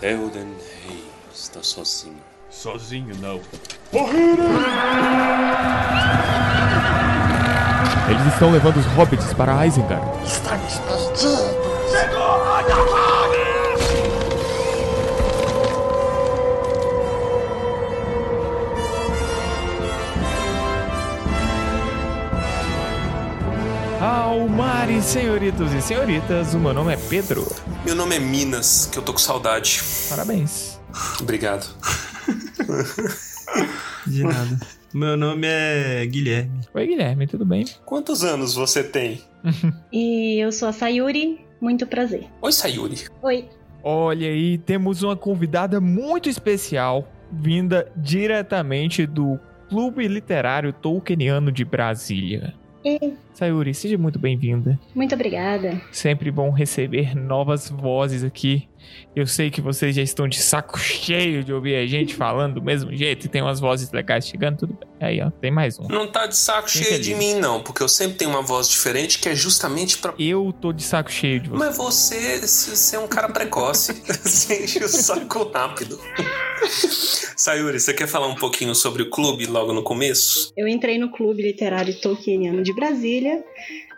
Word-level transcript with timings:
Theoden 0.00 0.56
Rei 0.86 1.04
está 1.30 1.62
sozinho. 1.62 2.22
Sozinho 2.48 3.14
não. 3.20 3.38
Eles 8.08 8.32
estão 8.32 8.50
levando 8.50 8.78
os 8.78 8.86
hobbits 8.86 9.34
para 9.34 9.66
Isengard. 9.66 10.02
Estamos 10.24 10.78
perdidos. 10.78 10.89
Almares, 24.90 25.04
senhoritos 25.04 25.72
e 25.72 25.80
senhoritas, 25.80 26.52
o 26.52 26.58
meu 26.58 26.74
nome 26.74 26.92
é 26.92 26.96
Pedro. 26.96 27.46
Meu 27.84 27.94
nome 27.94 28.16
é 28.16 28.18
Minas, 28.18 28.86
que 28.86 28.98
eu 28.98 29.02
tô 29.02 29.12
com 29.12 29.20
saudade. 29.20 29.80
Parabéns. 30.08 30.80
Obrigado. 31.20 31.64
De 34.04 34.24
nada. 34.24 34.58
Meu 34.92 35.16
nome 35.16 35.46
é 35.46 36.04
Guilherme. 36.06 36.62
Oi, 36.74 36.86
Guilherme, 36.88 37.28
tudo 37.28 37.44
bem? 37.46 37.64
Quantos 37.84 38.24
anos 38.24 38.54
você 38.54 38.82
tem? 38.82 39.22
E 39.92 40.40
eu 40.40 40.50
sou 40.50 40.68
a 40.68 40.72
Sayuri, 40.72 41.46
muito 41.60 41.86
prazer. 41.86 42.26
Oi, 42.42 42.52
Sayuri. 42.52 43.04
Oi. 43.22 43.48
Olha 43.84 44.26
aí, 44.26 44.58
temos 44.58 45.04
uma 45.04 45.16
convidada 45.16 45.80
muito 45.80 46.28
especial, 46.28 47.08
vinda 47.30 47.90
diretamente 47.96 49.06
do 49.06 49.38
Clube 49.68 50.08
Literário 50.08 50.72
Tolkieniano 50.72 51.52
de 51.52 51.64
Brasília. 51.64 52.54
E 52.84 53.12
Sayuri, 53.40 53.72
seja 53.72 53.96
muito 53.96 54.18
bem-vinda. 54.18 54.78
muito 54.94 55.14
obrigada. 55.14 55.80
Sempre 55.90 56.30
bom 56.30 56.50
receber 56.50 57.14
novas 57.16 57.70
vozes 57.70 58.22
aqui. 58.22 58.68
Eu 59.16 59.26
sei 59.26 59.50
que 59.50 59.62
vocês 59.62 59.96
já 59.96 60.02
estão 60.02 60.28
de 60.28 60.38
saco 60.38 60.78
cheio 60.78 61.42
de 61.42 61.50
ouvir 61.50 61.76
a 61.76 61.86
gente 61.86 62.12
falando 62.16 62.56
do 62.56 62.62
mesmo 62.62 62.94
jeito 62.94 63.24
e 63.24 63.28
tem 63.30 63.40
umas 63.40 63.58
vozes 63.58 63.90
legais 63.92 64.26
chegando, 64.28 64.58
tudo 64.58 64.74
bem. 64.74 64.88
Aí, 65.00 65.22
ó, 65.22 65.30
tem 65.30 65.50
mais 65.50 65.78
um. 65.78 65.88
Não 65.88 66.06
tá 66.06 66.26
de 66.26 66.36
saco 66.36 66.70
cheio 66.70 67.00
de 67.00 67.14
felizes. 67.14 67.16
mim, 67.18 67.40
não, 67.40 67.62
porque 67.62 67.82
eu 67.82 67.88
sempre 67.88 68.18
tenho 68.18 68.30
uma 68.30 68.42
voz 68.42 68.68
diferente 68.68 69.18
que 69.18 69.28
é 69.28 69.34
justamente 69.34 69.96
pra. 69.96 70.12
Eu 70.18 70.54
tô 70.60 70.70
de 70.70 70.82
saco 70.82 71.10
cheio 71.10 71.40
de 71.40 71.48
você. 71.48 71.64
Mas 71.64 71.76
você, 71.78 72.38
você 72.40 72.96
é 72.96 72.98
um 72.98 73.08
cara 73.08 73.30
precoce. 73.30 73.92
Você 74.22 74.64
enche 74.64 74.84
o 74.84 74.88
saco 74.88 75.50
rápido. 75.52 75.98
Sayuri, 77.36 77.80
você 77.80 77.94
quer 77.94 78.06
falar 78.06 78.26
um 78.26 78.34
pouquinho 78.34 78.74
sobre 78.74 79.02
o 79.02 79.08
clube 79.10 79.46
logo 79.46 79.72
no 79.72 79.82
começo? 79.82 80.52
Eu 80.56 80.68
entrei 80.68 80.98
no 80.98 81.10
Clube 81.10 81.42
Literário 81.42 81.94
Tolkieniano 82.00 82.62
de 82.62 82.72
Brasília 82.74 83.29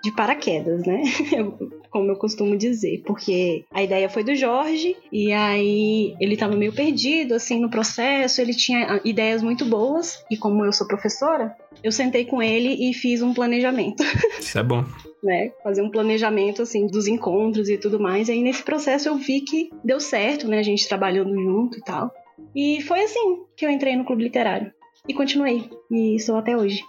de 0.02 0.10
paraquedas, 0.12 0.84
né? 0.84 1.02
Como 1.90 2.10
eu 2.10 2.16
costumo 2.16 2.56
dizer, 2.56 3.02
porque 3.06 3.64
a 3.70 3.82
ideia 3.82 4.08
foi 4.08 4.24
do 4.24 4.34
Jorge 4.34 4.96
e 5.12 5.32
aí 5.32 6.16
ele 6.18 6.36
tava 6.36 6.56
meio 6.56 6.72
perdido 6.72 7.34
assim 7.34 7.60
no 7.60 7.70
processo, 7.70 8.40
ele 8.40 8.54
tinha 8.54 9.00
ideias 9.04 9.42
muito 9.42 9.66
boas 9.66 10.24
e 10.30 10.36
como 10.38 10.64
eu 10.64 10.72
sou 10.72 10.86
professora, 10.86 11.54
eu 11.84 11.92
sentei 11.92 12.24
com 12.24 12.42
ele 12.42 12.88
e 12.88 12.94
fiz 12.94 13.20
um 13.20 13.34
planejamento. 13.34 14.02
Isso 14.40 14.58
é 14.58 14.62
bom. 14.62 14.84
né, 15.22 15.52
fazer 15.62 15.82
um 15.82 15.90
planejamento 15.90 16.62
assim 16.62 16.86
dos 16.86 17.06
encontros 17.06 17.68
e 17.68 17.76
tudo 17.76 18.00
mais. 18.00 18.28
E 18.28 18.32
aí 18.32 18.42
nesse 18.42 18.62
processo 18.62 19.08
eu 19.08 19.16
vi 19.16 19.42
que 19.42 19.70
deu 19.84 20.00
certo, 20.00 20.48
né, 20.48 20.58
a 20.58 20.62
gente 20.62 20.88
trabalhando 20.88 21.34
junto 21.34 21.78
e 21.78 21.82
tal. 21.82 22.10
E 22.56 22.80
foi 22.82 23.02
assim 23.02 23.42
que 23.54 23.64
eu 23.64 23.70
entrei 23.70 23.96
no 23.96 24.04
clube 24.04 24.24
literário. 24.24 24.72
E 25.08 25.14
continuei. 25.14 25.68
E 25.90 26.16
estou 26.16 26.36
até 26.36 26.56
hoje. 26.56 26.82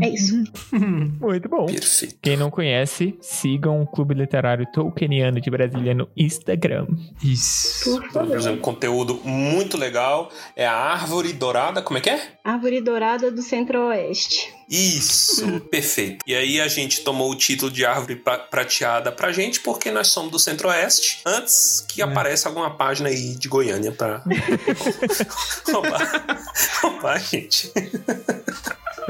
É 0.00 0.08
isso. 0.08 0.42
Muito 1.20 1.48
bom. 1.48 1.66
Perfeito. 1.66 2.16
Quem 2.22 2.36
não 2.36 2.50
conhece, 2.50 3.16
sigam 3.20 3.82
o 3.82 3.86
Clube 3.86 4.14
Literário 4.14 4.66
Tolkieniano 4.72 5.40
de 5.40 5.50
Brasília 5.50 5.92
no 5.94 6.08
Instagram. 6.16 6.86
Isso. 7.22 7.90
Por 7.90 8.02
Por 8.02 8.12
favor. 8.12 8.36
exemplo, 8.36 8.60
conteúdo 8.60 9.20
muito 9.24 9.76
legal. 9.76 10.30
É 10.54 10.66
a 10.66 10.72
árvore 10.74 11.32
dourada, 11.32 11.82
como 11.82 11.98
é 11.98 12.00
que 12.00 12.10
é? 12.10 12.32
Árvore 12.44 12.80
Dourada 12.80 13.30
do 13.30 13.42
Centro-Oeste. 13.42 14.52
Isso, 14.68 15.60
perfeito. 15.70 16.24
E 16.26 16.34
aí 16.34 16.60
a 16.60 16.68
gente 16.68 17.02
tomou 17.02 17.30
o 17.30 17.36
título 17.36 17.70
de 17.70 17.84
árvore 17.84 18.16
pra- 18.16 18.38
prateada 18.38 19.10
pra 19.12 19.30
gente 19.32 19.60
porque 19.60 19.90
nós 19.90 20.08
somos 20.08 20.30
do 20.30 20.38
Centro-Oeste. 20.38 21.20
Antes 21.26 21.84
que 21.88 22.00
apareça 22.02 22.48
alguma 22.48 22.70
página 22.76 23.08
aí 23.08 23.34
de 23.36 23.48
Goiânia 23.48 23.92
pra 23.92 24.22
roubar, 25.70 26.38
roubar 26.82 27.16
a 27.16 27.18
gente. 27.18 27.70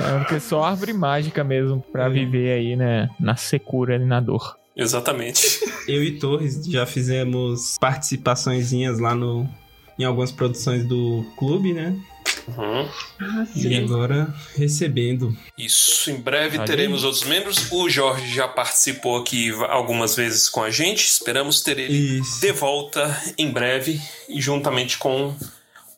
É 0.03 0.19
porque 0.19 0.41
só 0.41 0.63
árvore 0.65 0.93
mágica 0.93 1.43
mesmo 1.45 1.85
pra 1.93 2.09
Hum. 2.09 2.13
viver 2.13 2.53
aí, 2.53 2.77
né, 2.77 3.09
na 3.21 3.37
secura 3.37 3.97
e 3.97 3.99
na 4.05 4.21
dor. 4.21 4.57
Exatamente. 4.77 5.61
Eu 5.87 6.03
e 6.03 6.19
Torres 6.19 6.65
já 6.67 6.87
fizemos 6.87 7.77
participaçõezinhas 7.81 8.99
lá 8.99 9.15
no 9.15 9.49
em 9.99 10.05
algumas 10.05 10.33
produções 10.33 10.85
do 10.85 11.25
clube, 11.37 11.73
né? 11.75 11.95
Uhum. 12.49 12.89
Ah, 13.21 13.47
E 13.55 13.77
agora 13.77 14.35
recebendo. 14.57 15.37
Isso, 15.57 16.11
em 16.11 16.17
breve 16.21 16.59
teremos 16.65 17.05
outros 17.05 17.23
membros. 17.25 17.71
O 17.71 17.89
Jorge 17.89 18.35
já 18.35 18.49
participou 18.49 19.19
aqui 19.19 19.51
algumas 19.69 20.17
vezes 20.17 20.49
com 20.49 20.63
a 20.63 20.71
gente. 20.71 21.05
Esperamos 21.07 21.61
ter 21.61 21.79
ele 21.79 22.19
Isso. 22.21 22.41
de 22.41 22.51
volta 22.53 23.17
em 23.39 23.51
breve, 23.53 24.01
e 24.29 24.41
juntamente 24.41 24.99
com 24.99 25.35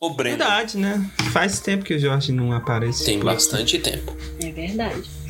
o 0.07 0.11
Breno. 0.11 0.39
Verdade, 0.39 0.77
né? 0.77 1.11
Faz 1.33 1.61
tempo 1.61 1.85
que 1.85 1.95
o 1.95 1.99
Jorge 1.99 2.33
não 2.33 2.53
aparece. 2.53 3.05
Tem 3.05 3.19
por 3.19 3.29
aqui. 3.29 3.37
bastante 3.37 3.79
tempo. 3.79 4.17
É 4.41 4.51
verdade. 4.51 5.03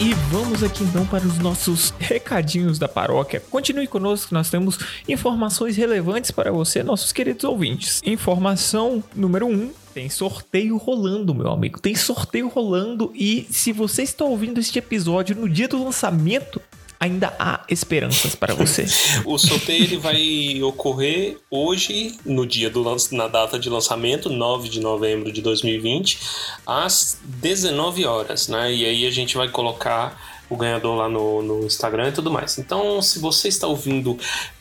E 0.00 0.14
vamos 0.30 0.62
aqui 0.62 0.84
então 0.84 1.04
para 1.04 1.26
os 1.26 1.38
nossos 1.38 1.92
recadinhos 1.98 2.78
da 2.78 2.86
paróquia. 2.86 3.42
Continue 3.50 3.88
conosco, 3.88 4.32
nós 4.32 4.48
temos 4.48 4.78
informações 5.08 5.76
relevantes 5.76 6.30
para 6.30 6.52
você, 6.52 6.84
nossos 6.84 7.10
queridos 7.10 7.42
ouvintes. 7.42 8.00
Informação 8.04 9.02
número 9.12 9.46
1. 9.46 9.50
Um, 9.50 9.70
tem 9.92 10.08
sorteio 10.08 10.76
rolando, 10.76 11.34
meu 11.34 11.50
amigo. 11.50 11.80
Tem 11.80 11.96
sorteio 11.96 12.46
rolando 12.46 13.10
e 13.12 13.48
se 13.50 13.72
você 13.72 14.04
está 14.04 14.24
ouvindo 14.24 14.60
este 14.60 14.78
episódio 14.78 15.34
no 15.34 15.48
dia 15.48 15.66
do 15.66 15.82
lançamento, 15.82 16.62
ainda 16.98 17.34
há 17.38 17.64
esperanças 17.68 18.34
para 18.34 18.54
você. 18.54 18.86
O 19.24 19.38
sorteio 19.38 19.84
ele 19.84 19.96
vai 19.98 20.62
ocorrer 20.62 21.38
hoje, 21.50 22.18
no 22.24 22.46
dia 22.46 22.70
do 22.70 22.84
na 23.12 23.28
data 23.28 23.58
de 23.58 23.68
lançamento, 23.68 24.30
9 24.30 24.68
de 24.68 24.80
novembro 24.80 25.30
de 25.30 25.42
2020, 25.42 26.18
às 26.66 27.18
19 27.22 28.04
horas, 28.04 28.48
né? 28.48 28.72
E 28.72 28.84
aí 28.84 29.06
a 29.06 29.10
gente 29.10 29.36
vai 29.36 29.48
colocar 29.48 30.18
o 30.48 30.56
ganhador 30.56 30.96
lá 30.96 31.08
no, 31.08 31.42
no 31.42 31.66
Instagram 31.66 32.08
e 32.08 32.12
tudo 32.12 32.30
mais. 32.30 32.58
Então, 32.58 33.02
se 33.02 33.18
você 33.18 33.48
está 33.48 33.66
ouvindo 33.66 34.18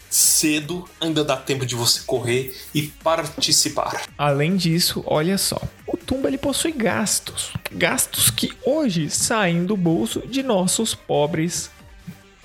cedo, 0.09 0.85
ainda 0.99 1.23
dá 1.23 1.37
tempo 1.37 1.65
de 1.65 1.75
você 1.75 2.01
correr 2.05 2.55
e 2.73 2.83
participar. 2.83 4.03
Além 4.17 4.55
disso, 4.55 5.03
olha 5.05 5.37
só. 5.37 5.61
O 5.85 5.95
Tumba 5.95 6.27
ele 6.27 6.37
possui 6.37 6.71
gastos. 6.71 7.51
Gastos 7.71 8.29
que 8.29 8.51
hoje 8.65 9.09
saem 9.09 9.65
do 9.65 9.77
bolso 9.77 10.21
de 10.27 10.43
nossos 10.43 10.93
pobres 10.95 11.69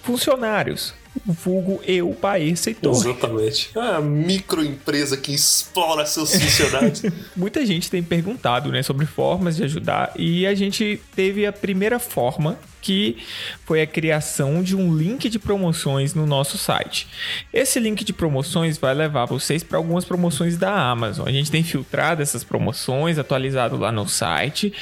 funcionários. 0.02 0.94
Vulgo 1.26 1.80
eu, 1.86 2.10
País 2.14 2.66
e 2.66 2.74
Torre. 2.74 3.10
Exatamente. 3.10 3.70
É 3.76 3.96
a 3.96 4.00
microempresa 4.00 5.16
que 5.16 5.32
explora 5.32 6.06
seus 6.06 6.32
funcionários. 6.34 7.02
Muita 7.36 7.64
gente 7.66 7.90
tem 7.90 8.02
perguntado 8.02 8.70
né, 8.70 8.82
sobre 8.82 9.04
formas 9.04 9.56
de 9.56 9.64
ajudar 9.64 10.12
e 10.16 10.46
a 10.46 10.54
gente 10.54 11.00
teve 11.14 11.44
a 11.46 11.52
primeira 11.52 11.98
forma 11.98 12.58
que 12.80 13.18
foi 13.64 13.80
a 13.80 13.86
criação 13.86 14.62
de 14.62 14.74
um 14.74 14.96
link 14.96 15.28
de 15.28 15.38
promoções 15.38 16.14
no 16.14 16.26
nosso 16.26 16.58
site. 16.58 17.06
Esse 17.52 17.78
link 17.78 18.04
de 18.04 18.12
promoções 18.12 18.76
vai 18.76 18.92
levar 18.92 19.26
vocês 19.26 19.62
para 19.62 19.78
algumas 19.78 20.04
promoções 20.04 20.56
da 20.56 20.72
Amazon. 20.72 21.28
A 21.28 21.30
gente 21.30 21.50
tem 21.50 21.62
filtrado 21.62 22.22
essas 22.22 22.42
promoções, 22.42 23.18
atualizado 23.18 23.76
lá 23.76 23.92
no 23.92 24.08
site. 24.08 24.72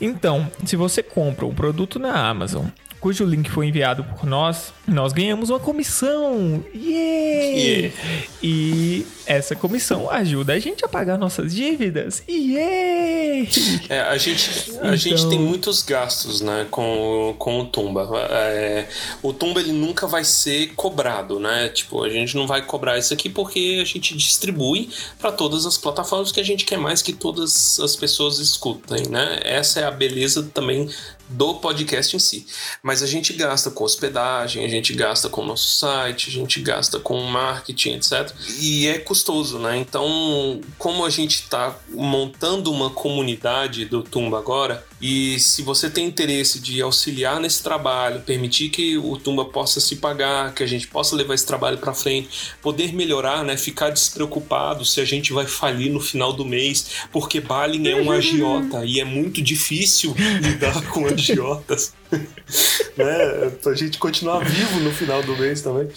Então, 0.00 0.50
se 0.64 0.74
você 0.74 1.02
compra 1.02 1.46
um 1.46 1.54
produto 1.54 2.00
na 2.00 2.28
Amazon 2.28 2.66
cujo 3.06 3.24
link 3.24 3.48
foi 3.48 3.68
enviado 3.68 4.02
por 4.02 4.26
nós, 4.26 4.72
nós 4.84 5.12
ganhamos 5.12 5.48
uma 5.48 5.60
comissão. 5.60 6.64
Yay! 6.74 7.56
Yeah. 7.56 7.96
E 8.42 9.06
essa 9.24 9.54
comissão 9.54 10.10
ajuda 10.10 10.54
a 10.54 10.58
gente 10.58 10.84
a 10.84 10.88
pagar 10.88 11.16
nossas 11.16 11.54
dívidas. 11.54 12.24
Yay! 12.28 13.48
É, 13.88 14.00
a 14.00 14.18
gente, 14.18 14.50
a 14.50 14.86
Então- 14.86 14.96
gente 14.96 15.28
tem 15.28 15.38
muitos 15.38 15.82
gastos 15.82 16.40
né, 16.40 16.66
com, 16.68 17.36
com 17.38 17.60
o 17.60 17.66
Tumba. 17.66 18.08
É, 18.28 18.88
o 19.22 19.32
Tumba 19.32 19.60
ele 19.60 19.70
nunca 19.72 20.08
vai 20.08 20.24
ser 20.24 20.72
cobrado, 20.74 21.38
né? 21.38 21.68
Tipo, 21.68 22.02
a 22.02 22.08
gente 22.08 22.34
não 22.36 22.44
vai 22.48 22.62
cobrar 22.62 22.98
isso 22.98 23.14
aqui 23.14 23.28
porque 23.28 23.78
a 23.80 23.84
gente 23.84 24.16
distribui 24.16 24.90
para 25.20 25.30
todas 25.30 25.64
as 25.64 25.78
plataformas 25.78 26.32
que 26.32 26.40
a 26.40 26.44
gente 26.44 26.64
quer 26.64 26.78
mais 26.78 27.02
que 27.02 27.12
todas 27.12 27.78
as 27.78 27.94
pessoas 27.94 28.40
escutem, 28.40 29.08
né? 29.08 29.38
Essa 29.44 29.78
é 29.78 29.84
a 29.84 29.92
beleza 29.92 30.50
também 30.52 30.88
do 31.28 31.54
podcast 31.54 32.14
em 32.14 32.18
si. 32.18 32.46
Mas 32.82 33.02
a 33.02 33.06
gente 33.06 33.32
gasta 33.32 33.70
com 33.70 33.84
hospedagem, 33.84 34.64
a 34.64 34.68
gente 34.68 34.92
gasta 34.94 35.28
com 35.28 35.42
o 35.42 35.46
nosso 35.46 35.68
site, 35.68 36.28
a 36.28 36.32
gente 36.32 36.60
gasta 36.60 36.98
com 36.98 37.20
marketing, 37.22 37.94
etc. 37.94 38.32
E 38.60 38.86
é 38.86 38.98
custoso, 38.98 39.58
né? 39.58 39.76
Então, 39.76 40.60
como 40.78 41.04
a 41.04 41.10
gente 41.10 41.42
está 41.42 41.76
montando 41.90 42.72
uma 42.72 42.90
comunidade 42.90 43.84
do 43.84 44.02
Tumba 44.02 44.38
agora, 44.38 44.84
E 45.00 45.38
se 45.38 45.62
você 45.62 45.90
tem 45.90 46.06
interesse 46.06 46.58
de 46.58 46.80
auxiliar 46.80 47.38
nesse 47.38 47.62
trabalho, 47.62 48.20
permitir 48.20 48.70
que 48.70 48.96
o 48.96 49.16
Tumba 49.16 49.44
possa 49.44 49.78
se 49.78 49.96
pagar, 49.96 50.54
que 50.54 50.62
a 50.62 50.66
gente 50.66 50.86
possa 50.86 51.14
levar 51.14 51.34
esse 51.34 51.46
trabalho 51.46 51.78
para 51.78 51.92
frente, 51.92 52.54
poder 52.62 52.94
melhorar, 52.94 53.44
né? 53.44 53.56
Ficar 53.56 53.90
despreocupado 53.90 54.84
se 54.84 55.00
a 55.00 55.04
gente 55.04 55.32
vai 55.32 55.46
falir 55.46 55.92
no 55.92 56.00
final 56.00 56.32
do 56.32 56.44
mês, 56.44 56.86
porque 57.12 57.40
Balin 57.40 57.86
é 57.88 57.96
um 57.96 58.10
agiota 58.10 58.84
e 58.84 58.98
é 58.98 59.04
muito 59.04 59.42
difícil 59.42 60.14
lidar 60.40 60.82
com 60.88 61.06
agiotas. 61.06 61.92
né? 62.96 63.50
Pra 63.62 63.74
gente 63.74 63.98
continuar 63.98 64.38
vivo 64.44 64.80
no 64.80 64.92
final 64.92 65.22
do 65.22 65.36
mês 65.36 65.60
também. 65.60 65.88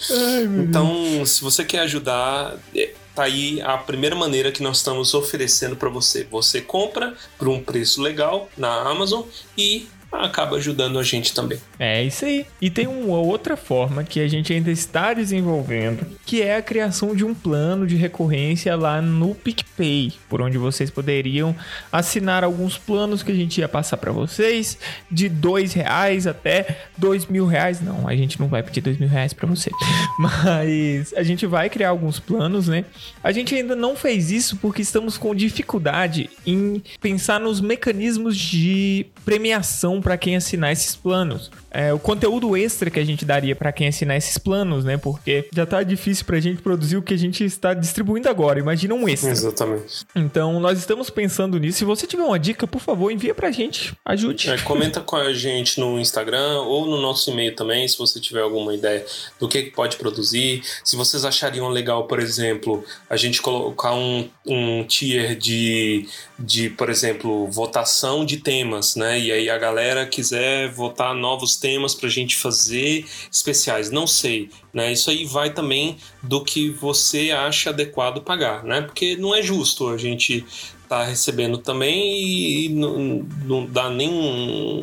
então, 0.68 1.24
se 1.24 1.40
você 1.40 1.64
quer 1.64 1.80
ajudar, 1.80 2.58
é, 2.74 2.90
tá 3.20 3.24
aí 3.24 3.60
a 3.60 3.76
primeira 3.76 4.16
maneira 4.16 4.50
que 4.50 4.62
nós 4.62 4.78
estamos 4.78 5.12
oferecendo 5.12 5.76
para 5.76 5.90
você. 5.90 6.24
Você 6.30 6.62
compra 6.62 7.14
por 7.36 7.48
um 7.48 7.62
preço 7.62 8.00
legal 8.00 8.48
na 8.56 8.72
Amazon 8.88 9.24
e 9.58 9.86
acaba 10.12 10.56
ajudando 10.56 10.98
a 10.98 11.02
gente 11.02 11.34
também. 11.34 11.58
É 11.78 12.02
isso 12.02 12.24
aí. 12.24 12.46
E 12.60 12.68
tem 12.68 12.86
uma 12.86 13.18
outra 13.18 13.56
forma 13.56 14.04
que 14.04 14.20
a 14.20 14.28
gente 14.28 14.52
ainda 14.52 14.70
está 14.70 15.14
desenvolvendo, 15.14 16.06
que 16.26 16.42
é 16.42 16.56
a 16.56 16.62
criação 16.62 17.14
de 17.14 17.24
um 17.24 17.34
plano 17.34 17.86
de 17.86 17.96
recorrência 17.96 18.74
lá 18.76 19.00
no 19.00 19.34
PicPay, 19.34 20.12
por 20.28 20.40
onde 20.42 20.58
vocês 20.58 20.90
poderiam 20.90 21.54
assinar 21.90 22.44
alguns 22.44 22.76
planos 22.76 23.22
que 23.22 23.32
a 23.32 23.34
gente 23.34 23.60
ia 23.60 23.68
passar 23.68 23.96
para 23.96 24.12
vocês, 24.12 24.78
de 25.10 25.28
dois 25.28 25.72
reais 25.72 26.26
até 26.26 26.84
dois 26.96 27.26
mil 27.26 27.46
reais. 27.46 27.80
Não, 27.80 28.06
a 28.06 28.14
gente 28.16 28.38
não 28.40 28.48
vai 28.48 28.62
pedir 28.62 28.80
dois 28.80 28.98
mil 28.98 29.08
reais 29.08 29.32
para 29.32 29.46
você, 29.46 29.70
mas 30.18 31.14
a 31.14 31.22
gente 31.22 31.46
vai 31.46 31.70
criar 31.70 31.90
alguns 31.90 32.18
planos, 32.18 32.68
né? 32.68 32.84
A 33.22 33.32
gente 33.32 33.54
ainda 33.54 33.76
não 33.76 33.96
fez 33.96 34.30
isso 34.30 34.56
porque 34.56 34.82
estamos 34.82 35.16
com 35.16 35.34
dificuldade 35.34 36.30
em 36.46 36.82
pensar 37.00 37.40
nos 37.40 37.60
mecanismos 37.60 38.36
de 38.36 39.06
premiação 39.24 39.99
para 40.00 40.18
quem 40.18 40.36
assinar 40.36 40.72
esses 40.72 40.96
planos. 40.96 41.50
É, 41.70 41.92
o 41.92 41.98
conteúdo 41.98 42.56
extra 42.56 42.90
que 42.90 42.98
a 42.98 43.04
gente 43.04 43.24
daria 43.24 43.54
para 43.54 43.72
quem 43.72 43.88
assinar 43.88 44.16
esses 44.16 44.36
planos, 44.36 44.84
né? 44.84 44.96
Porque 44.96 45.48
já 45.52 45.64
tá 45.64 45.82
difícil 45.82 46.24
pra 46.24 46.40
gente 46.40 46.60
produzir 46.60 46.96
o 46.96 47.02
que 47.02 47.14
a 47.14 47.16
gente 47.16 47.44
está 47.44 47.72
distribuindo 47.74 48.28
agora. 48.28 48.58
Imagina 48.58 48.94
um 48.94 49.08
extra. 49.08 49.30
Exatamente. 49.30 50.04
Então, 50.14 50.58
nós 50.58 50.78
estamos 50.78 51.10
pensando 51.10 51.58
nisso. 51.58 51.78
Se 51.78 51.84
você 51.84 52.06
tiver 52.06 52.24
uma 52.24 52.38
dica, 52.38 52.66
por 52.66 52.80
favor, 52.80 53.10
envia 53.10 53.34
pra 53.34 53.50
gente. 53.50 53.94
Ajude. 54.04 54.50
É, 54.50 54.58
comenta 54.58 55.00
com 55.00 55.16
a 55.16 55.32
gente 55.32 55.78
no 55.78 55.98
Instagram 55.98 56.60
ou 56.62 56.86
no 56.86 57.00
nosso 57.00 57.30
e-mail 57.30 57.54
também, 57.54 57.86
se 57.86 57.96
você 57.96 58.20
tiver 58.20 58.40
alguma 58.40 58.74
ideia 58.74 59.04
do 59.38 59.48
que, 59.48 59.62
que 59.62 59.70
pode 59.70 59.96
produzir. 59.96 60.62
Se 60.84 60.96
vocês 60.96 61.24
achariam 61.24 61.68
legal, 61.68 62.06
por 62.06 62.18
exemplo, 62.18 62.84
a 63.08 63.16
gente 63.16 63.40
colocar 63.40 63.94
um, 63.94 64.28
um 64.46 64.84
tier 64.84 65.36
de, 65.36 66.08
de, 66.38 66.70
por 66.70 66.90
exemplo, 66.90 67.46
votação 67.46 68.24
de 68.24 68.38
temas, 68.38 68.96
né? 68.96 69.18
E 69.20 69.30
aí 69.30 69.50
a 69.50 69.58
galera 69.58 70.06
quiser 70.06 70.68
votar 70.70 71.14
novos 71.14 71.59
temas 71.60 71.94
para 71.94 72.08
a 72.08 72.10
gente 72.10 72.36
fazer 72.36 73.06
especiais. 73.30 73.90
Não 73.90 74.06
sei, 74.06 74.50
né? 74.74 74.92
Isso 74.92 75.10
aí 75.10 75.24
vai 75.24 75.50
também 75.50 75.98
do 76.22 76.42
que 76.42 76.70
você 76.70 77.30
acha 77.30 77.70
adequado 77.70 78.22
pagar, 78.22 78.64
né? 78.64 78.80
Porque 78.80 79.16
não 79.16 79.34
é 79.34 79.42
justo 79.42 79.88
a 79.88 79.96
gente 79.96 80.44
tá 80.90 81.04
recebendo 81.04 81.56
também 81.56 82.64
e, 82.64 82.68
não, 82.68 83.24
não 83.44 83.64
dá 83.64 83.88
nem 83.88 84.10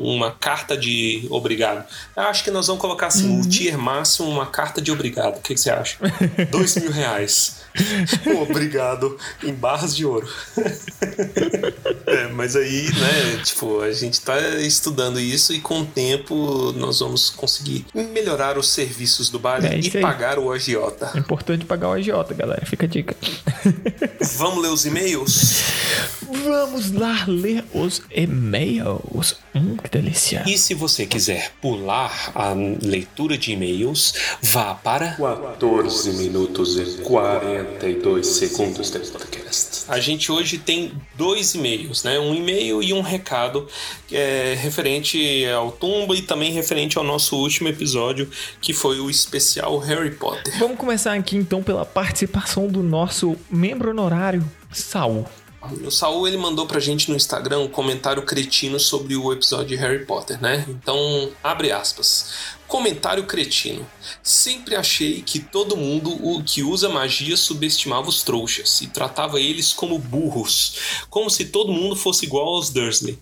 uma 0.01 0.31
carta 0.31 0.77
de 0.77 1.27
obrigado. 1.29 1.85
Eu 2.15 2.23
acho 2.23 2.45
que 2.45 2.49
nós 2.49 2.67
vamos 2.67 2.79
colocar 2.81 3.07
assim, 3.07 3.27
uhum. 3.27 3.41
o 3.41 3.49
tier 3.49 3.77
máximo, 3.77 4.29
uma 4.29 4.45
carta 4.45 4.81
de 4.81 4.89
obrigado. 4.89 5.39
O 5.39 5.41
que, 5.41 5.53
que 5.53 5.59
você 5.59 5.69
acha? 5.69 5.97
Dois 6.49 6.77
mil 6.77 6.91
reais. 6.91 7.56
Obrigado 8.41 9.17
em 9.43 9.53
barras 9.53 9.95
de 9.95 10.05
ouro. 10.05 10.27
é, 12.05 12.27
mas 12.27 12.55
aí, 12.55 12.89
né, 12.91 13.41
tipo, 13.43 13.81
a 13.81 13.91
gente 13.91 14.21
tá 14.21 14.39
estudando 14.59 15.19
isso 15.19 15.53
e 15.53 15.59
com 15.59 15.81
o 15.81 15.85
tempo 15.85 16.73
nós 16.73 16.99
vamos 16.99 17.29
conseguir 17.29 17.85
melhorar 17.93 18.57
os 18.57 18.69
serviços 18.69 19.29
do 19.29 19.39
bar 19.39 19.63
é, 19.63 19.79
e 19.79 19.89
pagar 20.01 20.39
o 20.39 20.51
agiota. 20.51 21.11
É 21.15 21.19
importante 21.19 21.65
pagar 21.65 21.89
o 21.89 21.93
agiota, 21.93 22.33
galera. 22.33 22.65
Fica 22.65 22.85
a 22.85 22.89
dica. 22.89 23.15
vamos 24.37 24.61
ler 24.61 24.69
os 24.69 24.85
e-mails? 24.85 25.63
Vamos 26.43 26.91
lá 26.91 27.25
ler 27.27 27.63
os 27.73 28.01
e-mails. 28.11 29.35
Hum, 29.59 29.77
que 29.77 29.89
delícia. 29.89 30.43
E 30.45 30.57
se 30.57 30.73
você 30.73 31.05
quiser 31.05 31.51
pular 31.61 32.31
a 32.35 32.53
leitura 32.81 33.37
de 33.37 33.51
e-mails, 33.51 34.13
vá 34.41 34.73
para 34.73 35.15
14 35.15 36.13
minutos 36.13 36.77
e 36.77 37.01
42 37.03 38.27
segundos 38.27 38.89
do 38.89 38.99
podcast. 38.99 39.85
A 39.87 39.99
gente 39.99 40.31
hoje 40.31 40.57
tem 40.57 40.91
dois 41.15 41.55
e-mails, 41.55 42.03
né? 42.03 42.19
Um 42.19 42.33
e-mail 42.35 42.83
e 42.83 42.93
um 42.93 43.01
recado 43.01 43.67
é, 44.11 44.55
referente 44.59 45.45
ao 45.47 45.71
Tumba 45.71 46.15
e 46.15 46.21
também 46.21 46.51
referente 46.51 46.97
ao 46.97 47.03
nosso 47.03 47.35
último 47.37 47.69
episódio, 47.69 48.29
que 48.61 48.73
foi 48.73 48.99
o 48.99 49.09
especial 49.09 49.77
Harry 49.79 50.11
Potter. 50.11 50.57
Vamos 50.59 50.77
começar 50.77 51.13
aqui 51.13 51.37
então 51.37 51.63
pela 51.63 51.85
participação 51.85 52.67
do 52.67 52.83
nosso 52.83 53.35
membro 53.49 53.91
honorário, 53.91 54.43
Saul. 54.71 55.25
O 55.61 55.89
Saul 55.89 56.27
ele 56.27 56.37
mandou 56.37 56.67
pra 56.67 56.79
gente 56.79 57.09
no 57.09 57.15
Instagram 57.15 57.59
um 57.59 57.67
comentário 57.67 58.21
cretino 58.21 58.79
sobre 58.79 59.15
o 59.15 59.33
episódio 59.33 59.67
de 59.67 59.75
Harry 59.75 60.05
Potter, 60.05 60.41
né? 60.41 60.63
Então, 60.67 61.31
abre 61.43 61.71
aspas. 61.71 62.56
Comentário 62.67 63.25
cretino. 63.25 63.87
Sempre 64.21 64.75
achei 64.75 65.21
que 65.21 65.39
todo 65.39 65.77
mundo 65.77 66.09
o 66.21 66.43
que 66.43 66.63
usa 66.63 66.89
magia 66.89 67.37
subestimava 67.37 68.09
os 68.09 68.23
trouxas 68.23 68.81
e 68.81 68.87
tratava 68.87 69.39
eles 69.39 69.71
como 69.71 69.97
burros, 69.97 70.75
como 71.09 71.29
se 71.29 71.45
todo 71.45 71.71
mundo 71.71 71.95
fosse 71.95 72.25
igual 72.25 72.47
aos 72.55 72.69
Dursley. 72.69 73.17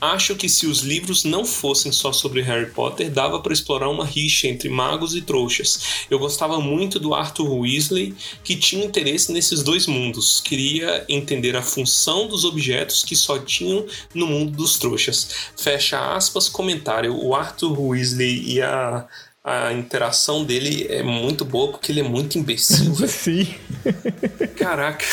Acho 0.00 0.36
que 0.36 0.48
se 0.48 0.66
os 0.66 0.80
livros 0.80 1.24
não 1.24 1.44
fossem 1.44 1.90
só 1.90 2.12
sobre 2.12 2.42
Harry 2.42 2.70
Potter, 2.70 3.10
dava 3.10 3.40
para 3.40 3.52
explorar 3.52 3.88
uma 3.88 4.04
rixa 4.04 4.46
entre 4.46 4.68
magos 4.68 5.14
e 5.14 5.22
trouxas. 5.22 6.06
Eu 6.10 6.18
gostava 6.18 6.60
muito 6.60 7.00
do 7.00 7.14
Arthur 7.14 7.50
Weasley, 7.52 8.14
que 8.44 8.54
tinha 8.54 8.84
interesse 8.84 9.32
nesses 9.32 9.62
dois 9.62 9.86
mundos. 9.86 10.40
Queria 10.40 11.04
entender 11.08 11.56
a 11.56 11.62
função 11.62 12.28
dos 12.28 12.44
objetos 12.44 13.02
que 13.02 13.16
só 13.16 13.38
tinham 13.38 13.86
no 14.14 14.26
mundo 14.26 14.52
dos 14.56 14.78
trouxas. 14.78 15.28
Fecha 15.56 16.14
aspas, 16.14 16.48
comentário. 16.48 17.16
O 17.16 17.34
Arthur 17.34 17.80
Weasley 17.80 18.52
e 18.52 18.62
a 18.62 18.83
uh, 18.84 19.06
a, 19.44 19.74
interação 19.74 20.42
dele 20.42 20.86
é 20.88 21.02
muito 21.02 21.44
boa 21.44 21.70
porque 21.70 21.92
ele 21.92 22.00
é 22.00 22.02
muito 22.02 22.38
imbecil. 22.38 22.94
Sim. 23.06 23.46
Caraca. 24.56 25.04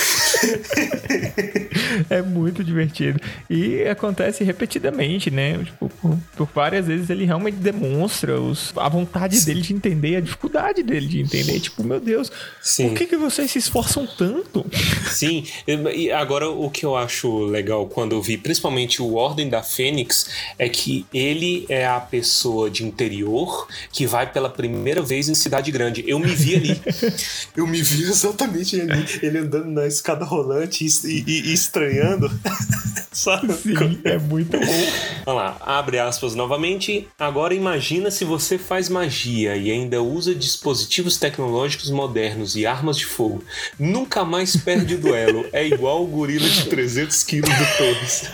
é 2.10 2.22
muito 2.22 2.64
divertido. 2.64 3.20
E 3.50 3.84
acontece 3.84 4.46
repetidamente, 4.46 5.30
né? 5.30 5.58
Tipo, 5.58 5.90
por, 5.90 6.18
por 6.38 6.50
várias 6.56 6.88
vezes 6.88 7.10
ele 7.10 7.26
realmente 7.26 7.58
demonstra 7.58 8.40
os, 8.40 8.72
a 8.78 8.88
vontade 8.88 9.36
Sim. 9.38 9.46
dele 9.48 9.62
de 9.62 9.74
entender, 9.74 10.16
a 10.16 10.22
dificuldade 10.22 10.82
dele 10.82 11.08
de 11.08 11.20
entender. 11.20 11.60
Tipo, 11.60 11.84
meu 11.84 12.00
Deus, 12.00 12.32
Sim. 12.62 12.90
por 12.90 12.98
que, 13.00 13.08
que 13.08 13.18
vocês 13.18 13.52
se 13.52 13.60
esforçam 13.60 14.08
tanto? 14.08 14.66
Sim, 15.12 15.46
e 15.68 16.10
agora 16.10 16.50
o 16.50 16.70
que 16.70 16.86
eu 16.86 16.96
acho 16.96 17.44
legal 17.46 17.86
quando 17.88 18.14
eu 18.14 18.22
vi, 18.22 18.38
principalmente 18.38 19.02
o 19.02 19.16
Ordem 19.16 19.50
da 19.50 19.62
Fênix, 19.62 20.30
é 20.58 20.70
que 20.70 21.06
ele 21.14 21.66
é 21.68 21.86
a 21.86 22.00
pessoa 22.00 22.70
de 22.70 22.86
interior 22.86 23.68
que 23.92 24.06
vai 24.06 24.21
pela 24.28 24.50
primeira 24.50 25.02
vez 25.02 25.30
em 25.30 25.36
cidade 25.36 25.72
grande. 25.72 26.04
Eu 26.08 26.20
me 26.20 26.34
vi 26.34 26.56
ali. 26.56 26.82
eu 27.56 27.68
me 27.68 27.82
vi 27.82 28.04
exatamente 28.04 28.80
ali. 28.80 29.06
Ele 29.22 29.40
andando 29.40 29.70
na 29.70 29.88
escada 29.88 30.26
rolante 30.26 30.86
e, 30.86 31.24
e, 31.28 31.50
e 31.50 31.54
estranhando. 31.54 32.32
Sabe? 33.12 33.54
Sim, 33.54 34.00
é 34.06 34.18
muito 34.18 34.58
bom. 34.58 34.88
Vamos 35.26 35.42
lá, 35.42 35.58
abre 35.60 36.00
aspas 36.00 36.34
novamente. 36.34 37.08
Agora 37.20 37.54
imagina 37.54 38.10
se 38.10 38.24
você 38.24 38.58
faz 38.58 38.88
magia 38.88 39.58
e 39.58 39.70
ainda 39.70 40.02
usa 40.02 40.34
dispositivos 40.34 41.18
tecnológicos 41.18 41.90
modernos 41.90 42.56
e 42.56 42.66
armas 42.66 42.98
de 42.98 43.06
fogo. 43.06 43.44
Nunca 43.78 44.24
mais 44.24 44.56
perde 44.56 44.96
o 44.96 44.98
duelo. 44.98 45.46
É 45.52 45.66
igual 45.68 46.04
o 46.04 46.08
gorila 46.08 46.48
de 46.48 46.66
300 46.68 47.24
quilos 47.24 47.50
do 47.50 47.78
Torres. 47.78 48.30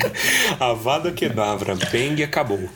Avada 0.58 1.10
Kedavra, 1.12 1.74
Bang 1.74 2.22
acabou. 2.22 2.68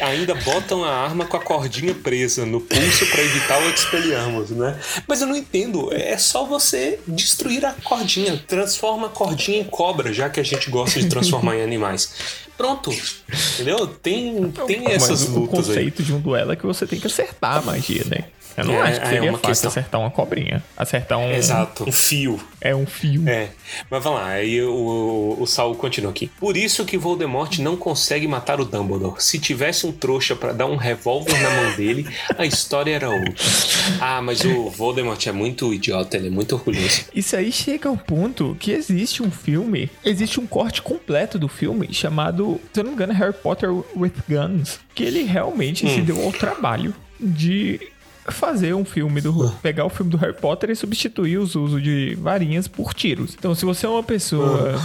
Ainda 0.00 0.34
botam 0.34 0.84
a 0.84 0.90
arma 0.90 1.24
com 1.24 1.36
a 1.36 1.40
cordinha 1.40 1.93
presa 1.94 2.44
no 2.44 2.60
pulso 2.60 3.06
para 3.06 3.22
evitar 3.22 3.62
o 3.62 3.70
Expelliarmus, 3.70 4.50
né? 4.50 4.78
Mas 5.06 5.20
eu 5.20 5.26
não 5.26 5.36
entendo, 5.36 5.92
é 5.92 6.16
só 6.18 6.44
você 6.44 6.98
destruir 7.06 7.64
a 7.64 7.72
cordinha, 7.72 8.42
transforma 8.46 9.06
a 9.06 9.10
cordinha 9.10 9.60
em 9.60 9.64
cobra, 9.64 10.12
já 10.12 10.28
que 10.28 10.40
a 10.40 10.42
gente 10.42 10.70
gosta 10.70 11.00
de 11.00 11.08
transformar 11.08 11.56
em 11.56 11.62
animais. 11.62 12.12
Pronto, 12.56 12.94
entendeu? 13.54 13.86
Tem, 13.86 14.52
tem 14.66 14.92
essas 14.92 15.28
lutas 15.28 15.36
aí. 15.36 15.44
O 15.44 15.48
conceito 15.48 16.02
aí. 16.02 16.06
de 16.06 16.12
um 16.12 16.20
duelo 16.20 16.52
é 16.52 16.56
que 16.56 16.64
você 16.64 16.86
tem 16.86 17.00
que 17.00 17.06
acertar 17.06 17.58
a 17.58 17.62
magia, 17.62 18.04
né? 18.04 18.24
Eu 18.56 18.64
não 18.66 18.74
É, 18.74 18.82
acho 18.82 19.00
que 19.00 19.06
é 19.06 19.10
seria 19.10 19.30
uma 19.30 19.38
fácil 19.38 19.48
questão. 19.48 19.68
acertar 19.68 20.00
uma 20.00 20.10
cobrinha. 20.10 20.62
Acertar 20.76 21.18
um. 21.18 21.30
Exato, 21.32 21.88
um 21.88 21.92
fio. 21.92 22.40
É 22.60 22.74
um 22.74 22.86
fio. 22.86 23.28
É, 23.28 23.48
mas 23.90 24.02
vamos 24.02 24.20
lá, 24.20 24.28
aí 24.28 24.62
o, 24.62 25.36
o 25.38 25.46
Saul 25.46 25.74
continua 25.74 26.10
aqui. 26.10 26.30
Por 26.38 26.56
isso 26.56 26.84
que 26.84 26.96
Voldemort 26.96 27.58
não 27.58 27.76
consegue 27.76 28.26
matar 28.26 28.60
o 28.60 28.64
Dumbledore. 28.64 29.22
Se 29.22 29.38
tivesse 29.38 29.86
um 29.86 29.92
trouxa 29.92 30.34
pra 30.36 30.52
dar 30.52 30.66
um 30.66 30.76
revólver 30.76 31.36
na 31.40 31.50
mão 31.50 31.76
dele, 31.76 32.06
a 32.38 32.46
história 32.46 32.94
era 32.94 33.10
outra. 33.10 33.44
Ah, 34.00 34.22
mas 34.22 34.44
o 34.44 34.70
Voldemort 34.70 35.26
é 35.26 35.32
muito 35.32 35.72
idiota, 35.74 36.16
ele 36.16 36.28
é 36.28 36.30
muito 36.30 36.54
orgulhoso. 36.54 37.04
Isso 37.14 37.36
aí 37.36 37.50
chega 37.52 37.88
ao 37.88 37.96
ponto 37.96 38.56
que 38.58 38.70
existe 38.72 39.22
um 39.22 39.30
filme, 39.30 39.90
existe 40.04 40.40
um 40.40 40.46
corte 40.46 40.80
completo 40.80 41.38
do 41.38 41.48
filme 41.48 41.92
chamado, 41.92 42.60
se 42.72 42.80
eu 42.80 42.84
não 42.84 42.90
me 42.90 42.94
engano, 42.96 43.12
Harry 43.12 43.32
Potter 43.34 43.70
with 43.96 44.12
Guns, 44.28 44.78
que 44.94 45.02
ele 45.04 45.22
realmente 45.24 45.88
se 45.88 46.00
deu 46.00 46.22
ao 46.24 46.32
trabalho 46.32 46.94
de 47.20 47.80
fazer 48.28 48.74
um 48.74 48.84
filme 48.84 49.20
do 49.20 49.50
pegar 49.62 49.84
o 49.84 49.88
filme 49.90 50.10
do 50.10 50.16
Harry 50.16 50.34
Potter 50.34 50.70
e 50.70 50.76
substituir 50.76 51.38
os 51.38 51.54
usos 51.54 51.82
de 51.82 52.14
varinhas 52.20 52.66
por 52.68 52.94
tiros. 52.94 53.34
Então, 53.38 53.54
se 53.54 53.64
você 53.64 53.86
é 53.86 53.88
uma 53.88 54.02
pessoa 54.02 54.80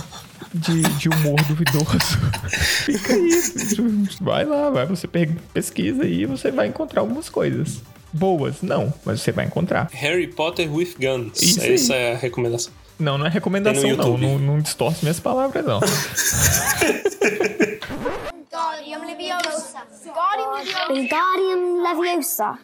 de, 0.53 0.81
de 0.97 1.09
humor 1.09 1.41
duvidoso, 1.47 1.87
fica 2.85 3.13
aí, 3.13 3.29
vai 4.21 4.45
lá, 4.45 4.69
vai, 4.69 4.85
você 4.85 5.07
pe- 5.07 5.29
pesquisa 5.53 6.03
aí 6.03 6.21
e 6.21 6.25
você 6.25 6.51
vai 6.51 6.67
encontrar 6.67 7.01
algumas 7.01 7.29
coisas. 7.29 7.81
Boas, 8.11 8.61
não, 8.63 8.91
mas 9.05 9.21
você 9.21 9.31
vai 9.31 9.45
encontrar. 9.45 9.87
Harry 9.93 10.27
Potter 10.27 10.71
with 10.73 10.95
Guns. 10.99 11.41
Isso 11.41 11.61
aí. 11.61 11.75
Essa 11.75 11.93
é 11.95 12.13
a 12.13 12.17
recomendação. 12.17 12.73
Não, 12.97 13.17
não 13.17 13.25
é 13.25 13.29
recomendação, 13.29 13.95
não. 13.95 14.17
Não. 14.17 14.39
Não 14.39 14.59
distorce 14.59 15.03
minhas 15.03 15.19
palavras, 15.19 15.63
não. 15.63 15.79
Wingardium 18.33 19.05
Leviosa. 19.05 19.83
Wingardium 20.91 21.83
Leviosa. 21.83 22.57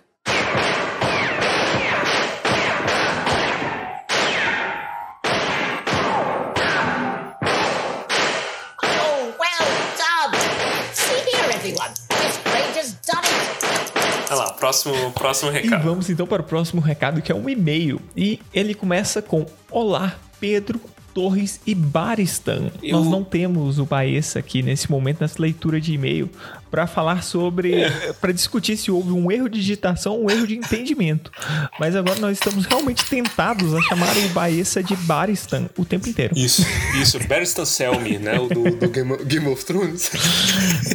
Everyone. 11.66 11.94
This 12.10 12.38
great 12.44 12.78
has 12.80 12.94
done 13.06 13.26
it. 13.26 14.32
Olha 14.32 14.36
lá, 14.40 14.54
próximo, 14.54 15.12
próximo 15.12 15.52
E 15.52 15.62
recado. 15.62 15.84
vamos 15.84 16.10
então 16.10 16.26
para 16.26 16.42
o 16.42 16.46
próximo 16.46 16.82
recado, 16.82 17.22
que 17.22 17.32
é 17.32 17.36
um 17.36 17.48
e-mail. 17.50 18.02
E 18.16 18.40
ele 18.54 18.74
começa 18.74 19.22
com: 19.22 19.46
Olá, 19.70 20.16
Pedro. 20.40 20.80
Torres 21.16 21.62
e 21.66 21.74
Baristan. 21.74 22.70
Eu- 22.84 23.00
Nós 23.00 23.08
não 23.10 23.24
temos 23.24 23.80
o 23.80 23.86
Baessa 23.86 24.38
aqui 24.40 24.62
nesse 24.62 24.92
momento, 24.92 25.22
nessa 25.22 25.42
leitura 25.42 25.80
de 25.80 25.94
e-mail, 25.94 26.30
para 26.70 26.86
falar 26.86 27.24
sobre. 27.24 27.74
para 28.20 28.34
discutir 28.34 28.76
se 28.76 28.92
houve 28.92 29.12
um 29.14 29.32
erro 29.32 29.48
de 29.50 29.60
digitação 29.62 30.12
ou 30.18 30.26
um 30.26 30.30
erro 30.30 30.46
de 30.46 30.56
entendimento. 30.58 31.32
Mas 31.80 31.96
agora 31.96 32.20
nós 32.20 32.38
estamos 32.38 32.66
realmente 32.66 33.06
tentados 33.06 33.74
a 33.74 33.82
chamar 33.84 34.14
o 34.18 34.30
Baessa 34.30 34.84
de 34.84 34.94
Baristan 34.98 35.70
o 35.78 35.86
tempo 35.86 36.10
inteiro. 36.10 36.38
Isso, 36.38 36.66
isso, 37.02 37.18
Barristan 37.28 37.64
Selmy, 37.64 38.18
né? 38.18 38.38
O 38.38 38.50
do, 38.50 38.76
do 38.76 38.90
Game, 38.90 39.14
of, 39.14 39.24
Game 39.24 39.48
of 39.48 39.64
Thrones. 39.64 40.12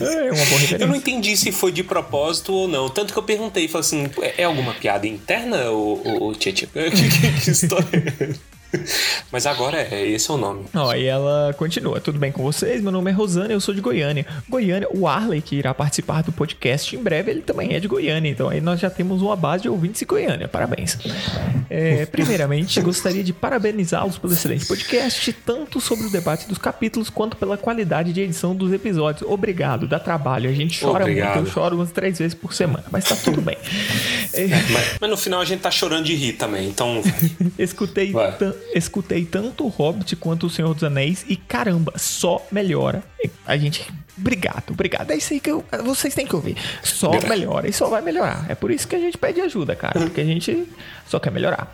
É 0.00 0.04
uma 0.04 0.04
boa 0.04 0.28
Eu 0.28 0.36
não 0.36 0.58
referência. 0.58 0.96
entendi 0.96 1.36
se 1.36 1.50
foi 1.50 1.72
de 1.72 1.82
propósito 1.82 2.52
ou 2.52 2.68
não. 2.68 2.90
Tanto 2.90 3.12
que 3.14 3.18
eu 3.18 3.22
perguntei, 3.22 3.66
falei 3.68 3.80
assim, 3.86 4.10
é 4.20 4.42
é 4.42 4.44
alguma 4.44 4.74
piada 4.74 5.06
interna, 5.06 5.70
o, 5.70 5.94
o, 6.04 6.28
o 6.28 6.34
Tchê 6.34 6.52
que, 6.52 6.66
que, 6.66 7.40
que 7.42 7.50
história 7.50 7.86
é? 8.20 8.59
Mas 9.30 9.46
agora 9.46 9.78
é, 9.80 10.06
esse 10.08 10.30
é 10.30 10.34
o 10.34 10.36
nome. 10.36 10.64
Ó, 10.74 10.94
e 10.94 11.06
ela 11.06 11.54
continua. 11.56 12.00
Tudo 12.00 12.18
bem 12.18 12.32
com 12.32 12.42
vocês? 12.42 12.82
Meu 12.82 12.92
nome 12.92 13.10
é 13.10 13.14
Rosana, 13.14 13.52
eu 13.52 13.60
sou 13.60 13.74
de 13.74 13.80
Goiânia. 13.80 14.26
Goiânia, 14.48 14.88
o 14.90 15.06
Arley, 15.06 15.40
que 15.40 15.56
irá 15.56 15.72
participar 15.74 16.22
do 16.22 16.32
podcast 16.32 16.94
em 16.94 17.02
breve, 17.02 17.30
ele 17.30 17.42
também 17.42 17.74
é 17.74 17.80
de 17.80 17.88
Goiânia. 17.88 18.30
Então 18.30 18.48
aí 18.48 18.60
nós 18.60 18.80
já 18.80 18.90
temos 18.90 19.22
uma 19.22 19.36
base 19.36 19.62
de 19.62 19.68
ouvintes 19.68 20.02
em 20.02 20.06
Goiânia. 20.06 20.48
Parabéns. 20.48 20.98
É, 21.68 22.06
primeiramente, 22.06 22.80
gostaria 22.80 23.22
de 23.22 23.32
parabenizá-los 23.32 24.18
pelo 24.18 24.32
excelente 24.32 24.66
podcast, 24.66 25.32
tanto 25.32 25.80
sobre 25.80 26.06
o 26.06 26.10
debate 26.10 26.48
dos 26.48 26.58
capítulos 26.58 27.10
quanto 27.10 27.36
pela 27.36 27.56
qualidade 27.56 28.12
de 28.12 28.20
edição 28.20 28.54
dos 28.54 28.72
episódios. 28.72 29.28
Obrigado, 29.30 29.86
dá 29.86 29.98
trabalho. 29.98 30.48
A 30.50 30.52
gente 30.52 30.80
chora 30.80 31.04
Obrigado. 31.04 31.34
muito, 31.36 31.48
eu 31.48 31.52
choro 31.52 31.76
umas 31.76 31.90
três 31.92 32.18
vezes 32.18 32.34
por 32.34 32.52
semana, 32.54 32.84
mas 32.90 33.04
tá 33.04 33.16
tudo 33.16 33.40
bem. 33.40 33.56
É, 34.32 34.46
Mas, 34.46 34.96
mas 35.00 35.10
no 35.10 35.16
final 35.16 35.40
a 35.40 35.44
gente 35.44 35.60
tá 35.60 35.72
chorando 35.72 36.04
de 36.04 36.14
rir 36.14 36.34
também, 36.34 36.68
então. 36.68 37.02
Escutei, 37.58 38.12
Vai. 38.12 38.30
Escutei 38.74 39.24
tanto 39.24 39.64
o 39.64 39.68
Hobbit 39.68 40.16
quanto 40.16 40.46
o 40.46 40.50
Senhor 40.50 40.72
dos 40.74 40.84
Anéis 40.84 41.24
e 41.28 41.36
caramba, 41.36 41.92
só 41.96 42.44
melhora. 42.50 43.02
A 43.46 43.56
gente. 43.56 43.86
Obrigado, 44.18 44.70
obrigado. 44.70 45.10
É 45.10 45.16
isso 45.16 45.32
aí 45.32 45.40
que 45.40 45.50
eu- 45.50 45.64
vocês 45.84 46.14
têm 46.14 46.26
que 46.26 46.34
ouvir. 46.36 46.56
Só 46.82 47.10
melhora 47.28 47.68
e 47.68 47.72
só 47.72 47.88
vai 47.88 48.02
melhorar. 48.02 48.44
É 48.48 48.54
por 48.54 48.70
isso 48.70 48.86
que 48.86 48.94
a 48.94 48.98
gente 48.98 49.16
pede 49.16 49.40
ajuda, 49.40 49.74
cara. 49.74 49.98
Porque 49.98 50.20
a 50.20 50.24
gente 50.24 50.66
só 51.08 51.18
quer 51.18 51.30
melhorar. 51.32 51.72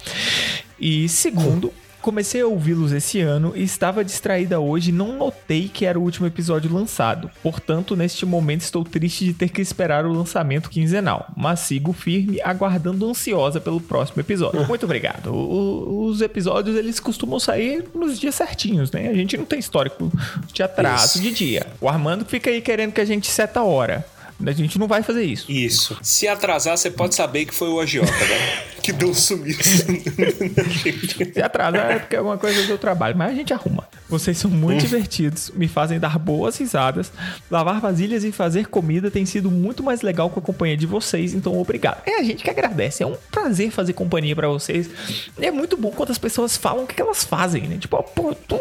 E 0.78 1.08
segundo. 1.08 1.72
Comecei 2.06 2.40
a 2.40 2.46
ouvi-los 2.46 2.92
esse 2.92 3.20
ano 3.20 3.52
e 3.56 3.64
estava 3.64 4.04
distraída 4.04 4.60
hoje 4.60 4.90
e 4.90 4.92
não 4.92 5.16
notei 5.18 5.68
que 5.68 5.84
era 5.84 5.98
o 5.98 6.02
último 6.02 6.24
episódio 6.24 6.72
lançado. 6.72 7.28
Portanto, 7.42 7.96
neste 7.96 8.24
momento 8.24 8.60
estou 8.60 8.84
triste 8.84 9.24
de 9.24 9.32
ter 9.34 9.48
que 9.48 9.60
esperar 9.60 10.06
o 10.06 10.12
lançamento 10.12 10.70
quinzenal, 10.70 11.26
mas 11.36 11.58
sigo 11.58 11.92
firme, 11.92 12.40
aguardando 12.44 13.10
ansiosa 13.10 13.60
pelo 13.60 13.80
próximo 13.80 14.20
episódio. 14.22 14.64
Muito 14.68 14.84
obrigado. 14.84 15.34
O- 15.34 16.04
os 16.06 16.20
episódios 16.20 16.76
eles 16.76 17.00
costumam 17.00 17.40
sair 17.40 17.84
nos 17.92 18.20
dias 18.20 18.36
certinhos, 18.36 18.92
né? 18.92 19.08
A 19.08 19.14
gente 19.14 19.36
não 19.36 19.44
tem 19.44 19.58
histórico 19.58 20.08
de 20.52 20.62
atraso 20.62 21.06
Isso. 21.18 21.20
de 21.22 21.32
dia. 21.32 21.66
O 21.80 21.88
Armando 21.88 22.24
fica 22.24 22.50
aí 22.50 22.60
querendo 22.60 22.92
que 22.92 23.00
a 23.00 23.04
gente 23.04 23.28
seta 23.28 23.58
a 23.58 23.64
hora. 23.64 24.06
A 24.44 24.52
gente 24.52 24.78
não 24.78 24.86
vai 24.86 25.02
fazer 25.02 25.24
isso. 25.24 25.50
Isso. 25.50 25.96
Se 26.02 26.28
atrasar, 26.28 26.76
você 26.76 26.90
pode 26.90 27.14
saber 27.14 27.46
que 27.46 27.54
foi 27.54 27.68
o 27.68 27.80
agiota, 27.80 28.12
né? 28.12 28.62
Que 28.86 28.92
deu 28.92 29.08
um 29.08 29.14
sumiço. 29.14 29.84
Se 31.34 31.42
atrasar 31.42 31.90
é 31.90 31.98
porque 31.98 32.14
alguma 32.14 32.38
coisa 32.38 32.64
deu 32.68 32.78
trabalho, 32.78 33.16
mas 33.16 33.32
a 33.32 33.34
gente 33.34 33.52
arruma. 33.52 33.88
Vocês 34.08 34.38
são 34.38 34.48
muito 34.48 34.82
divertidos, 34.82 35.50
me 35.56 35.66
fazem 35.66 35.98
dar 35.98 36.16
boas 36.20 36.56
risadas. 36.56 37.10
Lavar 37.50 37.80
vasilhas 37.80 38.22
e 38.22 38.30
fazer 38.30 38.68
comida 38.68 39.10
tem 39.10 39.26
sido 39.26 39.50
muito 39.50 39.82
mais 39.82 40.02
legal 40.02 40.30
com 40.30 40.38
a 40.38 40.42
companhia 40.42 40.76
de 40.76 40.86
vocês, 40.86 41.34
então 41.34 41.58
obrigado. 41.58 42.00
É 42.06 42.20
a 42.20 42.22
gente 42.22 42.44
que 42.44 42.50
agradece, 42.50 43.02
é 43.02 43.06
um 43.06 43.16
prazer 43.28 43.72
fazer 43.72 43.92
companhia 43.92 44.36
pra 44.36 44.46
vocês. 44.46 44.88
E 45.36 45.44
é 45.44 45.50
muito 45.50 45.76
bom 45.76 45.90
quando 45.90 46.12
as 46.12 46.18
pessoas 46.18 46.56
falam 46.56 46.84
o 46.84 46.86
que 46.86 46.94
que 46.94 47.02
elas 47.02 47.24
fazem, 47.24 47.62
né? 47.66 47.78
Tipo, 47.78 47.96
ó, 47.96 48.02
pô, 48.02 48.32
tu, 48.34 48.56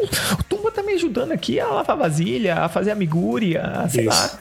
Tumba 0.50 0.72
tá 0.72 0.82
me 0.82 0.94
ajudando 0.94 1.34
aqui 1.34 1.60
a 1.60 1.68
lavar 1.68 1.98
vasilha, 1.98 2.56
a 2.56 2.70
fazer 2.70 2.90
amigúria, 2.90 3.86
sei 3.90 4.08
Isso. 4.08 4.10
lá, 4.10 4.40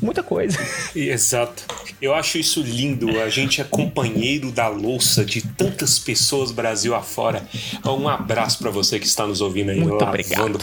muita 0.00 0.22
coisa. 0.22 0.58
Exato. 0.94 1.64
Eu 2.00 2.14
acho 2.14 2.38
isso 2.38 2.60
lindo. 2.60 3.20
A 3.20 3.28
gente 3.28 3.60
é 3.60 3.64
companheiro 3.64 4.50
da 4.50 4.68
louça 4.68 5.24
de 5.24 5.42
tantas 5.42 5.98
pessoas 5.98 6.50
Brasil 6.50 6.94
afora. 6.94 7.46
Um 7.84 8.08
abraço 8.08 8.58
pra 8.58 8.70
você 8.70 8.98
que 8.98 9.06
está 9.06 9.26
nos 9.26 9.40
ouvindo 9.40 9.70
aí, 9.70 9.80
Muito 9.80 10.04
lavando, 10.04 10.58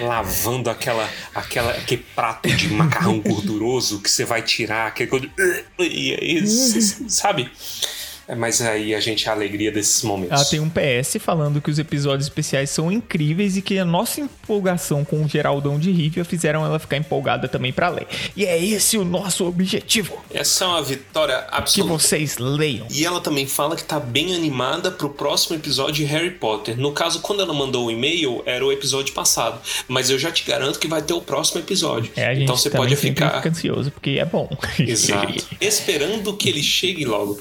lavando 0.00 0.70
aquela, 0.70 1.08
aquela, 1.34 1.70
aquele 1.72 2.04
prato 2.14 2.48
de 2.48 2.68
macarrão 2.68 3.20
gorduroso 3.20 4.00
que 4.00 4.10
você 4.10 4.24
vai 4.24 4.42
tirar, 4.42 4.86
aquele 4.86 5.30
e 5.78 6.14
aí, 6.14 6.46
sabe? 6.46 7.50
É, 8.28 8.34
Mas 8.34 8.60
aí 8.60 8.94
a 8.94 9.00
gente 9.00 9.26
é 9.26 9.30
a 9.30 9.34
alegria 9.34 9.70
desses 9.70 10.02
momentos. 10.02 10.32
Ela 10.32 10.44
tem 10.44 10.60
um 10.60 10.68
PS 10.70 11.16
falando 11.20 11.60
que 11.60 11.70
os 11.70 11.78
episódios 11.78 12.26
especiais 12.26 12.70
são 12.70 12.90
incríveis 12.90 13.56
e 13.56 13.62
que 13.62 13.78
a 13.78 13.84
nossa 13.84 14.20
empolgação 14.20 15.04
com 15.04 15.24
o 15.24 15.28
Geraldão 15.28 15.78
de 15.78 15.90
Rivia 15.92 16.24
fizeram 16.24 16.64
ela 16.64 16.78
ficar 16.78 16.96
empolgada 16.96 17.48
também 17.48 17.72
pra 17.72 17.88
ler. 17.88 18.06
E 18.36 18.44
é 18.44 18.62
esse 18.62 18.98
o 18.98 19.04
nosso 19.04 19.46
objetivo, 19.46 20.22
Essa 20.32 20.64
é 20.64 20.68
uma 20.68 20.82
vitória 20.82 21.38
que 21.38 21.54
absoluta. 21.56 21.92
vocês 21.92 22.38
leiam. 22.38 22.86
E 22.90 23.04
ela 23.04 23.20
também 23.20 23.46
fala 23.46 23.76
que 23.76 23.84
tá 23.84 24.00
bem 24.00 24.34
animada 24.34 24.90
pro 24.90 25.08
próximo 25.10 25.56
episódio 25.56 25.94
de 25.94 26.04
Harry 26.04 26.30
Potter. 26.30 26.76
No 26.78 26.92
caso, 26.92 27.20
quando 27.20 27.42
ela 27.42 27.54
mandou 27.54 27.86
o 27.86 27.90
e-mail, 27.90 28.42
era 28.44 28.64
o 28.64 28.72
episódio 28.72 29.14
passado. 29.14 29.60
Mas 29.88 30.10
eu 30.10 30.18
já 30.18 30.30
te 30.30 30.44
garanto 30.44 30.78
que 30.78 30.88
vai 30.88 31.02
ter 31.02 31.14
o 31.14 31.20
próximo 31.20 31.60
episódio. 31.60 32.10
É, 32.16 32.26
a 32.26 32.34
gente 32.34 32.44
então 32.44 32.56
você 32.56 32.70
pode 32.70 32.96
ficar 32.96 33.36
fica 33.36 33.48
ansioso, 33.48 33.90
porque 33.90 34.10
é 34.18 34.24
bom. 34.24 34.48
exato, 34.78 35.46
esperando 35.60 36.36
que 36.36 36.48
ele 36.48 36.62
chegue 36.62 37.04
logo. 37.04 37.38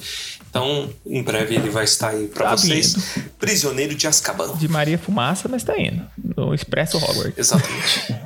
Então, 0.55 0.89
em 1.05 1.21
breve 1.21 1.53
ele 1.53 1.69
vai 1.69 1.83
estar 1.83 2.11
aí 2.11 2.27
pra 2.27 2.45
Tá 2.45 2.55
vocês. 2.55 2.95
Prisioneiro 3.37 3.93
de 3.93 4.07
Azkaban. 4.07 4.55
De 4.55 4.69
Maria 4.69 4.97
Fumaça, 4.97 5.49
mas 5.49 5.65
tá 5.65 5.77
indo. 5.77 6.01
No 6.37 6.53
Expresso 6.53 6.97
Hogwarts. 6.97 7.37
Exatamente. 7.37 8.15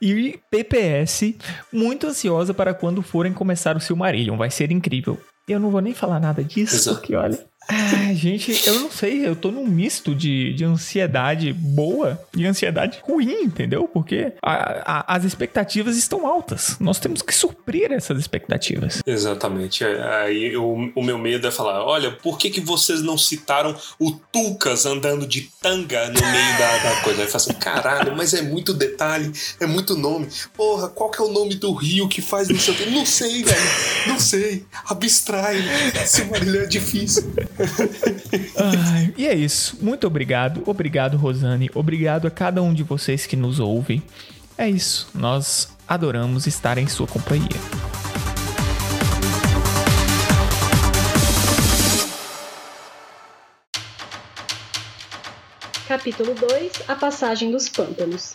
E 0.00 0.38
PPS, 0.50 1.34
muito 1.72 2.06
ansiosa 2.06 2.54
para 2.54 2.72
quando 2.72 3.02
forem 3.02 3.32
começar 3.32 3.76
o 3.76 3.80
Silmarillion. 3.80 4.36
Vai 4.36 4.48
ser 4.50 4.70
incrível. 4.70 5.18
Eu 5.48 5.58
não 5.58 5.70
vou 5.70 5.80
nem 5.80 5.92
falar 5.92 6.20
nada 6.20 6.44
disso, 6.44 6.76
Exato. 6.76 6.98
porque 6.98 7.16
olha, 7.16 7.36
Ah, 7.70 8.14
gente, 8.14 8.66
eu 8.66 8.80
não 8.80 8.90
sei, 8.90 9.26
eu 9.26 9.36
tô 9.36 9.50
num 9.50 9.66
misto 9.66 10.14
de, 10.14 10.54
de 10.54 10.64
ansiedade 10.64 11.52
boa 11.52 12.18
e 12.34 12.46
ansiedade 12.46 12.98
ruim, 13.02 13.42
entendeu? 13.42 13.86
Porque 13.86 14.32
a- 14.42 15.04
a- 15.06 15.14
as 15.16 15.24
expectativas 15.24 15.96
estão 15.98 16.26
altas. 16.26 16.76
Nós 16.80 16.98
temos 16.98 17.20
que 17.20 17.34
suprir 17.34 17.92
essas 17.92 18.18
expectativas. 18.18 19.02
Exatamente. 19.06 19.84
Aí 19.84 20.56
o, 20.56 20.90
o 20.94 21.02
meu 21.02 21.18
medo 21.18 21.46
é 21.46 21.50
falar: 21.50 21.84
olha, 21.84 22.10
por 22.10 22.38
que, 22.38 22.48
que 22.48 22.60
vocês 22.60 23.02
não 23.02 23.18
citaram 23.18 23.76
o 23.98 24.12
Tucas 24.12 24.86
andando 24.86 25.26
de 25.26 25.50
tanga 25.60 26.06
no 26.06 26.20
meio 26.20 26.58
da, 26.58 26.78
da 26.78 27.00
coisa? 27.02 27.20
Aí 27.20 27.26
eu 27.26 27.30
falo 27.30 27.42
assim: 27.44 27.52
caralho, 27.54 28.16
mas 28.16 28.32
é 28.32 28.40
muito 28.40 28.72
detalhe, 28.72 29.30
é 29.60 29.66
muito 29.66 29.94
nome. 29.94 30.26
Porra, 30.56 30.88
qual 30.88 31.10
que 31.10 31.20
é 31.20 31.24
o 31.24 31.28
nome 31.32 31.54
do 31.54 31.72
rio 31.74 32.08
que 32.08 32.22
faz 32.22 32.48
não 32.48 32.58
sei 32.58 32.74
o? 32.86 32.90
Não 32.92 33.04
sei, 33.04 33.42
velho. 33.44 33.60
Não 34.06 34.18
sei. 34.18 34.64
Abstrai. 34.86 35.58
Silmarillion 36.06 36.62
é 36.62 36.66
difícil. 36.66 37.30
Ai, 38.56 39.14
e 39.16 39.26
é 39.26 39.34
isso. 39.34 39.78
Muito 39.80 40.06
obrigado. 40.06 40.62
Obrigado, 40.66 41.16
Rosane. 41.16 41.70
Obrigado 41.74 42.26
a 42.26 42.30
cada 42.30 42.62
um 42.62 42.72
de 42.72 42.82
vocês 42.82 43.26
que 43.26 43.36
nos 43.36 43.60
ouve. 43.60 44.02
É 44.56 44.68
isso. 44.68 45.08
Nós 45.14 45.76
adoramos 45.86 46.46
estar 46.46 46.78
em 46.78 46.86
sua 46.86 47.06
companhia. 47.06 47.48
Capítulo 55.86 56.34
2 56.34 56.82
A 56.86 56.94
Passagem 56.94 57.50
dos 57.50 57.68
Pântanos. 57.68 58.34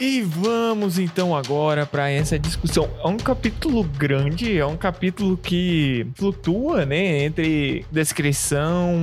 E 0.00 0.22
vamos 0.22 0.98
então 0.98 1.34
agora 1.34 1.84
para 1.84 2.08
essa 2.08 2.38
discussão. 2.38 2.88
É 3.02 3.08
um 3.08 3.16
capítulo 3.16 3.82
grande, 3.82 4.56
é 4.56 4.64
um 4.64 4.76
capítulo 4.76 5.36
que 5.36 6.06
flutua, 6.14 6.86
né, 6.86 7.24
entre 7.24 7.84
descrição, 7.90 8.96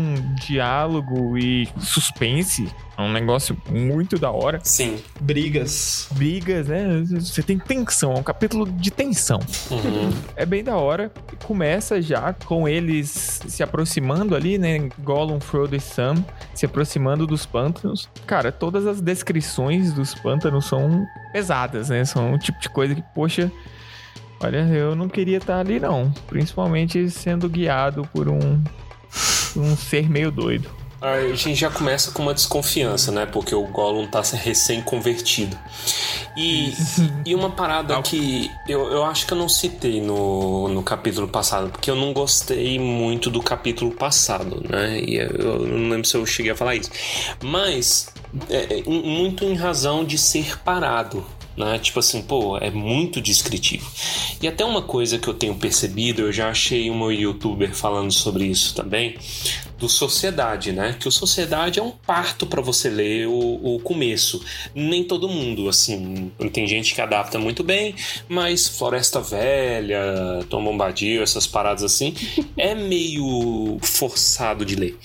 diálogo 0.46 1.38
e 1.38 1.68
suspense. 1.80 2.72
É 2.98 3.02
um 3.02 3.12
negócio 3.12 3.58
muito 3.70 4.18
da 4.18 4.32
hora. 4.32 4.60
Sim. 4.64 4.98
Brigas. 5.20 6.08
Brigas, 6.12 6.68
né? 6.68 7.04
Você 7.04 7.44
tem 7.44 7.60
tensão, 7.60 8.14
é 8.14 8.20
um 8.20 8.24
capítulo 8.24 8.66
de 8.66 8.90
tensão. 8.90 9.40
Uhum. 9.70 10.14
É 10.36 10.46
bem 10.46 10.64
da 10.64 10.76
hora. 10.76 11.12
Começa 11.46 12.02
já 12.02 12.34
com 12.34 12.68
eles 12.68 13.42
se 13.48 13.64
aproximando 13.64 14.36
ali, 14.36 14.58
né? 14.58 14.90
Gollum, 15.00 15.40
Frodo 15.40 15.76
e 15.76 15.80
Sam 15.80 16.16
se 16.54 16.66
aproximando 16.66 17.26
dos 17.26 17.46
pântanos. 17.46 18.10
Cara, 18.26 18.52
todas 18.52 18.86
as 18.86 19.02
descrições 19.02 19.94
dos 19.94 20.14
pântanos 20.14 20.66
são 20.66 20.85
pesadas, 21.32 21.90
né? 21.90 22.06
São 22.06 22.34
um 22.34 22.38
tipo 22.38 22.60
de 22.60 22.70
coisa 22.70 22.96
que, 22.96 23.04
poxa, 23.14 23.52
olha, 24.42 24.60
eu 24.68 24.96
não 24.96 25.08
queria 25.08 25.38
estar 25.38 25.60
ali 25.60 25.80
não. 25.80 26.12
Principalmente 26.28 27.10
sendo 27.10 27.50
guiado 27.50 28.08
por 28.14 28.28
um, 28.28 28.64
por 29.54 29.62
um 29.62 29.76
ser 29.76 30.10
meio 30.10 30.32
doido. 30.32 30.70
A 31.06 31.36
gente 31.36 31.56
já 31.56 31.70
começa 31.70 32.12
com 32.12 32.24
uma 32.24 32.34
desconfiança, 32.34 33.12
né? 33.12 33.26
Porque 33.26 33.54
o 33.54 33.64
Gollum 33.64 34.08
tá 34.08 34.22
recém-convertido. 34.22 35.58
E, 36.36 36.74
e 37.26 37.36
uma 37.36 37.52
parada 37.52 38.02
que 38.02 38.52
eu, 38.68 38.92
eu 38.92 39.06
acho 39.06 39.28
que 39.28 39.34
eu 39.34 39.38
não 39.38 39.48
citei 39.48 40.02
no, 40.02 40.68
no 40.68 40.82
capítulo 40.82 41.28
passado, 41.28 41.70
porque 41.70 41.90
eu 41.90 41.96
não 41.96 42.12
gostei 42.12 42.80
muito 42.80 43.30
do 43.30 43.42
capítulo 43.42 43.92
passado, 43.92 44.64
né? 44.68 45.00
E 45.00 45.16
eu, 45.16 45.30
eu 45.30 45.60
não 45.68 45.90
lembro 45.90 46.06
se 46.06 46.18
eu 46.18 46.26
cheguei 46.26 46.52
a 46.52 46.56
falar 46.56 46.76
isso. 46.76 46.90
Mas, 47.44 48.10
é, 48.50 48.80
é, 48.80 48.84
muito 48.90 49.46
em 49.46 49.54
razão 49.54 50.04
de 50.04 50.18
ser 50.18 50.60
parado. 50.60 51.26
Né? 51.56 51.80
Tipo 51.80 52.00
assim, 52.00 52.22
pô, 52.22 52.58
é 52.58 52.70
muito 52.70 53.22
descritivo. 53.22 53.90
E 54.42 54.48
até 54.48 54.66
uma 54.66 54.82
coisa 54.82 55.18
que 55.18 55.28
eu 55.28 55.34
tenho 55.34 55.56
percebido, 55.56 56.24
eu 56.24 56.32
já 56.32 56.50
achei 56.50 56.92
um 56.92 57.10
youtuber 57.10 57.74
falando 57.74 58.12
sobre 58.12 58.46
isso 58.46 58.76
também, 58.76 59.16
do 59.78 59.90
Sociedade, 59.90 60.72
né? 60.72 60.96
Que 61.00 61.08
o 61.08 61.12
Sociedade 61.12 61.80
é 61.80 61.84
um 61.84 61.92
parto 61.92 62.46
para 62.46 62.62
você 62.62 62.90
ler 62.90 63.28
o, 63.28 63.76
o 63.76 63.80
começo. 63.80 64.44
Nem 64.74 65.04
todo 65.04 65.28
mundo, 65.28 65.68
assim, 65.68 66.32
tem 66.54 66.68
gente 66.68 66.94
que 66.94 67.02
adapta 67.02 67.38
muito 67.38 67.64
bem, 67.64 67.96
mas 68.28 68.68
Floresta 68.68 69.20
Velha, 69.20 70.46
Tom 70.50 70.64
Bombadil, 70.64 71.22
essas 71.22 71.46
paradas 71.46 71.84
assim, 71.84 72.14
é 72.58 72.74
meio 72.74 73.78
forçado 73.82 74.66
de 74.66 74.76
ler. 74.76 74.98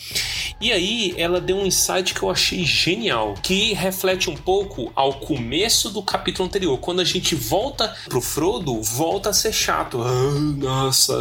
E 0.61 0.71
aí 0.73 1.15
ela 1.17 1.41
deu 1.41 1.57
um 1.57 1.67
insight 1.67 2.15
que 2.15 2.23
eu 2.23 2.31
achei 2.31 2.65
genial, 2.65 3.35
que 3.43 3.73
reflete 3.73 4.29
um 4.29 4.37
pouco 4.37 4.93
ao 4.95 5.15
começo 5.15 5.91
do 5.91 6.03
capítulo 6.03 6.47
anterior. 6.47 6.79
Quando 6.79 7.01
a 7.01 7.05
gente 7.05 7.35
volta 7.35 7.95
pro 8.09 8.21
Frodo, 8.21 8.81
volta 8.83 9.31
a 9.31 9.33
ser 9.33 9.53
chato. 9.53 10.03
Ah, 10.03 10.39
nossa, 10.59 11.15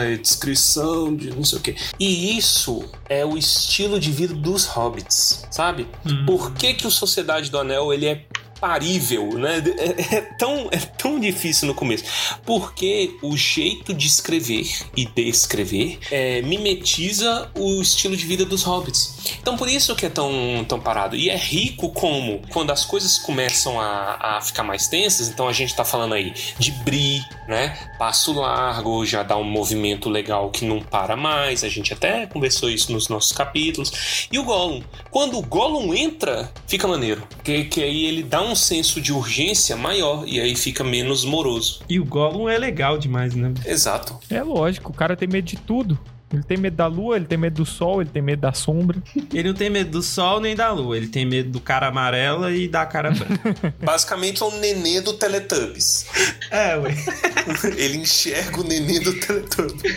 ai, 0.00 0.16
descrição 0.16 1.14
de 1.14 1.30
não 1.30 1.44
sei 1.44 1.58
o 1.58 1.62
que. 1.62 1.76
E 1.98 2.36
isso 2.38 2.79
é 3.08 3.24
o 3.24 3.36
estilo 3.36 3.98
de 3.98 4.10
vida 4.10 4.34
dos 4.34 4.66
hobbits, 4.66 5.46
sabe? 5.50 5.88
Por 6.26 6.52
que, 6.52 6.74
que 6.74 6.86
o 6.86 6.90
Sociedade 6.90 7.50
do 7.50 7.58
Anel 7.58 7.92
ele 7.92 8.06
é 8.06 8.26
parível, 8.60 9.38
né? 9.38 9.62
É, 9.78 10.16
é 10.16 10.20
tão, 10.20 10.68
é 10.70 10.78
tão 10.78 11.18
difícil 11.18 11.66
no 11.66 11.74
começo. 11.74 12.04
Porque 12.44 13.16
o 13.22 13.36
jeito 13.36 13.94
de 13.94 14.06
escrever 14.06 14.66
e 14.96 15.06
descrever 15.06 15.98
é, 16.10 16.42
mimetiza 16.42 17.50
o 17.54 17.80
estilo 17.80 18.16
de 18.16 18.26
vida 18.26 18.44
dos 18.44 18.62
hobbits. 18.62 19.38
Então 19.40 19.56
por 19.56 19.68
isso 19.68 19.94
que 19.96 20.06
é 20.06 20.10
tão, 20.10 20.64
tão 20.68 20.80
parado. 20.80 21.16
E 21.16 21.30
é 21.30 21.36
rico 21.36 21.90
como 21.90 22.42
quando 22.50 22.70
as 22.70 22.84
coisas 22.84 23.18
começam 23.18 23.80
a, 23.80 24.36
a 24.36 24.40
ficar 24.40 24.62
mais 24.62 24.88
tensas, 24.88 25.28
então 25.28 25.48
a 25.48 25.52
gente 25.52 25.74
tá 25.74 25.84
falando 25.84 26.14
aí 26.14 26.34
de 26.58 26.70
Bri, 26.70 27.24
né? 27.48 27.90
Passo 27.98 28.32
largo, 28.32 29.04
já 29.04 29.22
dá 29.22 29.36
um 29.36 29.44
movimento 29.44 30.08
legal 30.08 30.50
que 30.50 30.64
não 30.64 30.80
para 30.80 31.16
mais. 31.16 31.64
A 31.64 31.68
gente 31.68 31.92
até 31.92 32.26
conversou 32.26 32.68
isso 32.70 32.92
nos 32.92 33.08
nossos 33.08 33.32
capítulos. 33.32 34.28
E 34.30 34.38
o 34.38 34.44
Gollum. 34.44 34.82
Quando 35.10 35.38
o 35.38 35.42
Gollum 35.42 35.94
entra, 35.94 36.52
fica 36.66 36.86
maneiro. 36.86 37.26
Que, 37.42 37.64
que 37.64 37.82
aí 37.82 38.06
ele 38.06 38.22
dá 38.22 38.42
um 38.42 38.49
senso 38.54 39.00
de 39.00 39.12
urgência 39.12 39.76
maior 39.76 40.24
e 40.26 40.40
aí 40.40 40.54
fica 40.54 40.84
menos 40.84 41.24
moroso. 41.24 41.80
E 41.88 41.98
o 41.98 42.04
Gollum 42.04 42.48
é 42.48 42.58
legal 42.58 42.98
demais, 42.98 43.34
né? 43.34 43.52
Exato. 43.64 44.18
É 44.28 44.42
lógico, 44.42 44.92
o 44.92 44.94
cara 44.94 45.16
tem 45.16 45.28
medo 45.28 45.46
de 45.46 45.56
tudo. 45.56 45.98
Ele 46.32 46.44
tem 46.44 46.56
medo 46.56 46.76
da 46.76 46.86
lua, 46.86 47.16
ele 47.16 47.24
tem 47.24 47.36
medo 47.36 47.56
do 47.56 47.66
sol, 47.66 48.00
ele 48.00 48.10
tem 48.10 48.22
medo 48.22 48.40
da 48.40 48.52
sombra. 48.52 49.02
Ele 49.34 49.48
não 49.48 49.54
tem 49.54 49.68
medo 49.68 49.90
do 49.90 50.02
sol 50.02 50.38
nem 50.38 50.54
da 50.54 50.70
lua. 50.70 50.96
Ele 50.96 51.08
tem 51.08 51.26
medo 51.26 51.50
do 51.50 51.60
cara 51.60 51.88
amarela 51.88 52.52
e 52.52 52.68
da 52.68 52.86
cara 52.86 53.10
branca. 53.10 53.74
Basicamente 53.82 54.40
é 54.40 54.46
um 54.46 54.58
nenê 54.60 55.00
do 55.00 55.14
Teletubbies. 55.14 56.06
é, 56.52 56.76
ué. 56.76 56.94
ele 57.76 57.96
enxerga 57.96 58.60
o 58.60 58.64
nenê 58.64 59.00
do 59.00 59.12
Teletubbies. 59.18 59.92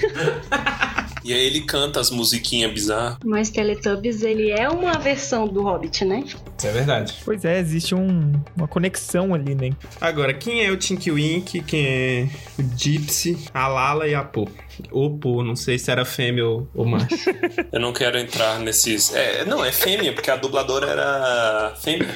E 1.23 1.33
aí 1.33 1.45
ele 1.45 1.61
canta 1.61 1.99
as 1.99 2.09
musiquinhas 2.09 2.71
bizarras. 2.71 3.17
Mas 3.23 3.49
Teletubbies, 3.49 4.21
ele 4.23 4.51
é 4.51 4.67
uma 4.69 4.93
versão 4.99 5.47
do 5.47 5.61
Hobbit, 5.63 6.03
né? 6.05 6.23
Isso 6.25 6.67
é 6.67 6.71
verdade. 6.71 7.13
Pois 7.23 7.43
é, 7.45 7.59
existe 7.59 7.95
um- 7.95 8.33
uma 8.55 8.67
conexão 8.67 9.33
ali, 9.33 9.55
né? 9.55 9.71
Agora, 10.01 10.33
quem 10.33 10.63
é 10.65 10.71
o 10.71 10.77
Tinky 10.77 11.11
Wink? 11.11 11.61
Quem 11.63 11.85
é 11.85 12.29
o 12.59 12.63
Gypsy, 12.77 13.37
a 13.53 13.67
Lala 13.67 14.07
e 14.07 14.13
a 14.15 14.23
Po? 14.23 14.49
Ou 14.91 15.17
Po, 15.17 15.43
não 15.43 15.55
sei 15.55 15.77
se 15.77 15.91
era 15.91 16.03
fêmea 16.03 16.45
ou, 16.47 16.67
ou 16.73 16.85
macho. 16.85 17.07
Eu 17.71 17.79
não 17.79 17.93
quero 17.93 18.17
entrar 18.17 18.59
nesses. 18.59 19.13
É, 19.13 19.45
não, 19.45 19.63
é 19.63 19.71
fêmea, 19.71 20.11
porque 20.13 20.31
a 20.31 20.35
dubladora 20.35 20.87
era 20.89 21.73
fêmea. 21.81 22.09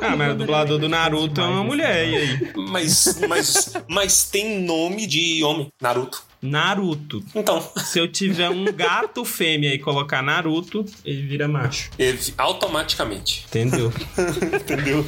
ah, 0.00 0.16
mas 0.16 0.32
o 0.32 0.36
dublador 0.36 0.78
do 0.78 0.88
Naruto 0.88 1.40
é 1.40 1.44
uma 1.44 1.64
mulher, 1.64 2.08
e 2.08 2.16
aí? 2.16 2.52
Mas, 2.70 3.20
mas, 3.28 3.72
mas 3.88 4.24
tem 4.30 4.60
nome 4.60 5.06
de 5.06 5.42
homem, 5.42 5.68
Naruto. 5.80 6.22
Naruto. 6.46 7.22
Então, 7.34 7.60
Se 7.76 7.98
eu 7.98 8.08
tiver 8.10 8.48
um 8.50 8.64
gato 8.72 9.24
fêmea 9.24 9.74
e 9.74 9.78
colocar 9.78 10.22
Naruto, 10.22 10.84
ele 11.04 11.22
vira 11.22 11.46
macho. 11.48 11.90
ele- 11.98 12.18
automaticamente. 12.38 13.44
Entendeu? 13.48 13.92
Entendeu? 14.60 15.04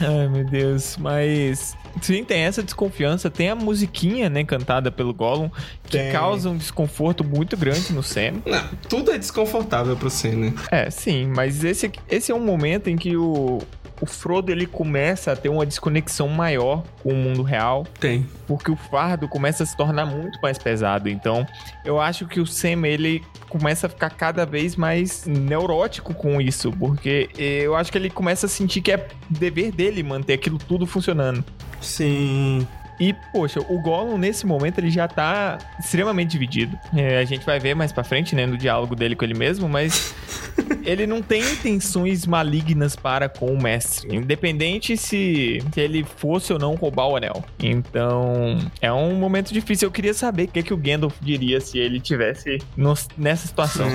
Ai, 0.00 0.28
meu 0.28 0.44
Deus. 0.44 0.96
Mas. 0.98 1.76
Sim, 2.00 2.24
tem 2.24 2.40
essa 2.40 2.62
desconfiança. 2.62 3.30
Tem 3.30 3.50
a 3.50 3.54
musiquinha, 3.54 4.28
né, 4.28 4.44
cantada 4.44 4.90
pelo 4.90 5.12
Gollum, 5.12 5.50
que 5.84 5.98
Tem. 5.98 6.12
causa 6.12 6.48
um 6.50 6.56
desconforto 6.56 7.22
muito 7.22 7.56
grande 7.56 7.92
no 7.92 8.02
Sam. 8.02 8.34
Não, 8.46 8.68
tudo 8.88 9.10
é 9.10 9.18
desconfortável 9.18 9.96
pro 9.96 10.10
você, 10.14 10.30
né? 10.30 10.54
É, 10.70 10.90
sim, 10.90 11.26
mas 11.26 11.64
esse, 11.64 11.90
esse 12.08 12.30
é 12.30 12.34
um 12.34 12.40
momento 12.40 12.88
em 12.88 12.96
que 12.96 13.16
o, 13.16 13.58
o 14.00 14.06
Frodo 14.06 14.50
ele 14.50 14.66
começa 14.66 15.32
a 15.32 15.36
ter 15.36 15.48
uma 15.48 15.66
desconexão 15.66 16.28
maior 16.28 16.84
com 17.02 17.10
o 17.10 17.16
mundo 17.16 17.42
real, 17.42 17.86
Tem. 17.98 18.26
porque 18.46 18.70
o 18.70 18.76
fardo 18.76 19.28
começa 19.28 19.62
a 19.62 19.66
se 19.66 19.76
tornar 19.76 20.06
muito 20.06 20.38
mais 20.42 20.58
pesado. 20.58 21.08
Então, 21.08 21.46
eu 21.84 22.00
acho 22.00 22.26
que 22.26 22.40
o 22.40 22.46
Sam 22.46 22.86
ele 22.86 23.22
começa 23.48 23.86
a 23.86 23.90
ficar 23.90 24.10
cada 24.10 24.44
vez 24.44 24.76
mais 24.76 25.26
neurótico 25.26 26.14
com 26.14 26.40
isso, 26.40 26.72
porque 26.72 27.28
eu 27.36 27.74
acho 27.76 27.90
que 27.90 27.98
ele 27.98 28.10
começa 28.10 28.46
a 28.46 28.48
sentir 28.48 28.80
que 28.80 28.92
é 28.92 29.08
dever 29.28 29.72
dele 29.72 30.02
manter 30.02 30.34
aquilo 30.34 30.58
tudo 30.58 30.86
funcionando. 30.86 31.44
Sim. 31.84 32.66
E, 33.04 33.12
poxa, 33.32 33.60
o 33.68 33.78
Gollum, 33.78 34.16
nesse 34.16 34.46
momento, 34.46 34.78
ele 34.78 34.90
já 34.90 35.06
tá 35.06 35.58
extremamente 35.78 36.30
dividido. 36.30 36.78
É, 36.96 37.18
a 37.18 37.24
gente 37.26 37.44
vai 37.44 37.60
ver 37.60 37.74
mais 37.74 37.92
pra 37.92 38.02
frente, 38.02 38.34
né, 38.34 38.46
no 38.46 38.56
diálogo 38.56 38.96
dele 38.96 39.14
com 39.14 39.24
ele 39.26 39.34
mesmo, 39.34 39.68
mas 39.68 40.14
ele 40.84 41.06
não 41.06 41.20
tem 41.20 41.42
intenções 41.52 42.24
malignas 42.26 42.96
para 42.96 43.28
com 43.28 43.46
o 43.52 43.60
mestre, 43.62 44.16
independente 44.16 44.96
se, 44.96 45.62
se 45.72 45.80
ele 45.80 46.02
fosse 46.16 46.50
ou 46.52 46.58
não 46.58 46.74
roubar 46.76 47.08
o 47.08 47.16
anel. 47.16 47.44
Então, 47.60 48.58
é 48.80 48.90
um 48.90 49.14
momento 49.16 49.52
difícil. 49.52 49.88
Eu 49.88 49.92
queria 49.92 50.14
saber 50.14 50.44
o 50.44 50.48
que, 50.48 50.62
que 50.62 50.72
o 50.72 50.76
Gandalf 50.76 51.14
diria 51.20 51.60
se 51.60 51.78
ele 51.78 52.00
tivesse 52.00 52.58
no- 52.76 52.94
nessa 53.18 53.46
situação. 53.46 53.86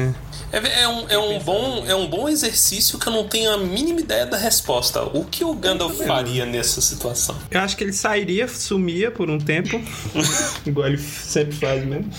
É, 0.52 0.82
é 0.84 0.88
um, 0.88 1.10
é, 1.10 1.18
um 1.18 1.40
bom, 1.40 1.84
é 1.88 1.96
um 1.96 2.08
bom 2.08 2.30
exercício 2.30 3.00
que 3.00 3.08
eu 3.08 3.14
não 3.14 3.28
tenho 3.28 3.52
a 3.52 3.58
mínima 3.58 4.02
ideia 4.02 4.26
da 4.28 4.38
resposta. 4.38 5.02
O 5.04 5.26
que 5.26 5.44
o 5.44 5.54
Gandalf 5.56 5.98
faria 6.06 6.46
nessa 6.46 6.80
situação? 6.80 7.36
Eu 7.50 7.60
acho 7.62 7.76
que 7.76 7.84
ele 7.84 7.94
sairia, 7.94 8.48
por 9.12 9.30
um 9.30 9.38
tempo. 9.38 9.80
igual 10.66 10.88
ele 10.88 10.98
sempre 10.98 11.56
faz 11.56 11.86
mesmo. 11.86 12.10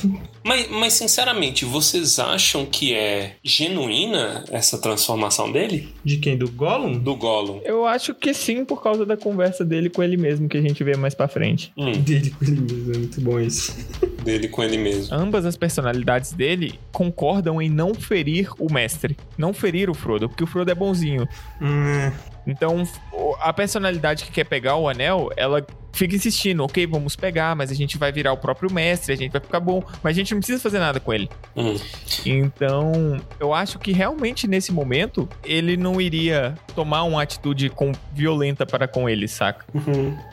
Mas, 0.42 0.70
mas, 0.70 0.92
sinceramente, 0.94 1.64
vocês 1.66 2.18
acham 2.18 2.64
que 2.64 2.94
é 2.94 3.36
genuína 3.44 4.44
essa 4.50 4.78
transformação 4.78 5.52
dele? 5.52 5.88
De 6.02 6.16
quem? 6.16 6.36
Do 6.36 6.50
Gollum? 6.50 6.98
Do 6.98 7.14
Gollum? 7.14 7.60
Eu 7.64 7.86
acho 7.86 8.14
que 8.14 8.32
sim, 8.32 8.64
por 8.64 8.82
causa 8.82 9.04
da 9.04 9.16
conversa 9.16 9.64
dele 9.64 9.90
com 9.90 10.02
ele 10.02 10.16
mesmo, 10.16 10.48
que 10.48 10.56
a 10.56 10.62
gente 10.62 10.82
vê 10.82 10.96
mais 10.96 11.14
pra 11.14 11.28
frente. 11.28 11.72
Hum, 11.76 11.92
Dele 11.92 12.30
com 12.30 12.44
ele 12.44 12.60
mesmo, 12.60 12.94
é 12.94 12.98
muito 12.98 13.20
bom 13.20 13.38
isso. 13.38 13.74
Dele 14.20 14.48
com 14.48 14.62
ele 14.62 14.76
mesmo. 14.78 15.14
Ambas 15.16 15.44
as 15.46 15.56
personalidades 15.56 16.32
dele 16.32 16.78
concordam 16.92 17.60
em 17.60 17.68
não 17.70 17.94
ferir 17.94 18.50
o 18.58 18.72
mestre. 18.72 19.16
Não 19.36 19.52
ferir 19.52 19.88
o 19.90 19.94
Frodo, 19.94 20.28
porque 20.28 20.44
o 20.44 20.46
Frodo 20.46 20.70
é 20.70 20.74
bonzinho. 20.74 21.28
Hum, 21.60 22.10
Então, 22.46 22.82
o- 23.12 23.36
a 23.38 23.52
personalidade 23.52 24.24
que 24.24 24.32
quer 24.32 24.44
pegar 24.44 24.74
o 24.76 24.88
anel, 24.88 25.28
ela 25.36 25.64
fica 25.92 26.16
insistindo, 26.16 26.64
ok, 26.64 26.86
vamos 26.86 27.14
pegar, 27.14 27.54
mas 27.54 27.70
a 27.70 27.74
gente 27.74 27.98
vai 27.98 28.10
virar 28.10 28.32
o 28.32 28.36
próprio 28.36 28.72
mestre, 28.72 29.12
a 29.12 29.16
gente 29.16 29.30
vai 29.30 29.40
ficar 29.40 29.60
bom, 29.60 29.82
mas 30.02 30.12
a 30.12 30.18
gente 30.18 30.32
não 30.32 30.40
precisa 30.40 30.58
fazer 30.60 30.78
nada 30.78 30.98
com 30.98 31.12
ele. 31.12 31.28
Hum. 31.54 31.76
Então, 32.24 33.20
eu 33.38 33.52
acho 33.52 33.78
que 33.78 33.92
realmente 33.92 34.48
nesse 34.48 34.72
momento, 34.72 35.28
ele 35.44 35.76
não 35.76 36.00
iria 36.00 36.54
tomar 36.74 37.02
uma 37.04 37.22
atitude 37.22 37.68
com, 37.68 37.92
violenta 38.12 38.64
para 38.64 38.88
com 38.88 39.08
ele, 39.08 39.28
saca? 39.28 39.64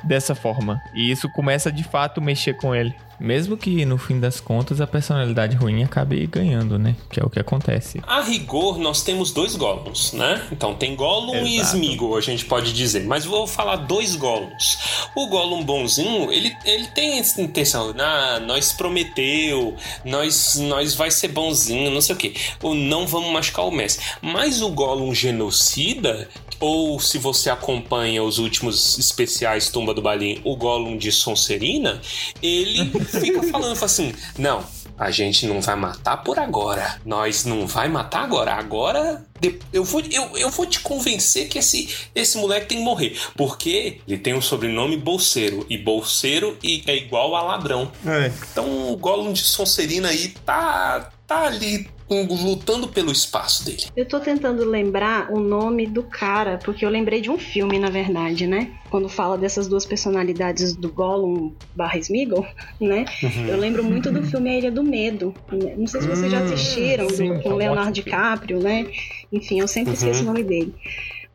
Dessa 0.04 0.34
forma. 0.34 0.80
E 0.96 1.12
isso 1.12 1.30
começa 1.34 1.72
de 1.72 1.84
fato 1.84 2.22
mexer 2.22 2.56
com 2.56 2.74
ele. 2.74 2.94
Mesmo 3.20 3.58
que 3.58 3.84
no 3.86 3.98
fim 3.98 4.20
das 4.20 4.40
contas 4.40 4.80
a 4.80 4.88
personalidade 4.88 5.56
ruim 5.56 5.84
acabe 5.84 6.26
ganhando, 6.28 6.78
né? 6.78 6.96
Que 7.10 7.20
é 7.20 7.24
o 7.24 7.30
que 7.30 7.40
acontece. 7.40 8.02
A 8.06 8.22
rigor, 8.22 8.78
nós 8.78 9.02
temos 9.02 9.32
dois 9.32 9.56
Gollums, 9.56 10.14
né? 10.14 10.48
Então 10.52 10.76
tem 10.76 10.96
Gollum 10.96 11.46
e 11.46 11.58
Exato. 11.58 11.78
Smeagol, 11.78 12.18
a 12.18 12.22
gente 12.22 12.46
pode 12.46 12.74
dizer. 12.74 13.06
Mas 13.06 13.26
vou 13.26 13.48
falar 13.48 13.78
dois 13.78 14.16
Gollums. 14.16 14.78
O 15.16 15.28
Gollum 15.28 15.64
bonzinho, 15.64 16.32
ele, 16.32 16.56
ele 16.64 16.88
tem 16.88 17.20
essa 17.20 17.42
intenção. 17.42 17.94
Ah, 17.98 18.40
nós 18.40 18.72
prometeu, 18.72 19.76
nós, 20.06 20.56
nós 20.60 20.94
vai 20.94 21.10
ser 21.10 21.30
bonzinho, 21.30 21.92
não 21.92 22.02
sei 22.02 22.16
o 22.16 22.18
quê. 22.18 22.34
Ou 22.62 22.76
não 22.76 23.08
vamos 23.08 23.32
machucar 23.32 23.66
o 23.66 23.72
mestre. 23.72 24.06
Mas 24.22 24.62
o 24.62 24.70
Gollum 24.70 25.14
genocida, 25.14 26.30
ou 26.60 27.00
se 27.00 27.18
você 27.18 27.50
acompanha 27.50 28.24
os 28.24 28.38
últimos 28.38 28.98
especiais 28.98 29.70
Tumba 29.70 29.94
do 29.94 30.02
Balim, 30.02 30.42
o 30.44 30.56
Gollum 30.56 30.98
de 30.98 31.12
Sonserina, 31.12 32.02
ele 32.42 32.90
fica 33.06 33.44
falando 33.44 33.76
fala 33.76 33.86
assim: 33.86 34.14
não, 34.38 34.64
a 34.98 35.12
gente 35.12 35.46
não 35.46 35.62
vai 35.62 35.76
matar 35.76 36.18
por 36.18 36.40
agora. 36.40 37.00
Nós 37.06 37.46
não 37.46 37.68
vai 37.68 37.88
matar 37.88 38.24
agora. 38.24 38.54
Agora 38.54 39.24
eu 39.72 39.84
vou, 39.84 40.02
eu, 40.12 40.36
eu 40.38 40.50
vou 40.50 40.66
te 40.66 40.80
convencer 40.80 41.48
que 41.48 41.60
esse, 41.60 41.96
esse 42.16 42.38
moleque 42.38 42.68
tem 42.68 42.80
que 42.80 42.84
morrer. 42.84 43.16
Porque 43.36 44.02
ele 44.08 44.18
tem 44.18 44.34
o 44.34 44.42
sobrenome 44.42 44.98
Bolseiro. 44.98 45.66
E 45.70 45.78
Bolseiro 45.78 46.58
é 46.64 46.96
igual 46.96 47.36
a 47.36 47.44
ladrão. 47.44 47.92
é. 48.06 48.32
Então 48.52 48.92
o 48.92 48.98
Gollum 48.98 49.34
de 49.34 49.44
Sonserina 49.44 50.10
aí 50.10 50.30
tá, 50.44 51.12
tá 51.28 51.46
ali 51.46 51.88
um, 51.88 51.97
lutando 52.10 52.88
pelo 52.88 53.12
espaço 53.12 53.66
dele. 53.66 53.84
Eu 53.96 54.06
tô 54.06 54.20
tentando 54.20 54.64
lembrar 54.64 55.32
o 55.32 55.40
nome 55.40 55.86
do 55.86 56.04
cara, 56.04 56.58
porque 56.64 56.86
eu 56.86 56.90
lembrei 56.90 57.20
de 57.20 57.30
um 57.30 57.38
filme, 57.38 57.78
na 57.78 57.90
verdade, 57.90 58.48
né? 58.48 58.72
Quando 58.90 59.10
fala 59.10 59.38
dessas 59.38 59.68
duas 59.68 59.86
personalidades 59.86 60.74
do 60.76 60.90
Gollum 60.90 61.52
barra 61.76 61.98
Smeagol, 62.00 62.46
né? 62.80 63.06
Eu 63.48 63.58
lembro 63.58 63.84
muito 63.84 64.12
do 64.12 64.24
filme 64.24 64.50
A 64.50 64.58
Ilha 64.58 64.72
do 64.72 64.84
Medo. 64.84 65.34
Não 65.78 65.88
sei 65.88 66.02
se 66.02 66.08
vocês 66.08 66.32
já 66.32 66.40
assistiram, 66.40 67.10
sim, 67.10 67.40
com 67.42 67.52
é 67.52 67.54
um 67.54 67.58
Leonardo. 67.58 67.92
DiCaprio, 67.92 68.60
né? 68.60 68.86
Enfim, 69.32 69.60
eu 69.60 69.68
sempre 69.68 69.94
esqueço 69.94 70.24
o 70.24 70.26
nome 70.26 70.44
dele. 70.44 70.74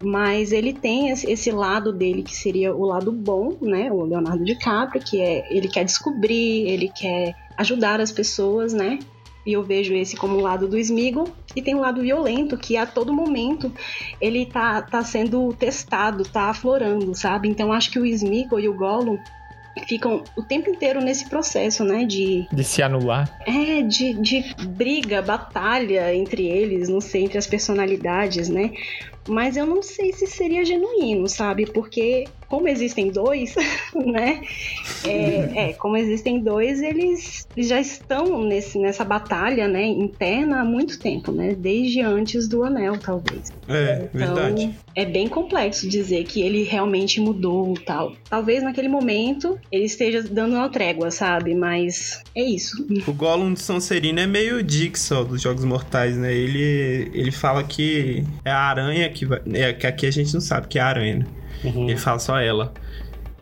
Mas 0.02 0.50
ele 0.52 0.72
tem 0.72 1.10
esse 1.10 1.30
esse 1.30 1.50
lado 1.52 1.92
dele 1.92 2.22
que 2.22 2.34
seria 2.34 2.74
o 2.74 2.84
lado 2.84 3.12
bom, 3.12 3.56
né? 3.60 3.90
O 3.92 4.04
Leonardo 4.04 4.44
DiCaprio, 4.44 5.02
que 5.02 5.20
é 5.20 5.46
ele 5.54 5.68
quer 5.68 5.84
descobrir, 5.84 6.68
ele 6.68 6.88
quer 6.88 7.36
ajudar 7.56 8.00
as 8.00 8.10
pessoas, 8.10 8.72
né? 8.72 8.98
E 9.46 9.52
eu 9.52 9.62
vejo 9.62 9.94
esse 9.94 10.16
como 10.16 10.36
o 10.36 10.40
lado 10.40 10.68
do 10.68 10.78
Smeagol. 10.78 11.28
E 11.56 11.60
tem 11.60 11.74
o 11.74 11.80
lado 11.80 12.00
violento, 12.00 12.56
que 12.56 12.76
a 12.76 12.86
todo 12.86 13.12
momento 13.12 13.72
ele 14.20 14.46
tá, 14.46 14.80
tá 14.82 15.02
sendo 15.02 15.52
testado, 15.54 16.24
tá 16.24 16.50
aflorando, 16.50 17.14
sabe? 17.14 17.48
Então 17.48 17.72
acho 17.72 17.90
que 17.90 17.98
o 17.98 18.06
Smeagol 18.06 18.60
e 18.60 18.68
o 18.68 18.74
Gollum 18.74 19.18
ficam 19.88 20.22
o 20.36 20.42
tempo 20.42 20.68
inteiro 20.70 21.00
nesse 21.00 21.28
processo, 21.28 21.82
né? 21.82 22.04
De, 22.04 22.46
De 22.52 22.62
se 22.62 22.82
anular. 22.82 23.38
é, 23.46 23.82
de, 23.82 24.12
de 24.14 24.54
briga, 24.66 25.22
batalha 25.22 26.14
entre 26.14 26.46
eles, 26.46 26.88
não 26.88 27.00
sei, 27.00 27.24
entre 27.24 27.38
as 27.38 27.46
personalidades, 27.46 28.48
né? 28.48 28.70
Mas 29.28 29.56
eu 29.56 29.66
não 29.66 29.82
sei 29.82 30.12
se 30.12 30.26
seria 30.26 30.64
genuíno, 30.64 31.28
sabe? 31.28 31.66
Porque 31.66 32.24
como 32.52 32.68
existem 32.68 33.10
dois, 33.10 33.54
né? 33.96 34.42
É, 35.06 35.68
é, 35.70 35.72
como 35.72 35.96
existem 35.96 36.38
dois, 36.38 36.82
eles, 36.82 37.46
já 37.56 37.80
estão 37.80 38.44
nesse, 38.44 38.78
nessa 38.78 39.04
batalha, 39.04 39.66
né? 39.66 39.86
Interna 39.86 40.60
há 40.60 40.64
muito 40.64 40.98
tempo, 40.98 41.32
né? 41.32 41.54
Desde 41.58 42.02
antes 42.02 42.46
do 42.46 42.62
anel, 42.62 42.98
talvez. 42.98 43.50
É, 43.66 44.06
Então, 44.14 44.34
verdade. 44.34 44.70
é 44.94 45.06
bem 45.06 45.28
complexo 45.28 45.88
dizer 45.88 46.24
que 46.24 46.42
ele 46.42 46.62
realmente 46.64 47.22
mudou 47.22 47.72
tal. 47.86 48.12
Talvez 48.28 48.62
naquele 48.62 48.88
momento 48.88 49.58
ele 49.70 49.84
esteja 49.84 50.22
dando 50.22 50.54
uma 50.56 50.68
trégua, 50.68 51.10
sabe? 51.10 51.54
Mas 51.54 52.20
é 52.34 52.42
isso. 52.42 52.86
O 53.06 53.12
Gollum 53.14 53.54
de 53.54 53.60
Sonserina 53.60 54.20
é 54.20 54.26
meio 54.26 54.62
Dixon 54.62 55.24
dos 55.24 55.40
Jogos 55.40 55.64
Mortais, 55.64 56.18
né? 56.18 56.30
Ele, 56.30 57.10
ele 57.14 57.32
fala 57.32 57.64
que 57.64 58.24
é 58.44 58.50
a 58.50 58.58
aranha 58.58 59.08
que 59.12 59.26
vai. 59.26 59.40
É, 59.52 59.72
que 59.72 59.86
aqui 59.86 60.06
a 60.06 60.10
gente 60.10 60.32
não 60.34 60.40
sabe 60.40 60.66
que 60.68 60.78
é 60.78 60.82
a 60.82 60.86
aranha, 60.86 61.16
né? 61.16 61.26
Ele 61.64 61.96
fala 61.96 62.18
só 62.18 62.40
ela. 62.40 62.72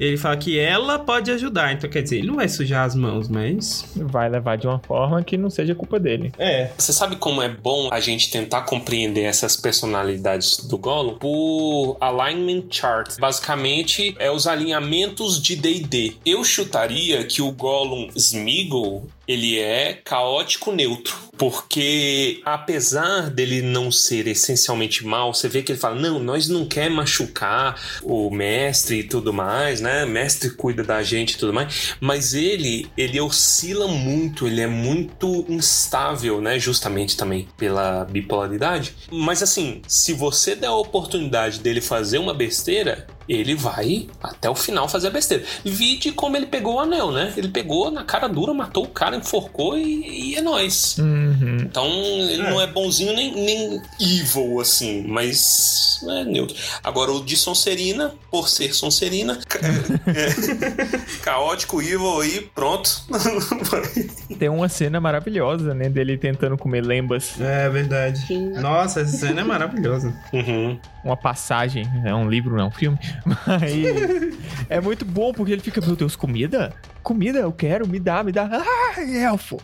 Ele 0.00 0.16
fala 0.16 0.35
que 0.38 0.59
ela 0.59 0.98
pode 0.98 1.30
ajudar, 1.30 1.74
então 1.74 1.88
quer 1.90 2.00
dizer, 2.02 2.18
ele 2.18 2.28
não 2.28 2.37
vai 2.37 2.48
sujar 2.48 2.87
as 2.87 2.94
mãos, 2.94 3.28
mas. 3.28 3.85
Vai 3.94 4.30
levar 4.30 4.56
de 4.56 4.66
uma 4.66 4.78
forma 4.78 5.22
que 5.22 5.37
não 5.37 5.50
seja 5.50 5.74
culpa 5.74 6.00
dele. 6.00 6.33
É. 6.38 6.70
Você 6.78 6.90
sabe 6.90 7.16
como 7.16 7.42
é 7.42 7.50
bom 7.50 7.90
a 7.92 8.00
gente 8.00 8.30
tentar 8.30 8.62
compreender 8.62 9.24
essas 9.24 9.59
personalidades 9.59 10.56
do 10.56 10.78
Gollum? 10.78 11.18
Por 11.18 11.98
alignment 12.00 12.64
chart. 12.70 13.20
Basicamente, 13.20 14.16
é 14.18 14.30
os 14.30 14.46
alinhamentos 14.46 15.40
de 15.40 15.54
D&D. 15.54 16.14
Eu 16.24 16.42
chutaria 16.44 17.22
que 17.24 17.42
o 17.42 17.52
Gollum 17.52 18.09
Smeagol, 18.16 19.06
ele 19.31 19.61
é 19.61 19.95
caótico 20.05 20.73
neutro. 20.73 21.16
Porque, 21.38 22.43
apesar 22.45 23.31
dele 23.31 23.62
não 23.62 23.90
ser 23.90 24.27
essencialmente 24.27 25.07
mal, 25.07 25.33
você 25.33 25.49
vê 25.49 25.62
que 25.62 25.73
ele 25.73 25.79
fala, 25.79 25.95
não, 25.95 26.19
nós 26.19 26.49
não 26.49 26.66
quer 26.66 26.90
machucar 26.90 27.81
o 28.03 28.29
mestre 28.29 28.99
e 28.99 29.05
tudo 29.05 29.33
mais, 29.33 29.81
né? 29.81 30.05
O 30.05 30.09
mestre 30.09 30.51
cuida 30.51 30.83
da 30.83 31.03
gente 31.03 31.35
e 31.35 31.38
tudo 31.38 31.55
mais. 31.55 31.95
Mas 32.01 32.35
ele, 32.35 32.90
ele 32.97 33.21
oscila 33.21 33.87
muito, 33.87 34.49
ele 34.49 34.61
é 34.61 34.66
muito 34.66 35.47
instável, 35.49 36.40
né? 36.40 36.59
Justamente 36.59 37.16
também 37.16 37.49
pela 37.57 38.05
bipolaridade. 38.05 38.95
Mas 39.11 39.43
assim, 39.43 39.81
se 39.87 40.12
você 40.12 40.57
der 40.57 40.66
a 40.66 40.75
oportunidade 40.75 41.61
dele 41.61 41.81
fazer 41.81 42.19
uma 42.19 42.35
besteira, 42.35 43.07
ele 43.33 43.55
vai 43.55 44.09
até 44.23 44.51
o 44.51 44.55
final 44.55 44.88
fazer 44.88 45.07
a 45.07 45.11
besteira. 45.11 45.45
Vide 45.64 46.11
como 46.12 46.37
ele 46.37 46.47
pegou 46.47 46.75
o 46.77 46.81
anel, 46.81 47.12
né? 47.12 47.33
Ele 47.37 47.49
pegou 47.49 47.90
na 47.90 48.03
cara 48.05 48.27
dura, 48.29 48.53
matou 48.53 48.85
o 48.85 48.88
cara, 48.88 49.16
enforcou 49.16 49.79
e, 49.79 50.33
e 50.33 50.37
é 50.37 50.40
nóis. 50.43 50.97
Uhum. 50.99 51.59
Então 51.61 51.87
ele 51.87 52.43
não 52.43 52.61
é 52.61 52.66
bonzinho 52.66 53.14
nem, 53.14 53.33
nem 53.33 53.81
evil, 54.01 54.61
assim, 54.61 55.05
mas 55.07 56.01
é 56.09 56.25
neutro. 56.25 56.57
Agora 56.83 57.12
o 57.12 57.25
de 57.25 57.37
Sonserina, 57.37 58.12
por 58.31 58.49
ser 58.49 58.75
Sonserina, 58.75 59.38
ca- 59.49 59.61
é, 60.07 61.09
caótico, 61.23 61.81
evil 61.81 62.21
aí, 62.21 62.40
pronto. 62.55 62.90
Tem 64.38 64.49
uma 64.49 64.69
cena 64.69 65.01
maravilhosa, 65.01 65.75
né? 65.75 65.88
Dele 65.88 66.16
tentando 66.16 66.57
comer 66.57 66.85
lembas. 66.85 67.40
É 67.40 67.69
verdade. 67.69 68.27
Sim. 68.27 68.51
Nossa, 68.55 69.01
essa 69.03 69.16
cena 69.16 69.43
é 69.43 69.45
maravilhosa. 69.45 70.14
Uhum. 70.33 70.79
Uma 71.05 71.16
passagem. 71.16 71.85
É 72.05 72.14
um 72.14 72.29
livro, 72.29 72.57
não 72.57 72.64
é 72.64 72.66
um 72.66 72.71
filme. 72.71 72.99
Mas 73.24 74.38
é 74.68 74.80
muito 74.80 75.04
bom 75.04 75.33
porque 75.33 75.52
ele 75.52 75.62
fica, 75.62 75.80
meu 75.80 75.96
Deus, 75.96 76.16
comida? 76.16 76.72
Comida, 77.02 77.38
eu 77.38 77.52
quero, 77.52 77.88
me 77.88 77.98
dá, 77.98 78.22
me 78.22 78.33
dá. 78.33 78.48
Ah, 78.52 79.00
elfo. 79.00 79.59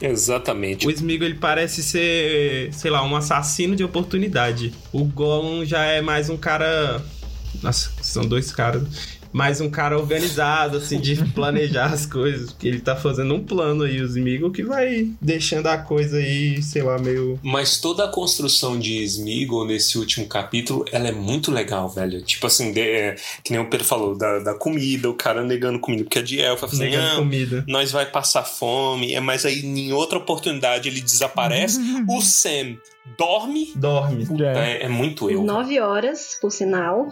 Exatamente. 0.00 0.86
O 0.86 0.90
Smeagol, 0.90 1.26
ele 1.26 1.34
parece 1.36 1.82
ser, 1.82 2.72
sei 2.72 2.90
lá, 2.90 3.02
um 3.04 3.16
assassino 3.16 3.74
de 3.74 3.82
oportunidade. 3.82 4.72
O 4.92 5.04
Gollum 5.04 5.64
já 5.64 5.84
é 5.84 6.00
mais 6.00 6.30
um 6.30 6.36
cara... 6.36 7.02
Nossa, 7.62 7.90
são 8.00 8.24
dois 8.26 8.52
caras. 8.52 9.18
Mais 9.34 9.60
um 9.60 9.68
cara 9.68 9.98
organizado, 9.98 10.76
assim, 10.78 11.00
de 11.00 11.16
planejar 11.34 11.86
as 11.92 12.06
coisas. 12.06 12.52
Porque 12.52 12.68
ele 12.68 12.78
tá 12.80 12.94
fazendo 12.94 13.34
um 13.34 13.42
plano 13.44 13.82
aí, 13.82 14.00
os 14.00 14.12
Smeagol, 14.14 14.52
que 14.52 14.62
vai 14.62 15.10
deixando 15.20 15.66
a 15.66 15.76
coisa 15.76 16.18
aí, 16.18 16.62
sei 16.62 16.82
lá, 16.84 16.96
meio. 16.98 17.38
Mas 17.42 17.78
toda 17.78 18.04
a 18.04 18.08
construção 18.08 18.78
de 18.78 19.02
Smeagol 19.02 19.66
nesse 19.66 19.98
último 19.98 20.26
capítulo, 20.28 20.84
ela 20.92 21.08
é 21.08 21.12
muito 21.12 21.50
legal, 21.50 21.88
velho. 21.88 22.22
Tipo 22.22 22.46
assim, 22.46 22.72
de- 22.72 22.80
é, 22.80 23.16
que 23.42 23.50
nem 23.50 23.60
o 23.60 23.68
Pedro 23.68 23.84
falou, 23.84 24.16
da, 24.16 24.38
da 24.38 24.54
comida, 24.54 25.10
o 25.10 25.14
cara 25.14 25.42
negando 25.42 25.80
comida, 25.80 26.04
porque 26.04 26.20
é 26.20 26.22
de 26.22 26.40
elfa, 26.40 26.66
assim, 26.66 26.78
Negando 26.78 27.08
"Não, 27.08 27.16
comida. 27.16 27.64
nós 27.66 27.90
vai 27.90 28.06
passar 28.06 28.44
fome, 28.44 29.14
é, 29.14 29.20
mas 29.20 29.44
aí 29.44 29.60
em 29.66 29.92
outra 29.92 30.16
oportunidade 30.18 30.88
ele 30.88 31.00
desaparece. 31.00 31.80
o 32.08 32.20
Sam 32.22 32.76
dorme. 33.16 33.72
Dorme. 33.76 34.26
É, 34.42 34.84
é 34.84 34.88
muito 34.88 35.30
eu. 35.30 35.42
Nove 35.42 35.78
horas, 35.80 36.38
por 36.40 36.50
sinal. 36.50 37.08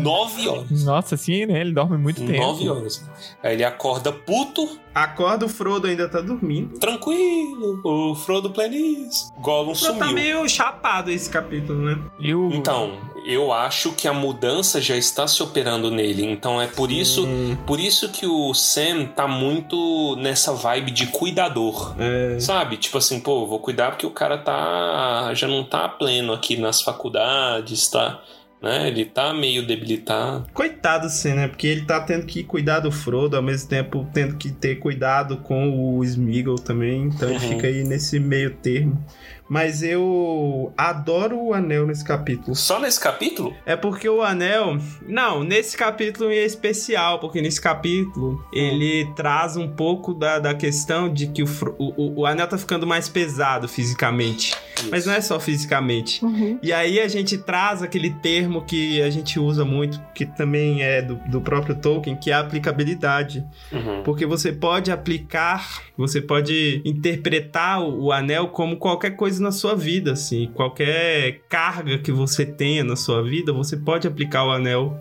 Nove 0.00 0.48
horas. 0.48 0.84
Nossa, 0.84 1.16
sim, 1.16 1.46
né? 1.46 1.60
Ele 1.60 1.72
dorme 1.72 1.96
muito 1.98 2.24
tempo. 2.24 2.38
Nove 2.40 2.68
horas. 2.68 3.04
Aí 3.42 3.54
ele 3.54 3.64
acorda 3.64 4.12
puto, 4.12 4.78
Acorda, 4.94 5.44
o 5.44 5.48
Frodo 5.48 5.86
ainda 5.86 6.08
tá 6.08 6.20
dormindo. 6.22 6.78
tranquilo. 6.78 7.80
O 7.84 8.14
Frodo 8.14 8.52
feliz. 8.54 9.30
Gollum 9.40 9.72
O 9.72 9.74
Frodo 9.74 9.98
tá 9.98 10.06
sumiu. 10.06 10.14
meio 10.14 10.48
chapado 10.48 11.10
esse 11.10 11.28
capítulo, 11.28 11.78
né? 11.84 11.98
E 12.18 12.34
o... 12.34 12.50
Então, 12.50 12.98
eu 13.26 13.52
acho 13.52 13.92
que 13.92 14.06
a 14.06 14.12
mudança 14.12 14.80
já 14.80 14.96
está 14.96 15.26
se 15.26 15.42
operando 15.42 15.90
nele. 15.90 16.24
Então 16.24 16.60
é 16.60 16.66
por 16.66 16.90
isso, 16.92 17.26
Hum, 17.26 17.56
por 17.66 17.80
isso 17.80 18.08
que 18.10 18.26
o 18.26 18.54
Sam 18.54 19.06
tá 19.06 19.26
muito 19.26 20.14
nessa 20.16 20.52
vibe 20.52 20.90
de 20.90 21.06
cuidador. 21.08 21.94
é. 21.98 22.38
Sabe? 22.40 22.76
Tipo 22.76 22.98
assim, 22.98 23.20
pô, 23.20 23.46
vou 23.46 23.58
cuidar 23.58 23.90
porque 23.90 24.06
o 24.06 24.10
cara 24.10 24.38
tá 24.38 25.30
já 25.34 25.48
não 25.48 25.64
tá 25.64 25.88
pleno 25.88 26.32
aqui 26.32 26.56
nas 26.56 26.80
faculdades, 26.82 27.88
tá, 27.88 28.20
né? 28.62 28.88
Ele 28.88 29.04
tá 29.04 29.32
meio 29.34 29.66
debilitado. 29.66 30.46
Coitado, 30.52 31.08
sim, 31.08 31.34
né? 31.34 31.48
Porque 31.48 31.66
ele 31.66 31.82
tá 31.84 32.00
tendo 32.00 32.26
que 32.26 32.42
cuidar 32.44 32.80
do 32.80 32.90
Frodo, 32.92 33.36
ao 33.36 33.42
mesmo 33.42 33.68
tempo 33.68 34.06
tendo 34.12 34.36
que 34.36 34.50
ter 34.50 34.76
cuidado 34.76 35.38
com 35.38 35.96
o 35.98 36.04
Smeagol 36.04 36.56
também. 36.56 37.04
Então 37.04 37.28
ele 37.28 37.38
Uhum. 37.38 37.48
fica 37.52 37.66
aí 37.66 37.84
nesse 37.84 38.18
meio 38.20 38.54
termo. 38.56 39.02
Mas 39.48 39.82
eu 39.82 40.72
adoro 40.76 41.38
o 41.38 41.54
anel 41.54 41.86
nesse 41.86 42.04
capítulo. 42.04 42.56
Só 42.56 42.80
nesse 42.80 42.98
capítulo? 42.98 43.54
É 43.64 43.76
porque 43.76 44.08
o 44.08 44.20
anel. 44.22 44.76
Não, 45.06 45.44
nesse 45.44 45.76
capítulo 45.76 46.32
em 46.32 46.44
especial, 46.44 47.20
porque 47.20 47.40
nesse 47.40 47.60
capítulo 47.60 48.44
ele 48.52 49.06
traz 49.14 49.56
um 49.56 49.68
pouco 49.68 50.12
da, 50.12 50.38
da 50.40 50.54
questão 50.54 51.12
de 51.12 51.28
que 51.28 51.42
o, 51.42 51.46
o- 51.78 52.20
o 52.22 52.26
anel 52.26 52.48
tá 52.48 52.58
ficando 52.58 52.86
mais 52.86 53.08
pesado 53.08 53.68
fisicamente. 53.68 54.52
Mas 54.90 55.06
não 55.06 55.14
é 55.14 55.20
só 55.20 55.40
fisicamente. 55.40 56.24
Uhum. 56.24 56.58
E 56.62 56.72
aí 56.72 57.00
a 57.00 57.08
gente 57.08 57.38
traz 57.38 57.82
aquele 57.82 58.10
termo 58.10 58.64
que 58.64 59.00
a 59.02 59.10
gente 59.10 59.38
usa 59.38 59.64
muito, 59.64 60.00
que 60.14 60.26
também 60.26 60.82
é 60.82 61.02
do, 61.02 61.16
do 61.28 61.40
próprio 61.40 61.74
Tolkien, 61.74 62.16
que 62.16 62.30
é 62.30 62.34
a 62.34 62.40
aplicabilidade. 62.40 63.44
Uhum. 63.72 64.02
Porque 64.02 64.26
você 64.26 64.52
pode 64.52 64.90
aplicar, 64.90 65.82
você 65.96 66.20
pode 66.20 66.82
interpretar 66.84 67.82
o, 67.82 68.04
o 68.04 68.12
anel 68.12 68.48
como 68.48 68.76
qualquer 68.76 69.10
coisa 69.10 69.42
na 69.42 69.52
sua 69.52 69.74
vida, 69.74 70.12
assim. 70.12 70.50
Qualquer 70.54 71.40
carga 71.48 71.98
que 71.98 72.12
você 72.12 72.44
tenha 72.44 72.84
na 72.84 72.96
sua 72.96 73.22
vida, 73.22 73.52
você 73.52 73.76
pode 73.76 74.06
aplicar 74.06 74.44
o 74.44 74.50
anel. 74.50 74.98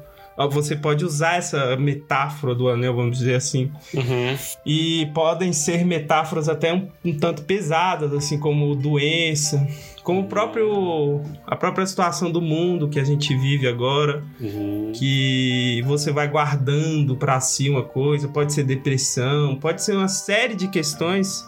Você 0.52 0.76
pode 0.76 1.06
usar 1.06 1.38
essa 1.38 1.78
metáfora 1.78 2.54
do 2.54 2.68
anel, 2.68 2.94
vamos 2.96 3.18
dizer 3.20 3.36
assim. 3.36 3.72
Uhum. 3.94 4.38
E 4.66 5.06
podem 5.14 5.54
ser 5.54 5.86
metáforas 5.86 6.50
até 6.50 6.74
um, 6.74 6.90
um 7.06 7.18
tanto 7.18 7.44
pesadas, 7.44 8.12
assim 8.14 8.38
como 8.38 8.76
doença, 8.76 9.66
como 10.04 10.22
o 10.22 10.24
próprio 10.26 11.22
a 11.48 11.56
própria 11.56 11.86
situação 11.86 12.30
do 12.30 12.42
mundo 12.42 12.90
que 12.90 13.00
a 13.00 13.04
gente 13.04 13.36
vive 13.38 13.66
agora, 13.68 14.24
Uhum. 14.40 14.92
que 14.94 15.82
você 15.88 16.12
vai 16.12 16.28
guardando 16.28 17.16
pra 17.16 17.40
si 17.40 17.70
uma 17.70 17.84
coisa, 17.84 18.28
pode 18.28 18.52
ser 18.54 18.64
depressão, 18.64 19.56
pode 19.56 19.82
ser 19.84 19.96
uma 19.96 20.08
série 20.10 20.54
de 20.56 20.68
questões 20.68 21.44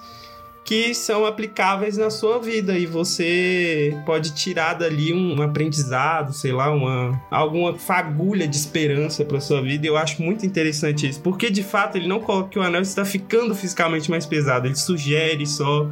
que 0.68 0.94
são 0.94 1.26
aplicáveis 1.26 1.98
na 1.98 2.10
sua 2.10 2.40
vida 2.40 2.78
e 2.78 2.86
você 2.86 3.98
pode 4.06 4.36
tirar 4.36 4.74
dali 4.74 5.14
um 5.14 5.42
aprendizado, 5.42 6.34
sei 6.34 6.52
lá, 6.52 6.70
uma 6.70 7.18
alguma 7.32 7.74
fagulha 7.76 8.46
de 8.46 8.58
esperança 8.58 9.24
para 9.24 9.40
sua 9.40 9.62
vida. 9.62 9.86
E 9.86 9.90
eu 9.90 9.96
acho 9.96 10.22
muito 10.22 10.46
interessante 10.46 11.08
isso, 11.08 11.22
porque 11.22 11.50
de 11.50 11.64
fato 11.64 11.96
ele 11.96 12.06
não 12.06 12.20
coloca 12.20 12.50
que 12.50 12.60
o 12.60 12.62
anel 12.62 12.82
está 12.82 13.06
ficando 13.06 13.56
fisicamente 13.56 14.12
mais 14.12 14.26
pesado, 14.26 14.68
ele 14.68 14.76
sugere 14.76 15.46
só 15.48 15.90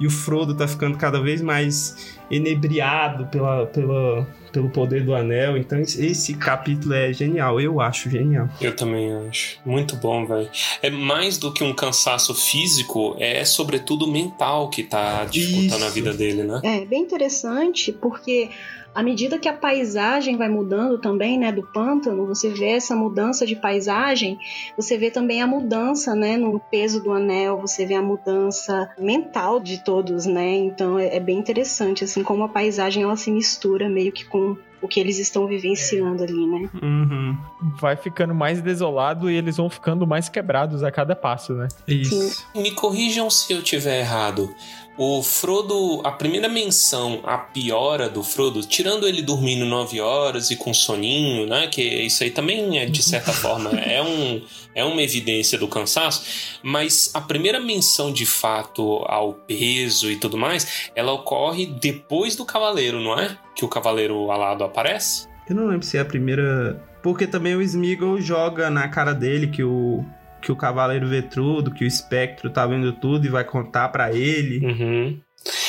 e 0.00 0.06
o 0.06 0.10
Frodo 0.10 0.54
tá 0.54 0.66
ficando 0.66 0.96
cada 0.98 1.20
vez 1.20 1.40
mais 1.40 2.14
enebriado 2.30 3.26
pela, 3.26 3.66
pela, 3.66 4.26
pelo 4.52 4.68
poder 4.70 5.04
do 5.04 5.14
anel. 5.14 5.56
Então 5.56 5.78
esse- 5.80 6.34
capítulo 6.34 6.94
é 6.94 7.12
genial, 7.12 7.60
eu 7.60 7.80
acho 7.80 8.10
genial. 8.10 8.48
Eu 8.60 8.74
também 8.74 9.12
acho. 9.28 9.58
Muito 9.64 9.96
bom, 9.96 10.26
velho. 10.26 10.48
É 10.82 10.90
mais 10.90 11.38
do 11.38 11.52
que 11.52 11.62
um 11.62 11.72
cansaço 11.74 12.34
físico, 12.34 13.16
é 13.18 13.44
sobretudo 13.44 14.06
mental 14.10 14.68
que 14.68 14.82
tá 14.82 15.24
dificultando 15.24 15.84
a 15.84 15.86
Isso. 15.86 15.94
vida 15.94 16.12
dele, 16.12 16.42
né? 16.42 16.60
É 16.64 16.84
bem 16.84 17.02
interessante 17.02 17.92
porque 17.92 18.50
à 18.94 19.02
medida 19.02 19.38
que 19.38 19.48
a 19.48 19.52
paisagem 19.52 20.36
vai 20.36 20.48
mudando 20.48 20.98
também, 20.98 21.38
né, 21.38 21.50
do 21.50 21.62
pântano, 21.62 22.26
você 22.26 22.50
vê 22.50 22.70
essa 22.70 22.94
mudança 22.94 23.44
de 23.44 23.56
paisagem, 23.56 24.38
você 24.76 24.96
vê 24.96 25.10
também 25.10 25.42
a 25.42 25.46
mudança, 25.46 26.14
né, 26.14 26.36
no 26.36 26.60
peso 26.60 27.02
do 27.02 27.12
anel, 27.12 27.58
você 27.60 27.84
vê 27.84 27.94
a 27.94 28.02
mudança 28.02 28.90
mental 28.98 29.58
de 29.58 29.82
todos, 29.82 30.26
né? 30.26 30.54
Então 30.56 30.98
é, 30.98 31.16
é 31.16 31.20
bem 31.20 31.38
interessante 31.38 32.04
assim 32.04 32.22
como 32.22 32.44
a 32.44 32.48
paisagem 32.48 33.02
ela 33.02 33.16
se 33.16 33.30
mistura 33.30 33.88
meio 33.88 34.12
que 34.12 34.24
com 34.24 34.56
o 34.84 34.88
que 34.88 35.00
eles 35.00 35.18
estão 35.18 35.46
vivenciando 35.46 36.22
ali, 36.22 36.46
né? 36.46 36.68
Uhum. 36.82 37.38
Vai 37.80 37.96
ficando 37.96 38.34
mais 38.34 38.60
desolado 38.60 39.30
e 39.30 39.34
eles 39.34 39.56
vão 39.56 39.70
ficando 39.70 40.06
mais 40.06 40.28
quebrados 40.28 40.82
a 40.82 40.90
cada 40.90 41.16
passo, 41.16 41.54
né? 41.54 41.68
Isso. 41.88 42.46
Me 42.54 42.70
corrijam 42.72 43.30
se 43.30 43.50
eu 43.52 43.62
tiver 43.62 44.00
errado. 44.00 44.54
O 44.96 45.22
Frodo, 45.24 46.00
a 46.04 46.12
primeira 46.12 46.48
menção, 46.48 47.20
a 47.24 47.36
piora 47.36 48.08
do 48.08 48.22
Frodo, 48.22 48.60
tirando 48.62 49.08
ele 49.08 49.22
dormindo 49.22 49.64
9 49.64 50.00
horas 50.00 50.52
e 50.52 50.56
com 50.56 50.72
soninho, 50.72 51.46
né? 51.48 51.66
Que 51.66 51.82
isso 51.82 52.22
aí 52.22 52.30
também 52.30 52.78
é, 52.78 52.86
de 52.86 53.02
certa 53.02 53.32
forma, 53.34 53.70
é, 53.70 54.00
um, 54.00 54.40
é 54.72 54.84
uma 54.84 55.02
evidência 55.02 55.58
do 55.58 55.66
cansaço. 55.66 56.58
Mas 56.62 57.10
a 57.12 57.20
primeira 57.20 57.58
menção 57.58 58.12
de 58.12 58.24
fato 58.24 59.04
ao 59.06 59.34
peso 59.34 60.10
e 60.10 60.16
tudo 60.16 60.38
mais, 60.38 60.90
ela 60.94 61.12
ocorre 61.12 61.66
depois 61.66 62.36
do 62.36 62.44
Cavaleiro, 62.44 63.00
não 63.00 63.18
é? 63.18 63.36
Que 63.56 63.64
o 63.64 63.68
Cavaleiro 63.68 64.30
alado 64.30 64.62
aparece? 64.62 65.26
Eu 65.48 65.56
não 65.56 65.66
lembro 65.66 65.84
se 65.84 65.96
é 65.96 66.00
a 66.00 66.04
primeira. 66.04 66.80
Porque 67.02 67.26
também 67.26 67.54
o 67.54 67.60
Smeagol 67.60 68.20
joga 68.20 68.70
na 68.70 68.88
cara 68.88 69.12
dele 69.12 69.48
que 69.48 69.62
o. 69.62 70.04
Que 70.44 70.52
o 70.52 70.56
Cavaleiro 70.56 71.08
vê 71.08 71.22
tudo, 71.22 71.70
que 71.70 71.84
o 71.84 71.86
espectro 71.86 72.50
tá 72.50 72.66
vendo 72.66 72.92
tudo 72.92 73.24
e 73.24 73.30
vai 73.30 73.44
contar 73.44 73.88
pra 73.88 74.12
ele. 74.12 74.64
Uhum. 74.64 75.20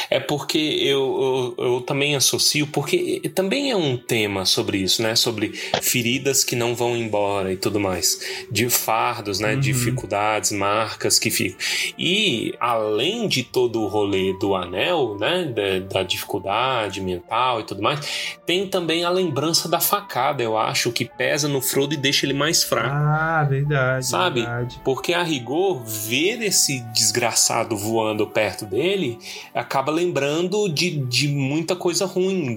É 0.10 0.20
porque 0.20 0.58
eu, 0.58 1.56
eu, 1.58 1.66
eu 1.66 1.82
também 1.82 2.16
associo, 2.16 2.68
porque 2.68 3.22
também 3.34 3.72
é 3.72 3.76
um 3.76 3.98
tema 3.98 4.46
sobre 4.46 4.78
isso, 4.78 5.02
né? 5.02 5.16
Sobre 5.16 5.50
feridas 5.82 6.44
que 6.44 6.56
não 6.56 6.76
vão 6.76 6.96
embora 6.96 7.52
e 7.52 7.58
tudo 7.58 7.80
mais. 7.80 8.20
De 8.52 8.70
fardos, 8.70 9.40
né? 9.40 9.54
Uhum. 9.54 9.60
Dificuldades, 9.60 10.52
marcas 10.52 11.20
que 11.20 11.30
ficam. 11.30 11.58
E 11.98 12.54
além 12.60 13.28
de 13.28 13.44
todo 13.44 13.82
o 13.82 13.88
rolê 13.88 14.34
do 14.40 14.56
anel, 14.56 15.18
né? 15.20 15.46
Da, 15.46 16.00
da 16.00 16.04
dificuldade 16.04 17.02
mental 17.02 17.62
e 17.62 17.64
tudo 17.64 17.82
mais, 17.82 18.38
tem 18.46 18.68
também 18.68 19.04
a 19.04 19.10
lembrança 19.10 19.68
da 19.68 19.80
facada, 19.80 20.44
eu 20.44 20.58
acho, 20.58 20.92
que 20.92 21.06
pesa 21.06 21.48
no 21.48 21.62
Frodo 21.62 21.94
e 21.94 21.98
deixa 21.98 22.26
ele 22.26 22.34
mais 22.34 22.64
fraco. 22.64 22.96
Ah, 22.96 23.46
verdade. 23.48 24.06
Sabe? 24.06 24.42
Verdade. 24.42 24.82
Porque 24.84 25.14
a 25.14 25.24
rigor, 25.24 25.84
ver 25.84 26.42
esse 26.42 26.80
desgraçado 26.94 27.76
voando 27.76 28.28
perto 28.28 28.66
dele 28.66 29.18
acaba 29.54 29.92
lembrando 29.96 30.70
de, 30.70 30.98
de 31.06 31.28
muita 31.28 31.76
coisa 31.76 32.06
ruim 32.06 32.56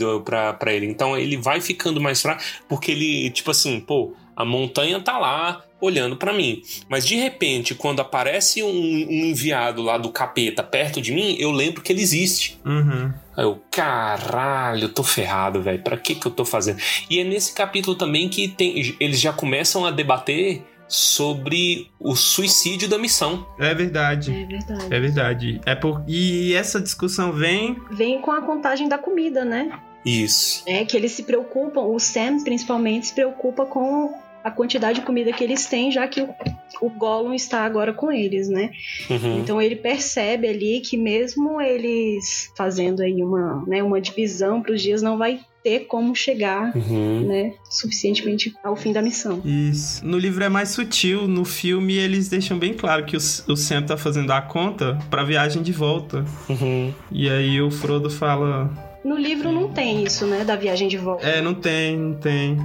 pra 0.58 0.72
ele. 0.72 0.86
Então 0.86 1.16
ele 1.16 1.36
vai 1.36 1.60
ficando 1.60 2.00
mais 2.00 2.20
fraco, 2.20 2.42
porque 2.68 2.90
ele, 2.90 3.30
tipo 3.30 3.50
assim, 3.50 3.80
pô, 3.80 4.12
a 4.36 4.44
montanha 4.44 5.00
tá 5.00 5.18
lá 5.18 5.64
olhando 5.80 6.16
pra 6.16 6.32
mim. 6.32 6.62
Mas 6.88 7.06
de 7.06 7.16
repente, 7.16 7.74
quando 7.74 8.00
aparece 8.00 8.62
um, 8.62 8.68
um 8.68 9.24
enviado 9.26 9.82
lá 9.82 9.96
do 9.96 10.10
capeta 10.10 10.62
perto 10.62 11.00
de 11.00 11.12
mim, 11.12 11.36
eu 11.38 11.50
lembro 11.50 11.82
que 11.82 11.92
ele 11.92 12.02
existe. 12.02 12.58
Uhum. 12.64 13.12
Aí 13.36 13.44
eu, 13.44 13.62
caralho, 13.70 14.84
eu 14.84 14.88
tô 14.88 15.02
ferrado, 15.02 15.62
velho. 15.62 15.82
Pra 15.82 15.96
que 15.96 16.14
que 16.14 16.26
eu 16.26 16.32
tô 16.32 16.44
fazendo? 16.44 16.80
E 17.08 17.20
é 17.20 17.24
nesse 17.24 17.52
capítulo 17.52 17.96
também 17.96 18.28
que 18.28 18.48
tem, 18.48 18.96
eles 18.98 19.20
já 19.20 19.32
começam 19.32 19.86
a 19.86 19.90
debater 19.90 20.62
sobre 20.88 21.90
o 22.00 22.16
suicídio 22.16 22.88
da 22.88 22.98
missão. 22.98 23.46
É 23.58 23.74
verdade. 23.74 24.32
É 24.32 24.46
verdade. 24.46 24.94
É 24.94 25.00
verdade. 25.00 25.60
É 25.66 25.74
por... 25.74 26.02
E 26.08 26.54
essa 26.54 26.80
discussão 26.80 27.32
vem. 27.32 27.76
Vem 27.90 28.20
com 28.20 28.32
a 28.32 28.40
contagem 28.40 28.88
da 28.88 28.96
comida, 28.96 29.44
né? 29.44 29.78
Isso. 30.04 30.62
É 30.66 30.84
que 30.84 30.96
eles 30.96 31.12
se 31.12 31.22
preocupam, 31.24 31.82
o 31.82 31.98
Sam 31.98 32.42
principalmente 32.42 33.08
se 33.08 33.14
preocupa 33.14 33.66
com 33.66 34.14
a 34.42 34.50
quantidade 34.50 35.00
de 35.00 35.06
comida 35.06 35.32
que 35.32 35.44
eles 35.44 35.66
têm, 35.66 35.90
já 35.90 36.06
que 36.08 36.22
o, 36.22 36.34
o 36.80 36.88
Gollum 36.88 37.34
está 37.34 37.62
agora 37.62 37.92
com 37.92 38.10
eles, 38.10 38.48
né? 38.48 38.70
Uhum. 39.10 39.40
Então 39.40 39.60
ele 39.60 39.76
percebe 39.76 40.48
ali 40.48 40.80
que 40.80 40.96
mesmo 40.96 41.60
eles 41.60 42.50
fazendo 42.56 43.02
aí 43.02 43.22
uma, 43.22 43.64
né, 43.66 43.82
uma 43.82 44.00
divisão 44.00 44.62
para 44.62 44.72
os 44.72 44.80
dias 44.80 45.02
não 45.02 45.18
vai 45.18 45.40
ter 45.62 45.80
como 45.86 46.14
chegar, 46.14 46.72
Uhum. 46.76 47.26
né, 47.26 47.52
suficientemente 47.70 48.54
ao 48.62 48.76
fim 48.76 48.92
da 48.92 49.02
missão. 49.02 49.40
Isso. 49.44 50.06
No 50.06 50.18
livro 50.18 50.42
é 50.44 50.48
mais 50.48 50.70
sutil, 50.70 51.26
no 51.26 51.44
filme 51.44 51.94
eles 51.94 52.28
deixam 52.28 52.58
bem 52.58 52.74
claro 52.74 53.04
que 53.04 53.16
o, 53.16 53.20
o 53.48 53.56
Sam 53.56 53.82
tá 53.82 53.96
fazendo 53.96 54.30
a 54.32 54.40
conta 54.40 54.98
pra 55.10 55.24
viagem 55.24 55.62
de 55.62 55.72
volta. 55.72 56.24
Uhum. 56.48 56.92
E 57.10 57.28
aí 57.28 57.60
o 57.60 57.70
Frodo 57.70 58.08
fala: 58.08 58.70
No 59.04 59.16
livro 59.16 59.50
não 59.52 59.68
tem 59.68 60.04
isso, 60.04 60.26
né, 60.26 60.44
da 60.44 60.56
viagem 60.56 60.88
de 60.88 60.96
volta. 60.96 61.26
É, 61.26 61.40
não 61.42 61.54
tem, 61.54 61.96
não 61.96 62.14
tem. 62.14 62.56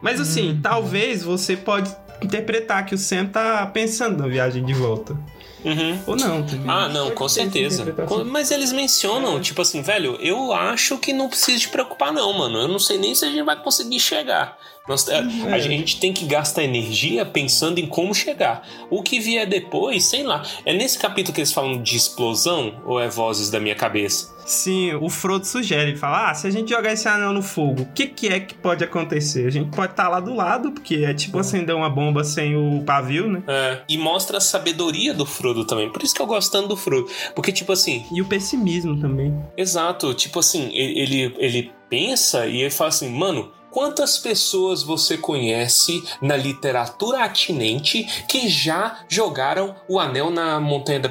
Mas 0.00 0.20
assim, 0.20 0.58
talvez 0.62 1.22
você 1.22 1.56
pode 1.56 1.94
interpretar 2.22 2.84
que 2.86 2.94
o 2.94 2.98
Sam 2.98 3.26
tá 3.26 3.64
pensando 3.66 4.18
na 4.18 4.28
viagem 4.28 4.64
de 4.64 4.74
volta. 4.74 5.16
Uhum. 5.64 5.98
Ou 6.06 6.16
não, 6.16 6.42
também. 6.42 6.64
Ah, 6.68 6.88
não, 6.88 7.10
com 7.12 7.28
certeza. 7.28 7.84
Mas 8.26 8.50
eles 8.50 8.72
mencionam, 8.72 9.40
tipo 9.40 9.62
assim, 9.62 9.82
velho, 9.82 10.16
eu 10.20 10.52
acho 10.52 10.98
que 10.98 11.12
não 11.12 11.28
precisa 11.28 11.58
te 11.58 11.68
preocupar, 11.68 12.12
não, 12.12 12.32
mano. 12.32 12.58
Eu 12.58 12.68
não 12.68 12.78
sei 12.78 12.98
nem 12.98 13.14
se 13.14 13.24
a 13.24 13.28
gente 13.28 13.42
vai 13.42 13.56
conseguir 13.56 14.00
chegar. 14.00 14.58
Nós- 14.88 15.08
a, 15.08 15.18
a 15.20 15.56
É. 15.56 15.60
gente 15.60 16.00
tem 16.00 16.12
que 16.12 16.24
gastar 16.24 16.64
energia 16.64 17.24
pensando 17.24 17.78
em 17.78 17.86
como 17.86 18.12
chegar. 18.14 18.66
O 18.90 19.02
que 19.02 19.20
vier 19.20 19.46
depois, 19.46 20.04
sei 20.04 20.22
lá. 20.24 20.42
É 20.66 20.72
nesse 20.72 20.98
capítulo 20.98 21.34
que 21.34 21.40
eles 21.40 21.52
falam 21.52 21.80
de 21.80 21.96
explosão 21.96 22.82
ou 22.84 23.00
é 23.00 23.08
vozes 23.08 23.48
da 23.50 23.60
minha 23.60 23.74
cabeça? 23.76 24.32
Sim, 24.44 24.92
o 24.94 25.08
Frodo 25.08 25.46
sugere, 25.46 25.90
ele 25.90 25.96
fala: 25.98 26.30
ah, 26.30 26.34
se 26.34 26.48
a 26.48 26.50
gente 26.50 26.70
jogar 26.70 26.92
esse 26.92 27.06
anel 27.06 27.32
no 27.32 27.42
fogo, 27.42 27.82
o 27.82 27.92
que, 27.92 28.08
que 28.08 28.26
é 28.26 28.40
que 28.40 28.54
pode 28.54 28.82
acontecer? 28.82 29.46
A 29.46 29.50
gente 29.50 29.70
pode 29.70 29.92
estar 29.92 30.08
lá 30.08 30.18
do 30.18 30.34
lado, 30.34 30.72
porque 30.72 30.96
é 30.96 31.14
tipo 31.14 31.38
acender 31.38 31.76
uma 31.76 31.88
bomba 31.88 32.24
sem 32.24 32.56
o 32.56 32.82
pavio, 32.84 33.28
né? 33.28 33.42
É, 33.46 33.82
e 33.88 33.96
mostra 33.96 34.38
a 34.38 34.40
sabedoria 34.40 35.14
do 35.14 35.24
Frodo 35.24 35.64
também. 35.64 35.90
Por 35.92 36.02
isso 36.02 36.12
que 36.12 36.20
eu 36.20 36.26
gosto 36.26 36.50
tanto 36.50 36.66
do 36.68 36.76
Frodo. 36.76 37.08
Porque, 37.36 37.52
tipo 37.52 37.70
assim, 37.70 38.04
E 38.12 38.20
o 38.20 38.24
pessimismo 38.24 38.98
também. 39.00 39.32
Exato, 39.56 40.12
tipo 40.12 40.40
assim, 40.40 40.70
ele, 40.74 41.32
ele 41.38 41.70
pensa 41.88 42.44
e 42.46 42.62
ele 42.62 42.70
fala 42.70 42.88
assim, 42.88 43.08
mano, 43.08 43.48
quantas 43.72 44.18
pessoas 44.18 44.82
você 44.82 45.16
conhece 45.16 46.04
na 46.20 46.36
literatura 46.36 47.24
atinente 47.24 48.04
que 48.28 48.48
já 48.48 49.00
jogaram 49.08 49.74
o 49.88 49.98
anel 49.98 50.30
na 50.30 50.60
montanha 50.60 51.00
da, 51.00 51.10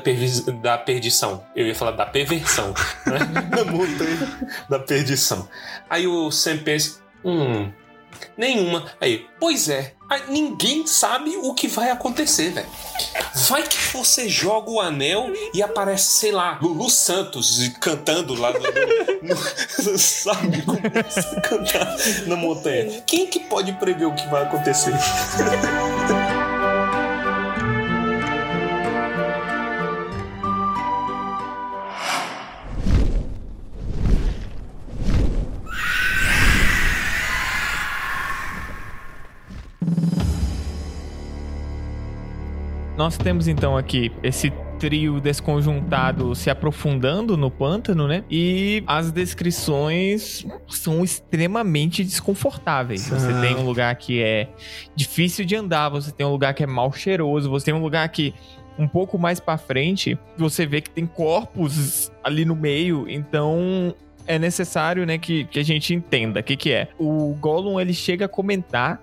da 0.62 0.78
perdição? 0.78 1.44
Eu 1.56 1.68
ia 1.68 1.76
falar 1.76 1.92
da 1.92 2.06
perversão, 2.06 2.74
né? 3.06 3.20
na 3.50 3.66
montanha 3.66 4.52
da 4.70 4.80
perdição. 4.80 5.50
Aí 5.90 6.08
o 6.08 6.32
Sam 6.32 6.60
pensa, 6.60 7.02
hum, 7.26 7.72
nenhuma. 8.38 8.86
Aí, 9.02 9.26
pois 9.40 9.68
é, 9.68 9.94
ninguém 10.28 10.86
sabe 10.88 11.38
o 11.42 11.54
que 11.54 11.68
vai 11.68 11.90
acontecer, 11.90 12.50
velho. 12.52 12.68
Vai 13.50 13.64
que 13.64 13.78
você 13.94 14.28
joga 14.30 14.70
o 14.70 14.80
anel 14.80 15.32
e 15.54 15.62
aparece, 15.64 16.12
sei 16.12 16.32
lá, 16.32 16.58
Lulu 16.62 16.90
Santos 16.90 17.68
cantando 17.80 18.34
lá 18.36 18.52
no, 18.54 18.60
no- 18.60 19.98
sabe? 19.98 20.62
Começa 20.64 21.20
a 21.38 21.42
cantar 21.42 21.96
na 22.28 22.36
montanha. 22.36 23.02
Quem 23.08 23.28
que 23.28 23.40
pode 23.42 23.72
prever 23.74 24.06
o 24.06 24.16
que 24.16 24.28
vai 24.28 24.44
acontecer? 24.44 24.92
Nós 43.02 43.18
temos 43.18 43.48
então 43.48 43.76
aqui 43.76 44.12
esse 44.22 44.54
trio 44.78 45.20
desconjuntado 45.20 46.36
se 46.36 46.52
aprofundando 46.52 47.36
no 47.36 47.50
pântano, 47.50 48.08
né? 48.08 48.24
E 48.30 48.84
as 48.86 49.12
descrições 49.12 50.46
são 50.68 51.04
extremamente 51.04 52.04
desconfortáveis. 52.04 53.10
Você 53.10 53.32
São. 53.32 53.42
tem 53.42 53.56
um 53.56 53.66
lugar 53.66 53.96
que 53.96 54.22
é 54.22 54.50
difícil 54.96 55.46
de 55.46 55.56
andar, 55.56 55.90
você 55.90 56.12
tem 56.12 56.28
um 56.28 56.30
lugar 56.30 56.54
que 56.54 56.62
é 56.62 56.68
mal 56.68 56.94
cheiroso, 56.94 57.50
você 57.50 57.66
tem 57.66 57.74
um 57.74 57.82
lugar 57.82 58.08
que 58.10 58.36
um 58.78 58.88
pouco 58.88 59.18
mais 59.18 59.40
pra 59.40 59.58
frente, 59.58 60.16
você 60.38 60.68
vê 60.68 60.80
que 60.80 60.92
tem 60.92 61.08
corpos 61.08 62.12
ali 62.24 62.46
no 62.46 62.56
meio, 62.56 63.10
então 63.10 63.96
é 64.28 64.38
necessário, 64.38 65.08
né, 65.08 65.18
que, 65.18 65.46
que 65.46 65.58
a 65.58 65.64
gente 65.64 65.92
entenda 65.92 66.42
o 66.42 66.44
que 66.44 66.56
que 66.56 66.72
é. 66.72 66.90
O 67.00 67.36
Gollum, 67.40 67.80
ele 67.80 67.96
chega 67.96 68.26
a 68.26 68.30
comentar 68.30 69.02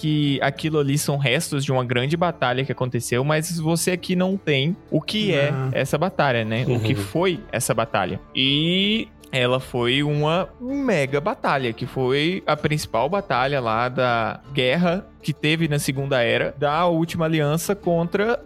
que 0.00 0.38
aquilo 0.42 0.78
ali 0.78 0.96
são 0.96 1.18
restos 1.18 1.62
de 1.64 1.70
uma 1.70 1.84
grande 1.84 2.16
batalha 2.16 2.64
que 2.64 2.72
aconteceu, 2.72 3.22
mas 3.22 3.58
você 3.60 3.90
aqui 3.90 4.16
não 4.16 4.36
tem 4.36 4.74
o 4.90 5.00
que 5.00 5.34
é 5.34 5.52
essa 5.72 5.98
batalha, 5.98 6.44
né? 6.44 6.64
O 6.66 6.80
que 6.80 6.94
Uhum. 6.94 6.98
foi 7.00 7.40
essa 7.52 7.74
batalha. 7.74 8.18
E 8.34 9.08
ela 9.32 9.60
foi 9.60 10.02
uma 10.02 10.48
mega 10.60 11.20
batalha, 11.20 11.72
que 11.72 11.86
foi 11.86 12.42
a 12.46 12.56
principal 12.56 13.08
batalha 13.08 13.60
lá 13.60 13.88
da 13.88 14.40
guerra 14.52 15.06
que 15.22 15.32
teve 15.32 15.68
na 15.68 15.78
Segunda 15.78 16.22
Era 16.22 16.54
da 16.58 16.86
Última 16.86 17.26
Aliança 17.26 17.74
contra 17.76 18.40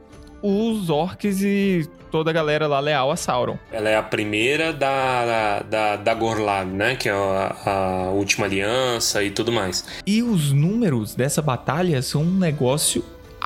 os 0.46 0.90
orcs 0.90 1.40
e 1.40 1.88
toda 2.10 2.28
a 2.28 2.32
galera 2.34 2.66
lá 2.66 2.78
leal 2.78 3.10
a 3.10 3.16
Sauron. 3.16 3.56
Ela 3.72 3.88
é 3.88 3.96
a 3.96 4.02
primeira 4.02 4.74
da, 4.74 5.62
da, 5.62 5.96
da 5.96 6.14
Gorlab, 6.14 6.70
né? 6.70 6.96
Que 6.96 7.08
é 7.08 7.12
a, 7.12 7.56
a 7.64 8.10
última 8.10 8.44
aliança 8.44 9.24
e 9.24 9.30
tudo 9.30 9.50
mais. 9.50 9.86
E 10.06 10.22
os 10.22 10.52
números 10.52 11.14
dessa 11.14 11.40
batalha 11.40 12.02
são 12.02 12.20
um 12.22 12.38
negócio 12.38 13.02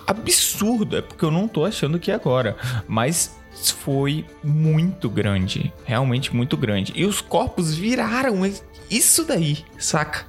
absurdo. 0.09 0.97
É 0.97 1.03
porque 1.03 1.25
eu 1.25 1.31
não 1.31 1.47
tô 1.47 1.65
achando 1.65 2.01
que 2.01 2.11
é 2.11 2.15
agora. 2.15 2.57
Mas 2.89 3.39
foi 3.77 4.25
muito 4.43 5.09
grande. 5.09 5.73
Realmente 5.85 6.35
muito 6.35 6.57
grande. 6.57 6.93
E 6.97 7.05
os 7.05 7.21
corpos 7.21 7.77
viraram 7.77 8.41
isso 8.91 9.25
daí, 9.25 9.59
saca? 9.79 10.27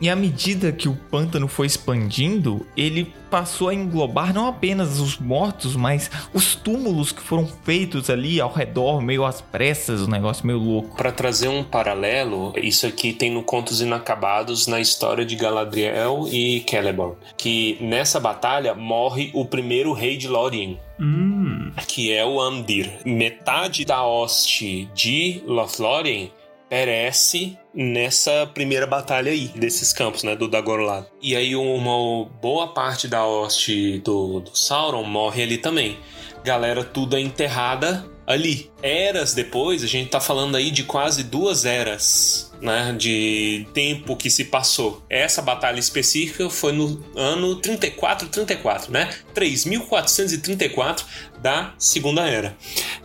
E 0.00 0.08
à 0.08 0.16
medida 0.16 0.72
que 0.72 0.88
o 0.88 0.94
pântano 0.96 1.46
foi 1.46 1.66
expandindo, 1.66 2.66
ele 2.76 3.12
passou 3.30 3.68
a 3.68 3.74
englobar 3.74 4.32
não 4.34 4.46
apenas 4.48 4.98
os 4.98 5.18
mortos, 5.18 5.76
mas 5.76 6.10
os 6.32 6.54
túmulos 6.54 7.12
que 7.12 7.20
foram 7.20 7.46
feitos 7.64 8.08
ali 8.10 8.40
ao 8.40 8.50
redor, 8.52 9.00
meio 9.02 9.24
às 9.24 9.40
pressas, 9.40 10.00
um 10.02 10.06
negócio 10.10 10.46
meio 10.46 10.58
louco. 10.58 10.96
Pra 10.96 11.12
trazer 11.12 11.48
um 11.48 11.62
paralelo, 11.62 12.52
isso 12.56 12.86
aqui 12.86 13.12
tem 13.12 13.30
no 13.30 13.42
Contos 13.42 13.80
Inacabados 13.82 14.66
na 14.66 14.80
história 14.80 15.24
de 15.24 15.36
Galadriel 15.36 16.26
e 16.32 16.64
Celeborn, 16.68 17.14
que 17.36 17.76
nessa 17.80 18.18
batalha 18.18 18.74
morre 18.74 19.30
o 19.34 19.44
primeiro 19.44 19.92
rei 19.92 20.16
de 20.16 20.26
Lórien, 20.28 20.80
Hum. 20.98 21.70
que 21.86 22.12
é 22.12 22.24
o 22.26 22.40
Amdir. 22.40 22.90
Metade 23.04 23.84
da 23.84 24.04
hoste 24.04 24.88
de 24.94 25.42
Lothlórien 25.46 26.30
perece 26.68 27.58
nessa 27.74 28.46
primeira 28.52 28.86
batalha 28.86 29.30
aí, 29.30 29.48
desses 29.48 29.92
campos, 29.92 30.22
né, 30.22 30.34
do 30.36 30.48
Dagorlad. 30.48 31.06
E 31.22 31.36
aí 31.36 31.54
uma 31.54 32.24
boa 32.40 32.68
parte 32.68 33.08
da 33.08 33.24
hoste 33.24 33.98
do, 33.98 34.40
do 34.40 34.56
Sauron 34.56 35.04
morre 35.04 35.42
ali 35.42 35.58
também. 35.58 35.98
Galera 36.44 36.82
tudo 36.82 37.16
é 37.16 37.20
enterrada 37.20 38.04
ali. 38.30 38.70
Eras 38.82 39.34
depois, 39.34 39.82
a 39.82 39.86
gente 39.86 40.08
tá 40.08 40.20
falando 40.20 40.56
aí 40.56 40.70
de 40.70 40.84
quase 40.84 41.24
duas 41.24 41.64
eras, 41.64 42.50
né, 42.62 42.94
de 42.96 43.66
tempo 43.74 44.16
que 44.16 44.30
se 44.30 44.44
passou. 44.44 45.02
Essa 45.10 45.42
batalha 45.42 45.78
específica 45.78 46.48
foi 46.48 46.72
no 46.72 47.04
ano 47.14 47.56
34, 47.56 48.28
34, 48.28 48.92
né? 48.92 49.10
3434 49.34 51.04
da 51.40 51.74
Segunda 51.76 52.26
Era. 52.26 52.56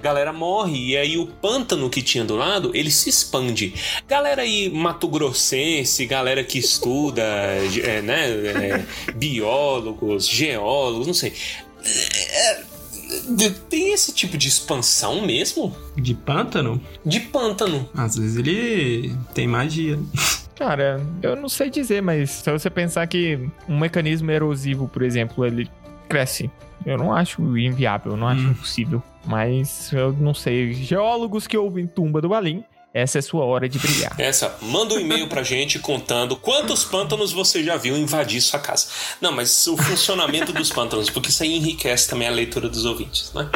Galera 0.02 0.32
morre 0.32 0.92
e 0.92 0.98
aí 0.98 1.18
o 1.18 1.28
pântano 1.28 1.90
que 1.90 2.02
tinha 2.02 2.24
do 2.24 2.36
lado, 2.36 2.72
ele 2.74 2.92
se 2.92 3.10
expande. 3.10 3.74
Galera 4.08 4.44
aí 4.44 4.55
mato-grossense, 4.74 6.06
galera 6.06 6.44
que 6.44 6.58
estuda, 6.60 7.22
é, 7.24 8.02
né, 8.02 8.30
é, 8.30 8.86
biólogos, 9.16 10.28
geólogos, 10.28 11.08
não 11.08 11.14
sei. 11.14 11.34
É, 11.84 12.64
tem 13.70 13.94
esse 13.94 14.14
tipo 14.14 14.38
de 14.38 14.48
expansão 14.48 15.26
mesmo? 15.26 15.76
De 15.96 16.14
pântano? 16.14 16.82
De 17.06 17.20
pântano. 17.20 17.88
Às 17.94 18.16
vezes 18.18 18.38
ele 18.38 19.14
tem 19.34 19.48
magia. 19.48 20.00
Cara, 20.56 21.02
eu 21.22 21.36
não 21.36 21.50
sei 21.50 21.70
dizer, 21.70 22.02
mas 22.02 22.30
se 22.32 22.52
você 22.52 22.70
pensar 22.70 23.06
que 23.08 23.40
um 23.68 23.78
mecanismo 23.78 24.32
erosivo, 24.32 24.88
por 24.88 25.02
exemplo, 25.04 25.46
ele 25.46 25.70
cresce. 26.08 26.50
Eu 26.86 26.98
não 26.98 27.14
acho 27.14 27.42
inviável, 27.58 28.14
eu 28.14 28.18
não 28.18 28.28
acho 28.28 28.42
Hum. 28.42 28.52
impossível. 28.52 29.04
Mas 29.26 29.92
eu 29.92 30.14
não 30.14 30.34
sei. 30.34 30.74
Geólogos 30.74 31.48
que 31.48 31.58
ouvem 31.58 31.88
Tumba 31.88 32.22
do 32.22 32.30
Balim, 32.30 32.64
essa 32.96 33.20
é 33.20 33.22
sua 33.22 33.44
hora 33.44 33.68
de 33.68 33.78
brilhar. 33.78 34.16
Essa, 34.18 34.56
manda 34.62 34.94
um 34.94 35.00
e-mail 35.00 35.28
pra 35.28 35.44
gente 35.44 35.78
contando 35.80 36.38
quantos 36.38 36.86
pântanos 36.86 37.34
você 37.34 37.62
já 37.62 37.76
viu 37.76 37.98
invadir 37.98 38.40
sua 38.40 38.58
casa. 38.58 38.88
Não, 39.20 39.34
mas 39.34 39.68
o 39.68 39.76
funcionamento 39.76 40.54
dos 40.54 40.72
pântanos, 40.72 41.10
porque 41.10 41.28
isso 41.28 41.44
aí 41.44 41.58
enriquece 41.58 42.08
também 42.10 42.26
a 42.26 42.32
leitura 42.32 42.70
dos 42.70 42.86
ouvintes, 42.86 43.34
né? 43.34 43.50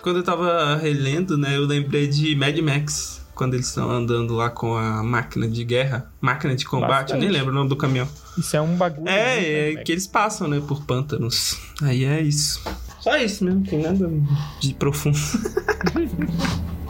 Quando 0.00 0.20
eu 0.20 0.22
tava 0.22 0.76
relendo, 0.76 1.36
né, 1.36 1.54
eu 1.54 1.66
lembrei 1.66 2.06
de 2.06 2.34
Mad 2.34 2.58
Max. 2.60 3.20
Quando 3.34 3.54
eles 3.54 3.66
estão 3.68 3.90
andando 3.90 4.34
lá 4.34 4.48
com 4.48 4.74
a 4.74 5.02
máquina 5.02 5.46
de 5.46 5.64
guerra, 5.64 6.10
máquina 6.18 6.56
de 6.56 6.64
combate, 6.64 7.10
eu 7.10 7.18
nem 7.18 7.28
Bastante. 7.28 7.38
lembro 7.38 7.52
o 7.52 7.54
nome 7.54 7.68
do 7.68 7.76
caminhão. 7.76 8.08
Isso 8.38 8.56
é 8.56 8.60
um 8.60 8.74
bagulho. 8.74 9.08
É, 9.08 9.36
né, 9.36 9.72
é 9.72 9.76
que 9.84 9.92
eles 9.92 10.06
passam, 10.06 10.48
né, 10.48 10.62
por 10.66 10.82
pântanos. 10.84 11.58
Aí 11.82 12.04
é 12.04 12.22
isso. 12.22 12.62
Só 13.00 13.16
isso 13.18 13.44
mesmo, 13.44 13.60
não 13.60 13.66
tem 13.66 13.82
nada 13.82 14.10
de 14.60 14.72
profundo. 14.74 15.18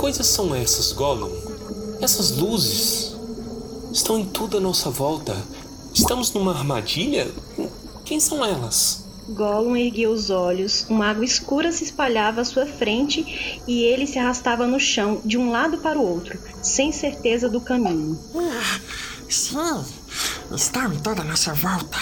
coisas 0.00 0.28
são 0.28 0.54
essas, 0.54 0.92
Gollum? 0.92 1.30
Essas 2.00 2.34
luzes 2.34 3.14
estão 3.92 4.18
em 4.18 4.24
tudo 4.24 4.56
à 4.56 4.60
nossa 4.60 4.88
volta. 4.88 5.36
Estamos 5.92 6.32
numa 6.32 6.56
armadilha? 6.56 7.30
Quem 8.02 8.18
são 8.18 8.42
elas? 8.42 9.04
Gollum 9.28 9.76
ergueu 9.76 10.10
os 10.10 10.30
olhos, 10.30 10.86
uma 10.88 11.10
água 11.10 11.22
escura 11.22 11.70
se 11.70 11.84
espalhava 11.84 12.40
à 12.40 12.44
sua 12.46 12.64
frente 12.64 13.60
e 13.68 13.82
ele 13.82 14.06
se 14.06 14.18
arrastava 14.18 14.66
no 14.66 14.80
chão 14.80 15.20
de 15.22 15.36
um 15.36 15.50
lado 15.50 15.76
para 15.76 15.98
o 15.98 16.06
outro, 16.06 16.38
sem 16.62 16.90
certeza 16.90 17.46
do 17.50 17.60
caminho. 17.60 18.18
Sim, 19.28 19.84
estão 20.50 20.94
em 20.94 20.98
toda 20.98 21.20
a 21.20 21.24
nossa 21.26 21.52
volta. 21.52 21.98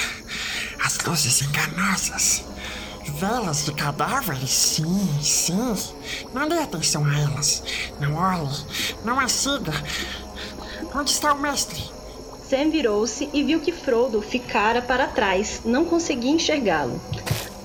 As 0.85 0.99
luzes 1.01 1.43
enganosas. 1.43 2.45
Velas 3.17 3.65
de 3.65 3.73
cadáveres, 3.73 4.51
sim, 4.51 5.09
sim. 5.21 5.75
Não 6.33 6.49
dê 6.49 6.57
atenção 6.57 7.05
a 7.05 7.19
elas. 7.19 7.63
Não 8.01 8.15
olhe, 8.15 8.57
não 9.05 9.19
a 9.19 9.29
siga. 9.29 9.73
Onde 10.95 11.11
está 11.11 11.33
o 11.33 11.41
mestre? 11.41 11.83
Sam 12.49 12.71
virou-se 12.71 13.29
e 13.33 13.43
viu 13.43 13.61
que 13.61 13.73
Frodo 13.73 14.23
ficara 14.23 14.81
para 14.81 15.07
trás, 15.07 15.63
não 15.65 15.85
conseguia 15.85 16.31
enxergá-lo. 16.31 17.01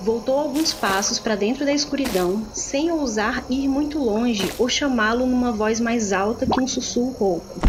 Voltou 0.02 0.38
alguns 0.38 0.74
passos 0.74 1.18
para 1.18 1.34
dentro 1.34 1.64
da 1.64 1.72
escuridão, 1.72 2.46
sem 2.52 2.92
ousar 2.92 3.42
ir 3.48 3.66
muito 3.66 3.98
longe 3.98 4.52
ou 4.58 4.68
chamá-lo 4.68 5.24
numa 5.24 5.52
voz 5.52 5.80
mais 5.80 6.12
alta 6.12 6.44
que 6.44 6.60
um 6.60 6.68
sussurro 6.68 7.12
rouco. 7.12 7.60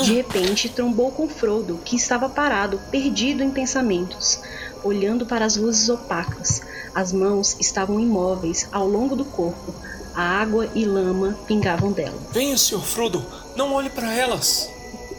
De 0.00 0.14
repente, 0.14 0.68
trombou 0.68 1.10
com 1.10 1.28
Frodo, 1.28 1.80
que 1.84 1.96
estava 1.96 2.28
parado, 2.28 2.78
perdido 2.92 3.42
em 3.42 3.50
pensamentos, 3.50 4.38
olhando 4.84 5.26
para 5.26 5.44
as 5.44 5.56
luzes 5.56 5.88
opacas. 5.88 6.62
As 6.94 7.12
mãos 7.12 7.56
estavam 7.58 7.98
imóveis 7.98 8.68
ao 8.70 8.86
longo 8.86 9.16
do 9.16 9.24
corpo. 9.24 9.74
A 10.14 10.22
água 10.22 10.70
e 10.74 10.84
lama 10.84 11.36
pingavam 11.46 11.90
dela. 11.90 12.16
Venha, 12.30 12.56
Sr. 12.56 12.80
Frodo, 12.80 13.24
não 13.56 13.72
olhe 13.74 13.90
para 13.90 14.12
elas. 14.12 14.70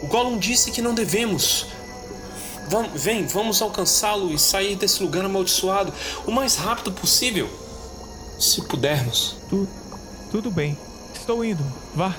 O 0.01 0.07
Gollum 0.07 0.37
disse 0.37 0.71
que 0.71 0.81
não 0.81 0.93
devemos. 0.93 1.67
Vam, 2.69 2.87
vem, 2.95 3.25
vamos 3.27 3.61
alcançá-lo 3.61 4.31
e 4.31 4.39
sair 4.39 4.75
desse 4.75 5.03
lugar 5.03 5.25
amaldiçoado 5.25 5.93
o 6.25 6.31
mais 6.31 6.55
rápido 6.55 6.91
possível. 6.93 7.49
Se 8.39 8.61
pudermos. 8.61 9.35
Tu, 9.49 9.67
tudo 10.31 10.49
bem. 10.49 10.77
Estou 11.13 11.43
indo. 11.43 11.63
Vá. 11.93 12.15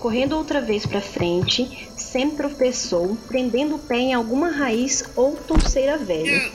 Correndo 0.00 0.36
outra 0.36 0.60
vez 0.60 0.84
para 0.84 1.00
frente, 1.00 1.88
Sam 1.96 2.30
tropeçou, 2.30 3.16
prendendo 3.28 3.76
o 3.76 3.78
pé 3.78 3.96
em 3.96 4.14
alguma 4.14 4.50
raiz 4.50 5.04
ou 5.14 5.36
touceira 5.36 5.96
velha. 5.96 6.50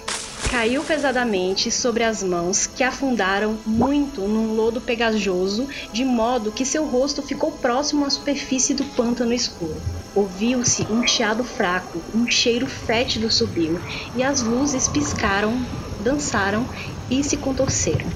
Caiu 0.52 0.84
pesadamente 0.84 1.72
sobre 1.72 2.04
as 2.04 2.22
mãos, 2.22 2.68
que 2.68 2.84
afundaram 2.84 3.58
muito 3.66 4.28
num 4.28 4.52
lodo 4.52 4.82
pegajoso, 4.82 5.66
de 5.94 6.04
modo 6.04 6.52
que 6.52 6.66
seu 6.66 6.86
rosto 6.86 7.22
ficou 7.26 7.54
próximo 7.54 8.04
à 8.04 8.10
superfície 8.10 8.74
do 8.74 8.84
pântano 8.84 9.32
escuro. 9.32 9.82
Ouviu-se 10.14 10.86
um 10.92 11.08
chiado 11.08 11.46
fraco, 11.46 12.04
um 12.14 12.30
cheiro 12.30 12.68
fétido 12.68 13.32
subiu, 13.32 13.80
e 14.14 14.22
as 14.22 14.44
luzes 14.44 14.90
piscaram, 14.90 15.66
dançaram 15.98 16.68
e 17.10 17.24
se 17.24 17.38
contorceram. 17.38 18.10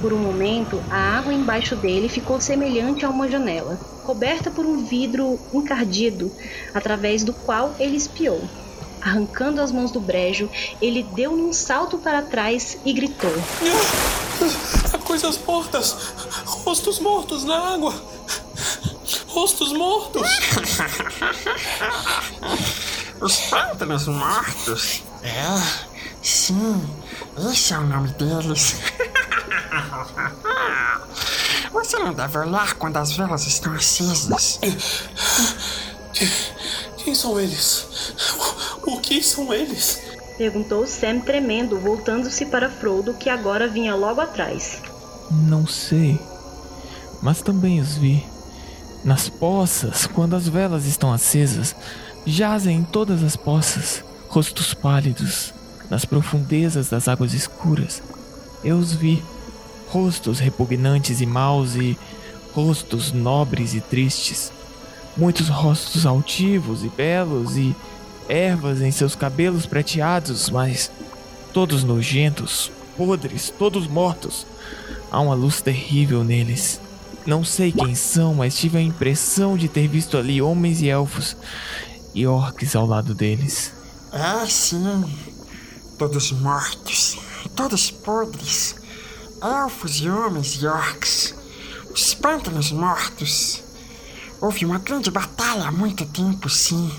Por 0.00 0.12
um 0.12 0.18
momento, 0.18 0.82
a 0.90 0.98
água 1.16 1.32
embaixo 1.32 1.76
dele 1.76 2.08
ficou 2.08 2.40
semelhante 2.40 3.06
a 3.06 3.08
uma 3.08 3.28
janela, 3.28 3.78
coberta 4.02 4.50
por 4.50 4.66
um 4.66 4.78
vidro 4.78 5.38
encardido, 5.54 6.28
através 6.74 7.22
do 7.22 7.32
qual 7.32 7.72
ele 7.78 7.94
espiou. 7.94 8.65
Arrancando 9.06 9.62
as 9.62 9.70
mãos 9.70 9.92
do 9.92 10.00
brejo, 10.00 10.50
ele 10.82 11.04
deu 11.04 11.32
um 11.32 11.52
salto 11.52 11.96
para 11.96 12.22
trás 12.22 12.76
e 12.84 12.92
gritou: 12.92 13.30
Coisas 15.04 15.38
mortas! 15.46 15.96
Rostos 16.44 16.98
mortos 16.98 17.44
na 17.44 17.74
água! 17.74 17.94
Rostos 19.28 19.72
mortos! 19.72 20.28
Os 23.20 23.36
pântanos 23.42 24.08
mortos? 24.08 25.04
É, 25.22 25.62
sim, 26.20 26.82
esse 27.52 27.74
é 27.74 27.78
o 27.78 27.86
nome 27.86 28.08
deles. 28.08 28.74
Você 31.70 31.96
não 32.00 32.12
deve 32.12 32.38
olhar 32.38 32.74
quando 32.74 32.96
as 32.96 33.12
velas 33.12 33.46
estão 33.46 33.72
acesas. 33.72 34.58
Quem 37.06 37.14
são 37.14 37.38
eles? 37.38 37.86
O 38.84 38.98
que 38.98 39.22
são 39.22 39.54
eles? 39.54 40.02
Perguntou 40.36 40.84
Sam 40.88 41.20
tremendo, 41.20 41.78
voltando-se 41.78 42.46
para 42.46 42.68
Frodo, 42.68 43.14
que 43.14 43.30
agora 43.30 43.68
vinha 43.68 43.94
logo 43.94 44.20
atrás. 44.20 44.82
Não 45.30 45.68
sei, 45.68 46.18
mas 47.22 47.40
também 47.40 47.78
os 47.80 47.96
vi. 47.96 48.26
Nas 49.04 49.28
poças, 49.28 50.08
quando 50.08 50.34
as 50.34 50.48
velas 50.48 50.84
estão 50.84 51.12
acesas, 51.12 51.76
jazem 52.26 52.78
em 52.78 52.82
todas 52.82 53.22
as 53.22 53.36
poças, 53.36 54.02
rostos 54.28 54.74
pálidos, 54.74 55.54
nas 55.88 56.04
profundezas 56.04 56.88
das 56.88 57.06
águas 57.06 57.34
escuras. 57.34 58.02
Eu 58.64 58.78
os 58.78 58.92
vi, 58.92 59.22
rostos 59.90 60.40
repugnantes 60.40 61.20
e 61.20 61.26
maus 61.26 61.76
e 61.76 61.96
rostos 62.52 63.12
nobres 63.12 63.74
e 63.74 63.80
tristes. 63.80 64.50
Muitos 65.16 65.48
rostos 65.48 66.04
altivos 66.04 66.84
e 66.84 66.88
belos 66.88 67.56
e 67.56 67.74
ervas 68.28 68.80
em 68.80 68.90
seus 68.90 69.14
cabelos 69.14 69.66
prateados, 69.66 70.50
mas 70.50 70.90
todos 71.52 71.84
nojentos, 71.84 72.70
podres, 72.96 73.50
todos 73.50 73.86
mortos. 73.86 74.46
Há 75.10 75.20
uma 75.20 75.34
luz 75.34 75.60
terrível 75.62 76.22
neles. 76.22 76.80
Não 77.24 77.42
sei 77.44 77.72
quem 77.72 77.94
são, 77.94 78.34
mas 78.34 78.56
tive 78.56 78.78
a 78.78 78.82
impressão 78.82 79.56
de 79.56 79.68
ter 79.68 79.88
visto 79.88 80.16
ali 80.16 80.40
homens 80.40 80.80
e 80.80 80.88
elfos 80.88 81.36
e 82.14 82.26
orques 82.26 82.76
ao 82.76 82.86
lado 82.86 83.14
deles. 83.14 83.72
É, 84.12 84.46
sim. 84.46 85.04
Todos 85.98 86.32
mortos. 86.32 87.18
Todos 87.54 87.90
podres. 87.90 88.76
Elfos 89.42 89.96
e 89.96 90.08
homens 90.08 90.62
e 90.62 90.66
orcs. 90.66 91.34
Os 91.92 92.14
pântanos 92.14 92.70
mortos. 92.70 93.62
Houve 94.40 94.64
uma 94.66 94.78
grande 94.78 95.10
batalha 95.10 95.66
há 95.66 95.72
muito 95.72 96.04
tempo, 96.04 96.48
sim. 96.50 96.92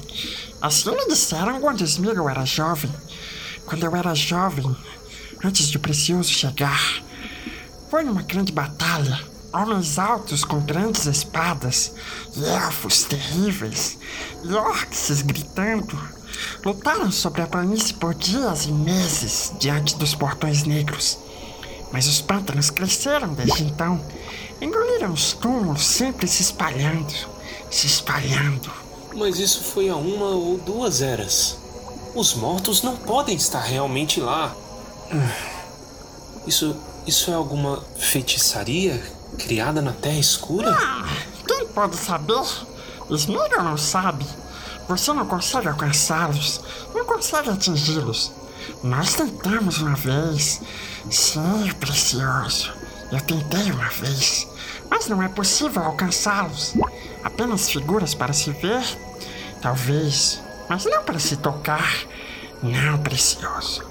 Assim 0.62 0.90
me 0.92 1.08
disseram 1.08 1.62
quando 1.62 1.84
Smeagol 1.84 2.30
era 2.30 2.46
jovem. 2.46 2.92
Quando 3.66 3.84
eu 3.84 3.96
era 3.96 4.16
jovem, 4.16 4.76
antes 5.44 5.70
de 5.70 5.78
o 5.78 5.80
Precioso 5.80 6.30
chegar. 6.30 7.04
Foi 7.90 8.04
numa 8.04 8.24
grande 8.24 8.52
batalha. 8.52 9.20
Homens 9.54 9.98
altos 9.98 10.44
com 10.44 10.60
grandes 10.60 11.06
espadas, 11.06 11.94
e 12.36 12.44
elfos 12.44 13.04
terríveis, 13.04 13.98
e 14.44 14.54
orcs 14.54 15.22
gritando, 15.22 15.98
lutaram 16.66 17.12
sobre 17.12 17.42
a 17.42 17.48
planície 17.48 17.94
por 17.94 18.14
dias 18.14 18.66
e 18.66 18.72
meses 18.72 19.54
diante 19.60 19.96
dos 19.96 20.14
portões 20.14 20.64
negros. 20.64 21.18
Mas 21.92 22.08
os 22.08 22.22
pântanos 22.22 22.70
cresceram 22.70 23.34
desde 23.34 23.64
então, 23.64 24.04
engoliram 24.62 25.14
os 25.14 25.34
túmulos 25.34 25.86
sempre 25.86 26.28
se 26.28 26.41
espalhando, 26.41 27.14
se 27.70 27.88
espalhando. 27.88 28.72
Mas 29.14 29.39
isso 29.39 29.64
foi 29.64 29.89
há 29.89 29.95
uma 29.95 30.28
ou 30.28 30.58
duas 30.58 31.01
eras. 31.01 31.58
Os 32.14 32.34
mortos 32.34 32.82
não 32.82 32.95
podem 32.95 33.36
estar 33.36 33.62
realmente 33.62 34.20
lá. 34.20 34.55
Isso, 36.45 36.76
isso 37.05 37.32
é 37.32 37.34
alguma 37.34 37.84
feitiçaria 37.97 39.01
criada 39.38 39.82
na 39.82 39.91
Terra 39.91 40.20
Escura? 40.20 40.72
Ah, 40.72 41.08
quem 41.47 41.68
pode 41.68 41.95
saber? 41.95 42.43
Smeagol 43.10 43.64
não 43.64 43.78
sabe. 43.78 44.26
Você 44.88 45.12
não 45.12 45.26
consegue 45.26 45.68
alcançá-los, 45.68 46.62
não 46.93 47.05
consegue 47.05 47.49
atingi-los. 47.49 48.32
Nós 48.84 49.14
tentamos 49.14 49.80
uma 49.80 49.95
vez. 49.95 50.62
Sim, 51.10 51.72
precioso. 51.80 52.74
Eu 53.12 53.22
tentei 53.22 53.72
uma 53.72 53.89
vez, 53.89 54.47
mas 54.89 55.08
não 55.08 55.22
é 55.24 55.30
possível 55.30 55.82
alcançá-los. 55.82 56.74
Apenas 57.24 57.70
figuras 57.70 58.14
para 58.14 58.34
se 58.34 58.51
ver? 58.51 58.84
Talvez, 59.62 60.41
mas 60.70 60.86
não 60.86 61.03
para 61.03 61.20
se 61.20 61.38
tocar. 61.38 62.05
Não, 62.62 62.97
precioso. 62.99 63.84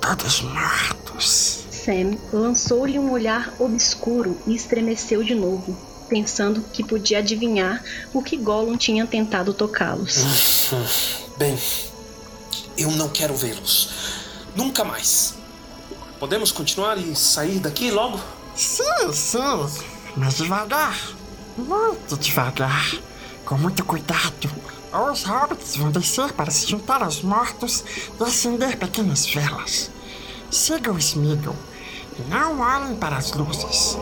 Todos 0.00 0.40
mortos. 0.40 1.64
Sam 1.70 2.18
lançou-lhe 2.32 2.98
um 2.98 3.12
olhar 3.12 3.54
obscuro 3.58 4.36
e 4.46 4.54
estremeceu 4.54 5.22
de 5.22 5.34
novo, 5.34 5.76
pensando 6.08 6.60
que 6.72 6.82
podia 6.82 7.18
adivinhar 7.18 7.82
o 8.12 8.22
que 8.22 8.36
Gollum 8.36 8.76
tinha 8.76 9.06
tentado 9.06 9.54
tocá-los. 9.54 10.70
Bem, 11.38 11.56
eu 12.76 12.90
não 12.90 13.08
quero 13.08 13.36
vê-los. 13.36 13.90
Nunca 14.56 14.82
mais. 14.82 15.34
Podemos 16.18 16.50
continuar 16.50 16.98
e 16.98 17.14
sair 17.14 17.60
daqui 17.60 17.90
logo? 17.90 18.18
Sim, 18.56 19.12
sim, 19.12 19.38
mas 20.16 20.38
devagar. 20.38 20.98
Muito 21.58 22.16
devagar. 22.16 22.90
Com 23.44 23.58
muito 23.58 23.84
cuidado. 23.84 24.50
Ou 24.92 25.12
os 25.12 25.24
hobbits 25.24 25.76
vão 25.76 25.90
descer 25.90 26.32
para 26.32 26.50
se 26.50 26.66
juntar 26.66 27.02
aos 27.02 27.20
mortos 27.20 27.84
e 28.18 28.22
acender 28.24 28.78
pequenas 28.78 29.26
velas. 29.26 29.90
Sigam 30.50 30.96
Smeagol. 30.98 31.54
Não 32.28 32.60
olhem 32.60 32.96
para 32.96 33.16
as 33.16 33.30
luzes. 33.32 33.98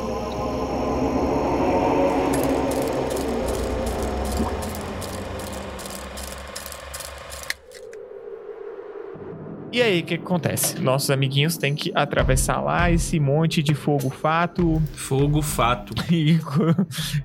E 9.74 9.82
aí, 9.82 10.02
o 10.02 10.04
que, 10.04 10.16
que 10.16 10.22
acontece? 10.24 10.80
Nossos 10.80 11.10
amiguinhos 11.10 11.56
têm 11.56 11.74
que 11.74 11.90
atravessar 11.96 12.60
lá 12.60 12.92
esse 12.92 13.18
monte 13.18 13.60
de 13.60 13.74
fogo 13.74 14.08
fato 14.08 14.80
Fogo 14.94 15.42
fato. 15.42 15.92
e, 16.08 16.38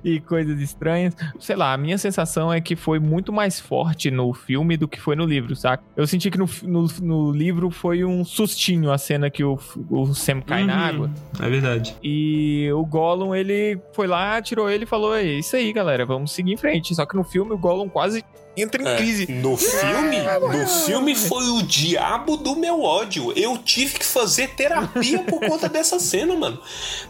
e 0.02 0.18
coisas 0.18 0.60
estranhas. 0.60 1.14
Sei 1.38 1.54
lá, 1.54 1.72
a 1.72 1.76
minha 1.76 1.96
sensação 1.96 2.52
é 2.52 2.60
que 2.60 2.74
foi 2.74 2.98
muito 2.98 3.32
mais 3.32 3.60
forte 3.60 4.10
no 4.10 4.34
filme 4.34 4.76
do 4.76 4.88
que 4.88 5.00
foi 5.00 5.14
no 5.14 5.24
livro, 5.26 5.54
saca? 5.54 5.84
Eu 5.96 6.08
senti 6.08 6.28
que 6.28 6.36
no, 6.38 6.48
no, 6.64 6.86
no 7.00 7.30
livro 7.30 7.70
foi 7.70 8.04
um 8.04 8.24
sustinho 8.24 8.90
a 8.90 8.98
cena 8.98 9.30
que 9.30 9.44
o, 9.44 9.56
o 9.88 10.12
Sam 10.12 10.40
cai 10.40 10.64
na 10.64 10.74
Uhum. 10.74 10.82
água. 10.88 11.10
É 11.40 11.48
verdade. 11.48 11.94
E 12.02 12.68
o 12.72 12.84
Gollum, 12.84 13.32
ele 13.32 13.78
foi 13.92 14.08
lá, 14.08 14.42
tirou 14.42 14.68
ele 14.68 14.82
e 14.82 14.86
falou: 14.88 15.14
É 15.14 15.22
isso 15.22 15.54
aí, 15.54 15.72
galera, 15.72 16.04
vamos 16.04 16.32
seguir 16.32 16.52
em 16.52 16.56
frente. 16.56 16.96
Só 16.96 17.06
que 17.06 17.14
no 17.14 17.22
filme 17.22 17.52
o 17.52 17.58
Gollum 17.58 17.88
quase 17.88 18.24
entra 18.60 18.82
em 18.82 18.86
É, 18.88 18.96
crise. 18.96 19.26
no 19.32 19.56
filme, 19.56 20.18
no 20.58 20.66
filme 20.66 21.14
foi 21.14 21.48
o 21.50 21.62
diabo 21.62 22.36
do 22.36 22.56
meu 22.56 22.82
ódio. 22.82 23.32
Eu 23.36 23.56
tive 23.58 23.98
que 23.98 24.04
fazer 24.04 24.48
terapia 24.50 25.20
por 25.20 25.40
conta 25.40 25.68
dessa 25.70 25.98
cena, 25.98 26.34
mano. 26.36 26.58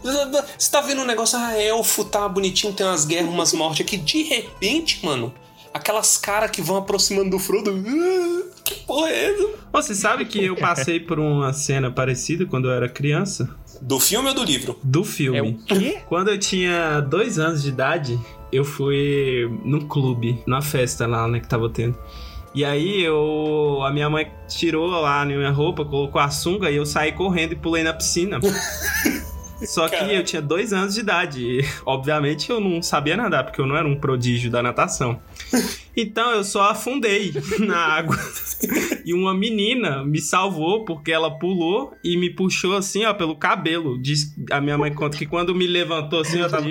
Você 0.03 0.71
tá 0.71 0.81
vendo 0.81 1.01
um 1.01 1.05
negócio, 1.05 1.37
ah, 1.37 1.57
elfo 1.57 2.03
tá 2.05 2.27
bonitinho, 2.27 2.73
tem 2.73 2.85
umas 2.85 3.05
guerras, 3.05 3.29
umas 3.29 3.53
mortes 3.53 3.85
aqui. 3.85 3.97
De 3.97 4.23
repente, 4.23 5.03
mano, 5.05 5.33
aquelas 5.73 6.17
caras 6.17 6.51
que 6.51 6.61
vão 6.61 6.77
aproximando 6.77 7.29
do 7.29 7.39
Frodo. 7.39 7.71
"Ah, 7.71 8.51
Que 8.63 8.75
porra 8.85 9.09
é 9.09 9.31
essa? 9.31 9.49
Você 9.73 9.95
sabe 9.95 10.25
que 10.25 10.43
eu 10.45 10.55
passei 10.55 10.99
por 10.99 11.19
uma 11.19 11.51
cena 11.53 11.89
parecida 11.91 12.45
quando 12.45 12.67
eu 12.69 12.73
era 12.73 12.87
criança? 12.87 13.49
Do 13.81 13.99
filme 13.99 14.29
ou 14.29 14.33
do 14.35 14.43
livro? 14.43 14.79
Do 14.83 15.03
filme. 15.03 15.37
É 15.37 15.41
o 15.41 15.57
quê? 15.57 16.01
Quando 16.07 16.29
eu 16.29 16.37
tinha 16.37 16.99
dois 17.01 17.39
anos 17.39 17.63
de 17.63 17.69
idade, 17.69 18.19
eu 18.51 18.65
fui 18.65 19.49
num 19.63 19.81
clube, 19.81 20.41
numa 20.45 20.61
festa 20.61 21.07
lá, 21.07 21.27
né, 21.27 21.39
que 21.39 21.47
tava 21.47 21.69
tendo. 21.69 21.97
E 22.53 22.65
aí 22.65 23.01
eu. 23.01 23.81
A 23.83 23.91
minha 23.91 24.09
mãe 24.09 24.29
tirou 24.47 24.89
lá 24.89 25.21
a 25.21 25.25
minha 25.25 25.51
roupa, 25.51 25.85
colocou 25.85 26.19
a 26.19 26.29
sunga 26.29 26.69
e 26.69 26.75
eu 26.75 26.85
saí 26.85 27.13
correndo 27.13 27.53
e 27.53 27.55
pulei 27.55 27.83
na 27.83 27.93
piscina. 27.93 28.39
Só 29.65 29.87
que 29.87 29.95
Caralho. 29.95 30.17
eu 30.17 30.23
tinha 30.23 30.41
dois 30.41 30.73
anos 30.73 30.95
de 30.95 31.01
idade. 31.01 31.43
E, 31.43 31.65
obviamente 31.85 32.49
eu 32.49 32.59
não 32.59 32.81
sabia 32.81 33.15
nadar, 33.15 33.43
porque 33.43 33.61
eu 33.61 33.65
não 33.65 33.77
era 33.77 33.87
um 33.87 33.95
prodígio 33.95 34.49
da 34.49 34.61
natação. 34.61 35.21
Então 35.95 36.31
eu 36.31 36.43
só 36.43 36.69
afundei 36.69 37.33
na 37.59 37.77
água. 37.77 38.17
E 39.05 39.13
uma 39.13 39.33
menina 39.33 40.03
me 40.03 40.21
salvou 40.21 40.85
porque 40.85 41.11
ela 41.11 41.31
pulou 41.31 41.93
e 42.03 42.15
me 42.17 42.29
puxou 42.29 42.75
assim, 42.75 43.05
ó, 43.05 43.13
pelo 43.13 43.35
cabelo. 43.35 43.99
Diz, 44.01 44.33
a 44.51 44.61
minha 44.61 44.77
mãe 44.77 44.93
conta 44.93 45.17
que 45.17 45.25
quando 45.25 45.53
me 45.55 45.67
levantou 45.67 46.21
assim, 46.21 46.39
eu 46.39 46.49
tava. 46.49 46.69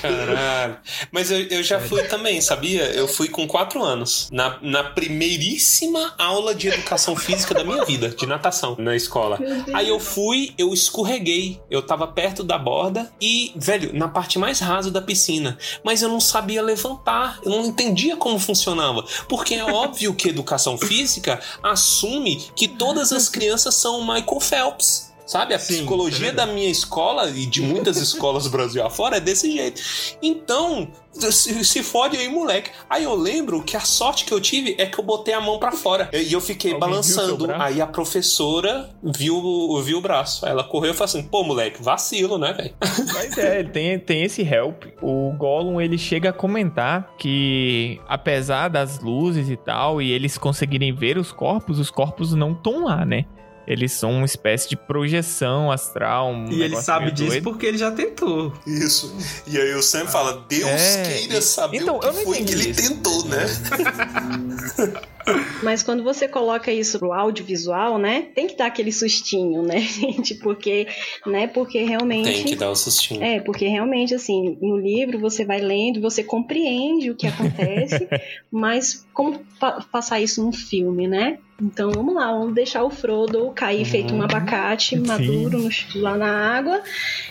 Caralho. 0.00 0.76
Mas 1.10 1.30
eu, 1.30 1.40
eu 1.48 1.62
já 1.62 1.80
fui 1.80 2.02
também, 2.04 2.40
sabia? 2.40 2.84
Eu 2.94 3.08
fui 3.08 3.28
com 3.28 3.46
quatro 3.46 3.82
anos. 3.82 4.28
Na, 4.32 4.58
na 4.62 4.84
primeiríssima 4.84 6.14
aula 6.18 6.54
de 6.54 6.68
educação 6.68 7.16
física 7.16 7.54
da 7.54 7.64
minha 7.64 7.84
vida, 7.84 8.08
de 8.08 8.26
natação, 8.26 8.76
na 8.78 8.94
escola. 8.94 9.38
Aí 9.72 9.88
eu 9.88 9.98
fui, 9.98 10.54
eu 10.56 10.72
escorreguei. 10.72 11.60
Eu 11.70 11.82
tava 11.82 12.06
perto 12.06 12.42
da 12.42 12.58
borda 12.58 13.10
e, 13.20 13.52
velho, 13.56 13.92
na 13.94 14.08
parte 14.08 14.38
mais 14.38 14.60
rasa 14.60 14.90
da 14.90 15.00
piscina. 15.00 15.58
Mas 15.84 16.02
eu 16.02 16.08
não 16.08 16.20
sabia 16.20 16.62
levantar. 16.62 17.40
Eu 17.44 17.50
não 17.50 17.66
entendia 17.66 18.13
como 18.16 18.38
funcionava. 18.38 19.04
Porque 19.28 19.54
é 19.54 19.64
óbvio 19.64 20.14
que 20.14 20.28
educação 20.28 20.76
física 20.78 21.40
assume 21.62 22.44
que 22.54 22.68
todas 22.68 23.12
as 23.12 23.28
crianças 23.28 23.74
são 23.74 24.00
Michael 24.00 24.40
Phelps. 24.40 25.13
Sabe? 25.26 25.54
A 25.54 25.58
Sim, 25.58 25.74
psicologia 25.78 26.28
é 26.28 26.32
da 26.32 26.46
minha 26.46 26.68
escola 26.68 27.30
e 27.30 27.46
de 27.46 27.62
muitas 27.62 27.96
escolas 27.96 28.46
Brasil 28.46 28.84
afora 28.84 29.16
é 29.16 29.20
desse 29.20 29.50
jeito. 29.50 29.80
Então, 30.22 30.88
se, 31.12 31.64
se 31.64 31.82
fode 31.82 32.16
aí, 32.16 32.28
moleque. 32.28 32.70
Aí 32.88 33.04
eu 33.04 33.14
lembro 33.14 33.62
que 33.62 33.76
a 33.76 33.80
sorte 33.80 34.24
que 34.24 34.32
eu 34.32 34.40
tive 34.40 34.74
é 34.78 34.86
que 34.86 34.98
eu 34.98 35.04
botei 35.04 35.34
a 35.34 35.40
mão 35.40 35.58
pra 35.58 35.72
fora. 35.72 36.10
E 36.12 36.32
eu 36.32 36.40
fiquei 36.40 36.72
Alguém 36.72 36.88
balançando. 36.88 37.46
Aí 37.54 37.80
a 37.80 37.86
professora 37.86 38.90
viu, 39.02 39.80
viu 39.82 39.98
o 39.98 40.00
braço. 40.00 40.44
Aí 40.44 40.52
ela 40.52 40.64
correu 40.64 40.92
e 40.92 40.94
falou 40.94 41.04
assim: 41.04 41.22
pô, 41.22 41.42
moleque, 41.42 41.82
vacilo, 41.82 42.38
né, 42.38 42.52
velho? 42.52 42.74
Mas 43.14 43.38
é, 43.38 43.62
tem, 43.62 43.98
tem 43.98 44.22
esse 44.22 44.42
help. 44.42 44.84
O 45.00 45.32
Gollum, 45.36 45.80
ele 45.80 45.96
chega 45.96 46.30
a 46.30 46.32
comentar 46.32 47.14
que, 47.18 48.00
apesar 48.08 48.68
das 48.68 49.00
luzes 49.00 49.48
e 49.48 49.56
tal, 49.56 50.02
e 50.02 50.10
eles 50.10 50.36
conseguirem 50.36 50.94
ver 50.94 51.16
os 51.16 51.32
corpos, 51.32 51.78
os 51.78 51.90
corpos 51.90 52.34
não 52.34 52.52
estão 52.52 52.84
lá, 52.84 53.04
né? 53.04 53.24
Eles 53.66 53.92
são 53.92 54.12
uma 54.12 54.26
espécie 54.26 54.68
de 54.68 54.76
projeção 54.76 55.70
astral. 55.72 56.30
Um 56.30 56.50
E 56.50 56.62
ele 56.62 56.76
sabe 56.80 57.10
disso 57.10 57.30
doido. 57.30 57.44
porque 57.44 57.66
ele 57.66 57.78
já 57.78 57.90
tentou. 57.90 58.52
Isso. 58.66 59.14
E 59.46 59.58
aí 59.58 59.74
o 59.74 59.82
Sam 59.82 60.06
fala: 60.06 60.44
Deus 60.48 60.68
É, 60.70 61.02
queira 61.02 61.40
saber 61.40 61.78
então, 61.78 61.96
o 61.96 62.00
que 62.00 62.12
foi 62.24 62.42
que 62.44 62.52
ele 62.52 62.70
isso. 62.70 62.88
tentou, 62.88 63.24
né? 63.26 63.46
Mas 65.64 65.82
quando 65.82 66.04
você 66.04 66.28
coloca 66.28 66.70
isso 66.70 66.98
pro 66.98 67.12
audiovisual, 67.12 67.98
né? 67.98 68.26
Tem 68.34 68.46
que 68.46 68.56
dar 68.56 68.66
aquele 68.66 68.92
sustinho, 68.92 69.62
né, 69.62 69.80
gente? 69.80 70.34
Porque, 70.34 70.86
né? 71.26 71.46
Porque 71.46 71.82
realmente. 71.82 72.30
Tem 72.30 72.44
que 72.44 72.56
dar 72.56 72.70
o 72.70 72.76
sustinho. 72.76 73.22
É, 73.22 73.40
porque 73.40 73.66
realmente, 73.66 74.14
assim, 74.14 74.58
no 74.60 74.76
livro 74.76 75.18
você 75.18 75.44
vai 75.44 75.60
lendo, 75.60 76.00
você 76.00 76.22
compreende 76.22 77.10
o 77.10 77.16
que 77.16 77.26
acontece, 77.26 78.06
mas 78.52 79.06
como 79.14 79.40
pa- 79.58 79.84
passar 79.90 80.20
isso 80.20 80.44
num 80.44 80.52
filme, 80.52 81.08
né? 81.08 81.38
Então 81.62 81.90
vamos 81.92 82.14
lá, 82.14 82.32
vamos 82.32 82.52
deixar 82.52 82.82
o 82.82 82.90
Frodo 82.90 83.50
cair 83.54 83.84
feito 83.84 84.12
um 84.12 84.20
abacate 84.20 84.96
Sim. 84.96 85.06
maduro 85.06 85.58
no 85.58 85.70
lá 85.94 86.16
na 86.16 86.56
água 86.56 86.82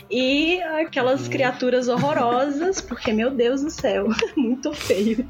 e 0.10 0.62
aquelas 0.62 1.28
criaturas 1.28 1.90
horrorosas, 1.90 2.80
porque 2.80 3.12
meu 3.12 3.30
Deus 3.30 3.62
do 3.62 3.70
céu, 3.70 4.08
muito 4.38 4.72
feio. 4.74 5.28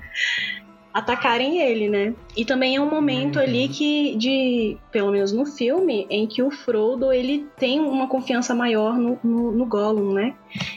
Atacarem 0.94 1.60
ele, 1.60 1.90
né? 1.90 2.14
E 2.38 2.46
também 2.46 2.76
é 2.76 2.82
um 2.82 2.90
momento 2.90 3.40
ali 3.40 3.68
que, 3.68 4.16
de, 4.16 4.78
pelo 4.92 5.12
menos 5.12 5.32
no 5.32 5.46
filme, 5.46 6.06
em 6.10 6.28
que 6.28 6.44
o 6.44 6.52
Frodo 6.52 7.12
ele 7.12 7.48
tem 7.58 7.80
uma 7.80 8.08
confiança 8.08 8.54
maior 8.54 8.96
no, 8.96 9.18
no, 9.24 9.52
no 9.52 9.66
Gollum, 9.66 10.14
né? 10.14 10.36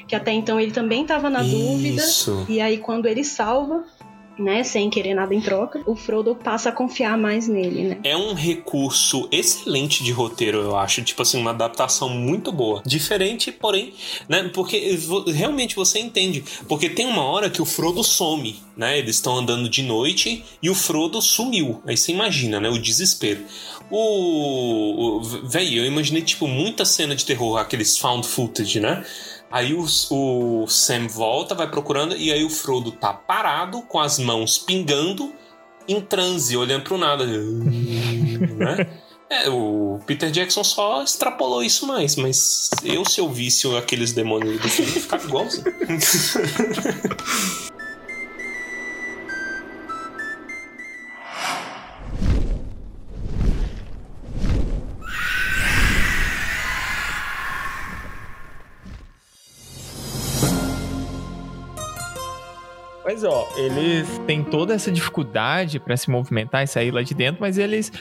Que 0.09 0.17
até 0.17 0.33
então 0.33 0.59
ele 0.59 0.73
também 0.73 1.03
estava 1.03 1.29
na 1.29 1.43
dúvida. 1.43 2.03
Isso. 2.03 2.47
E 2.49 2.61
aí, 2.61 2.79
quando 2.79 3.07
ele 3.07 3.23
salva, 3.23 3.85
né, 4.39 4.62
sem 4.62 4.91
querer 4.91 5.14
nada 5.14 5.34
em 5.34 5.41
troca, 5.41 5.82
o 5.87 5.97
Frodo 5.97 6.34
passa 6.34 6.68
a 6.68 6.72
confiar 6.72 7.16
mais 7.16 7.49
nele, 7.49 7.82
né? 7.89 7.99
É 8.05 8.16
um 8.16 8.34
recurso 8.34 9.28
excelente 9.32 10.05
de 10.05 10.12
roteiro, 10.12 10.59
eu 10.59 10.76
acho. 10.76 11.03
Tipo 11.03 11.22
assim, 11.22 11.41
uma 11.41 11.51
adaptação 11.51 12.09
muito 12.09 12.53
boa. 12.53 12.82
Diferente, 12.84 13.51
porém, 13.51 13.95
né? 14.28 14.51
Porque 14.53 14.99
realmente 15.26 15.74
você 15.74 15.99
entende. 15.99 16.45
Porque 16.68 16.89
tem 16.89 17.07
uma 17.07 17.24
hora 17.24 17.51
que 17.51 17.62
o 17.62 17.64
Frodo 17.64 18.03
some, 18.05 18.57
né? 18.76 18.99
Eles 18.99 19.16
estão 19.16 19.37
andando 19.37 19.68
de 19.68 19.82
noite 19.82 20.45
e 20.62 20.68
o 20.68 20.74
Frodo 20.74 21.20
sumiu. 21.22 21.80
Aí 21.87 21.97
você 21.97 22.12
imagina, 22.12 22.61
né? 22.61 22.68
O 22.68 22.78
desespero. 22.78 23.41
O. 23.91 25.18
o 25.18 25.20
Véi, 25.45 25.78
eu 25.78 25.84
imaginei, 25.84 26.22
tipo, 26.22 26.47
muita 26.47 26.84
cena 26.84 27.14
de 27.14 27.24
terror, 27.24 27.57
aqueles 27.59 27.97
found 27.97 28.26
footage, 28.26 28.80
né? 28.80 29.05
Aí 29.51 29.75
o, 29.75 29.87
o 30.11 30.67
Sam 30.67 31.09
volta, 31.09 31.55
vai 31.55 31.71
procurando, 31.71 32.17
e 32.17 32.33
aí 32.33 32.45
o 32.45 32.51
Frodo 32.51 32.93
tá 32.93 33.13
parado, 33.13 33.83
com 33.83 33.99
as 33.99 34.19
mãos 34.19 34.59
pingando, 34.59 35.33
em 35.89 36.01
transe, 36.01 36.57
olhando 36.57 36.85
pro 36.85 36.99
nada. 36.99 37.25
né? 38.57 38.87
É, 39.29 39.49
o 39.49 40.01
Peter 40.07 40.31
Jackson 40.31 40.63
só 40.63 41.03
extrapolou 41.03 41.63
isso 41.63 41.87
mais, 41.87 42.17
mas 42.17 42.71
eu, 42.85 43.05
se 43.05 43.21
eu 43.21 43.29
visse 43.29 43.67
aqueles 43.77 44.13
demônios 44.13 44.61
do 44.61 44.69
filme, 44.69 44.93
ficava 44.93 45.27
igualzinho. 45.27 45.65
Mas 63.07 63.23
ó, 63.23 63.49
eles 63.57 64.19
têm 64.27 64.43
toda 64.43 64.75
essa 64.75 64.91
dificuldade 64.91 65.79
pra 65.79 65.97
se 65.97 66.11
movimentar 66.11 66.65
e 66.65 66.67
sair 66.67 66.91
lá 66.91 67.03
de 67.03 67.15
dentro, 67.15 67.41
mas 67.41 67.57
eles 67.57 67.93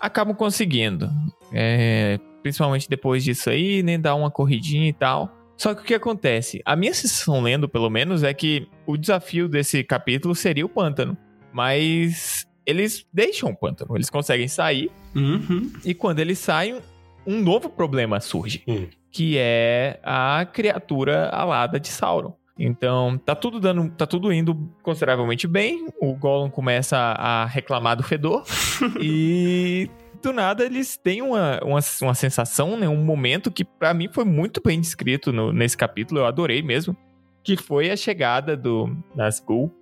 acabam 0.00 0.36
conseguindo. 0.36 1.10
É, 1.52 2.20
principalmente 2.44 2.88
depois 2.88 3.24
disso 3.24 3.50
aí, 3.50 3.82
né? 3.82 3.98
Dar 3.98 4.14
uma 4.14 4.30
corridinha 4.30 4.88
e 4.88 4.92
tal. 4.92 5.36
Só 5.56 5.74
que 5.74 5.82
o 5.82 5.84
que 5.84 5.94
acontece? 5.94 6.62
A 6.64 6.76
minha 6.76 6.94
sensação 6.94 7.40
lendo, 7.40 7.68
pelo 7.68 7.90
menos, 7.90 8.22
é 8.22 8.32
que 8.32 8.68
o 8.86 8.96
desafio 8.96 9.48
desse 9.48 9.82
capítulo 9.82 10.32
seria 10.32 10.64
o 10.64 10.68
pântano. 10.68 11.18
Mas 11.52 12.46
eles 12.64 13.04
deixam 13.12 13.50
o 13.50 13.56
pântano, 13.56 13.96
eles 13.96 14.08
conseguem 14.08 14.46
sair. 14.46 14.92
Uhum. 15.12 15.72
E 15.84 15.92
quando 15.92 16.20
eles 16.20 16.38
saem, 16.38 16.80
um 17.26 17.40
novo 17.42 17.68
problema 17.68 18.20
surge. 18.20 18.62
Hum. 18.68 18.86
Que 19.10 19.38
é 19.38 19.98
a 20.04 20.46
criatura 20.52 21.30
alada 21.30 21.80
de 21.80 21.88
Sauron. 21.88 22.40
Então, 22.58 23.18
tá 23.18 23.34
tudo 23.34 23.58
dando, 23.58 23.90
tá 23.90 24.06
tudo 24.06 24.32
indo 24.32 24.54
consideravelmente 24.82 25.46
bem. 25.46 25.88
O 26.00 26.14
Gollum 26.14 26.50
começa 26.50 26.96
a 26.96 27.46
reclamar 27.46 27.96
do 27.96 28.02
fedor 28.02 28.44
e 29.00 29.88
do 30.22 30.32
nada 30.32 30.64
eles 30.64 30.96
têm 30.96 31.22
uma, 31.22 31.58
uma, 31.64 31.80
uma 32.02 32.14
sensação, 32.14 32.76
né, 32.76 32.88
um 32.88 33.02
momento 33.02 33.50
que 33.50 33.64
pra 33.64 33.92
mim 33.92 34.08
foi 34.12 34.24
muito 34.24 34.60
bem 34.64 34.80
descrito 34.80 35.32
no- 35.32 35.52
nesse 35.52 35.76
capítulo, 35.76 36.20
eu 36.20 36.26
adorei 36.26 36.62
mesmo, 36.62 36.96
que 37.42 37.56
foi 37.56 37.90
a 37.90 37.96
chegada 37.96 38.56
do 38.56 38.96
Nazgûl 39.16 39.72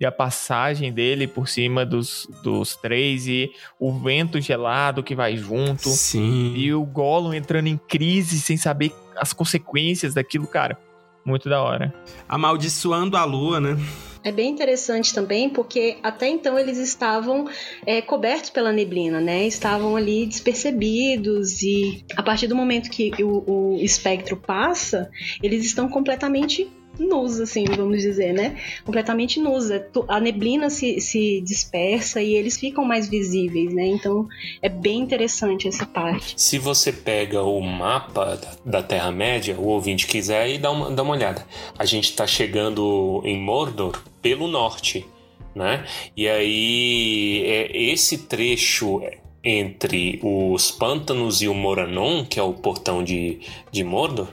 e 0.00 0.06
a 0.06 0.12
passagem 0.12 0.92
dele 0.92 1.26
por 1.26 1.48
cima 1.48 1.84
dos, 1.84 2.28
dos 2.44 2.76
três 2.76 3.26
e 3.26 3.50
o 3.80 3.90
vento 3.92 4.40
gelado 4.40 5.02
que 5.02 5.16
vai 5.16 5.36
junto. 5.36 5.88
Sim. 5.88 6.52
E 6.54 6.72
o 6.72 6.84
Gollum 6.84 7.34
entrando 7.34 7.66
em 7.66 7.76
crise 7.76 8.38
sem 8.38 8.56
saber 8.56 8.92
as 9.16 9.32
consequências 9.32 10.14
daquilo, 10.14 10.46
cara. 10.46 10.78
Muito 11.24 11.48
da 11.48 11.62
hora. 11.62 11.94
Amaldiçoando 12.28 13.16
a 13.16 13.24
lua, 13.24 13.60
né? 13.60 13.76
É 14.24 14.32
bem 14.32 14.50
interessante 14.50 15.14
também, 15.14 15.48
porque 15.48 15.98
até 16.02 16.28
então 16.28 16.58
eles 16.58 16.76
estavam 16.78 17.48
é, 17.86 18.02
cobertos 18.02 18.50
pela 18.50 18.72
neblina, 18.72 19.20
né? 19.20 19.46
Estavam 19.46 19.96
ali 19.96 20.26
despercebidos 20.26 21.62
e 21.62 22.04
a 22.16 22.22
partir 22.22 22.46
do 22.46 22.56
momento 22.56 22.90
que 22.90 23.12
o, 23.22 23.44
o 23.46 23.76
espectro 23.76 24.36
passa, 24.36 25.10
eles 25.42 25.64
estão 25.64 25.88
completamente 25.88 26.68
nus, 26.98 27.40
assim, 27.40 27.64
vamos 27.64 28.02
dizer, 28.02 28.32
né? 28.32 28.56
Completamente 28.84 29.40
nus. 29.40 29.70
É 29.70 29.86
a 30.08 30.20
neblina 30.20 30.70
se, 30.70 31.00
se 31.00 31.40
dispersa 31.40 32.20
e 32.20 32.34
eles 32.34 32.58
ficam 32.58 32.84
mais 32.84 33.08
visíveis, 33.08 33.72
né? 33.72 33.86
Então 33.86 34.26
é 34.60 34.68
bem 34.68 35.00
interessante 35.00 35.68
essa 35.68 35.86
parte. 35.86 36.34
Se 36.36 36.58
você 36.58 36.92
pega 36.92 37.42
o 37.42 37.60
mapa 37.60 38.40
da 38.64 38.82
Terra-média, 38.82 39.56
o 39.58 39.66
ouvinte 39.66 40.06
quiser, 40.06 40.50
e 40.50 40.58
dá 40.58 40.70
uma, 40.70 40.90
dá 40.90 41.02
uma 41.02 41.12
olhada. 41.14 41.46
A 41.78 41.84
gente 41.84 42.14
tá 42.14 42.26
chegando 42.26 43.22
em 43.24 43.38
Mordor 43.38 44.02
pelo 44.20 44.48
norte, 44.48 45.06
né? 45.54 45.84
E 46.16 46.28
aí, 46.28 47.42
é, 47.46 47.76
esse 47.92 48.18
trecho 48.18 49.00
entre 49.48 50.20
os 50.22 50.70
pântanos 50.70 51.40
e 51.40 51.48
o 51.48 51.54
Moranon, 51.54 52.22
que 52.26 52.38
é 52.38 52.42
o 52.42 52.52
portão 52.52 53.02
de, 53.02 53.40
de 53.72 53.82
Mordor, 53.82 54.28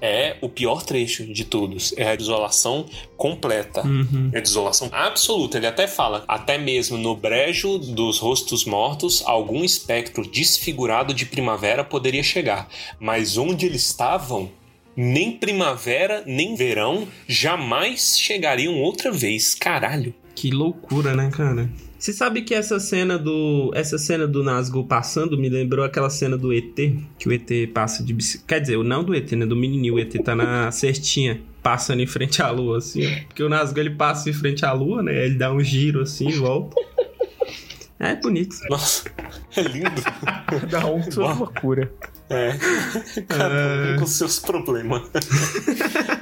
é 0.00 0.36
o 0.40 0.48
pior 0.48 0.84
trecho 0.84 1.26
de 1.26 1.44
todos. 1.44 1.92
É 1.96 2.12
a 2.12 2.14
desolação 2.16 2.86
completa. 3.16 3.84
Uhum. 3.84 4.30
É 4.32 4.38
a 4.38 4.40
desolação 4.40 4.88
absoluta. 4.92 5.58
Ele 5.58 5.66
até 5.66 5.88
fala, 5.88 6.24
até 6.28 6.56
mesmo 6.56 6.96
no 6.96 7.16
brejo 7.16 7.78
dos 7.78 8.20
rostos 8.20 8.64
mortos, 8.64 9.24
algum 9.26 9.64
espectro 9.64 10.24
desfigurado 10.24 11.12
de 11.12 11.26
primavera 11.26 11.82
poderia 11.82 12.22
chegar. 12.22 12.68
Mas 13.00 13.36
onde 13.36 13.66
eles 13.66 13.84
estavam, 13.84 14.50
nem 14.96 15.32
primavera, 15.32 16.22
nem 16.24 16.54
verão 16.54 17.08
jamais 17.26 18.16
chegariam 18.16 18.80
outra 18.80 19.10
vez. 19.10 19.52
Caralho. 19.52 20.14
Que 20.32 20.50
loucura, 20.50 21.16
né, 21.16 21.28
cara? 21.30 21.68
Você 22.00 22.14
sabe 22.14 22.40
que 22.40 22.54
essa 22.54 22.80
cena 22.80 23.18
do 23.18 23.70
essa 23.74 23.98
cena 23.98 24.26
do 24.26 24.42
Nazgûl 24.42 24.86
passando 24.86 25.36
me 25.36 25.50
lembrou 25.50 25.84
aquela 25.84 26.08
cena 26.08 26.34
do 26.34 26.50
ET, 26.50 26.74
que 27.18 27.28
o 27.28 27.32
ET 27.32 27.46
passa 27.74 28.02
de 28.02 28.14
bicicleta. 28.14 28.46
Quer 28.48 28.60
dizer, 28.60 28.78
não 28.82 29.04
do 29.04 29.14
ET, 29.14 29.30
né, 29.32 29.44
do 29.44 29.54
menininho, 29.54 29.96
o 29.96 29.98
ET 29.98 30.10
tá 30.24 30.34
na 30.34 30.72
cestinha, 30.72 31.42
passando 31.62 32.00
em 32.00 32.06
frente 32.06 32.40
à 32.40 32.50
lua 32.50 32.78
assim, 32.78 33.06
ó. 33.06 33.24
Porque 33.26 33.42
o 33.42 33.50
Nazgûl 33.50 33.80
ele 33.80 33.90
passa 33.90 34.30
em 34.30 34.32
frente 34.32 34.64
à 34.64 34.72
lua, 34.72 35.02
né? 35.02 35.26
Ele 35.26 35.34
dá 35.34 35.52
um 35.52 35.60
giro 35.60 36.00
assim 36.00 36.30
e 36.30 36.32
volta. 36.32 36.74
É 37.98 38.16
bonito. 38.16 38.56
Nossa, 38.70 39.04
é 39.54 39.60
lindo. 39.60 40.02
Dá 40.70 40.86
um 40.86 41.02
sua 41.12 41.34
loucura. 41.34 41.92
É. 42.30 42.52
Cada 43.28 43.92
um 43.92 43.98
com 43.98 44.06
seus 44.06 44.38
problemas. 44.38 45.02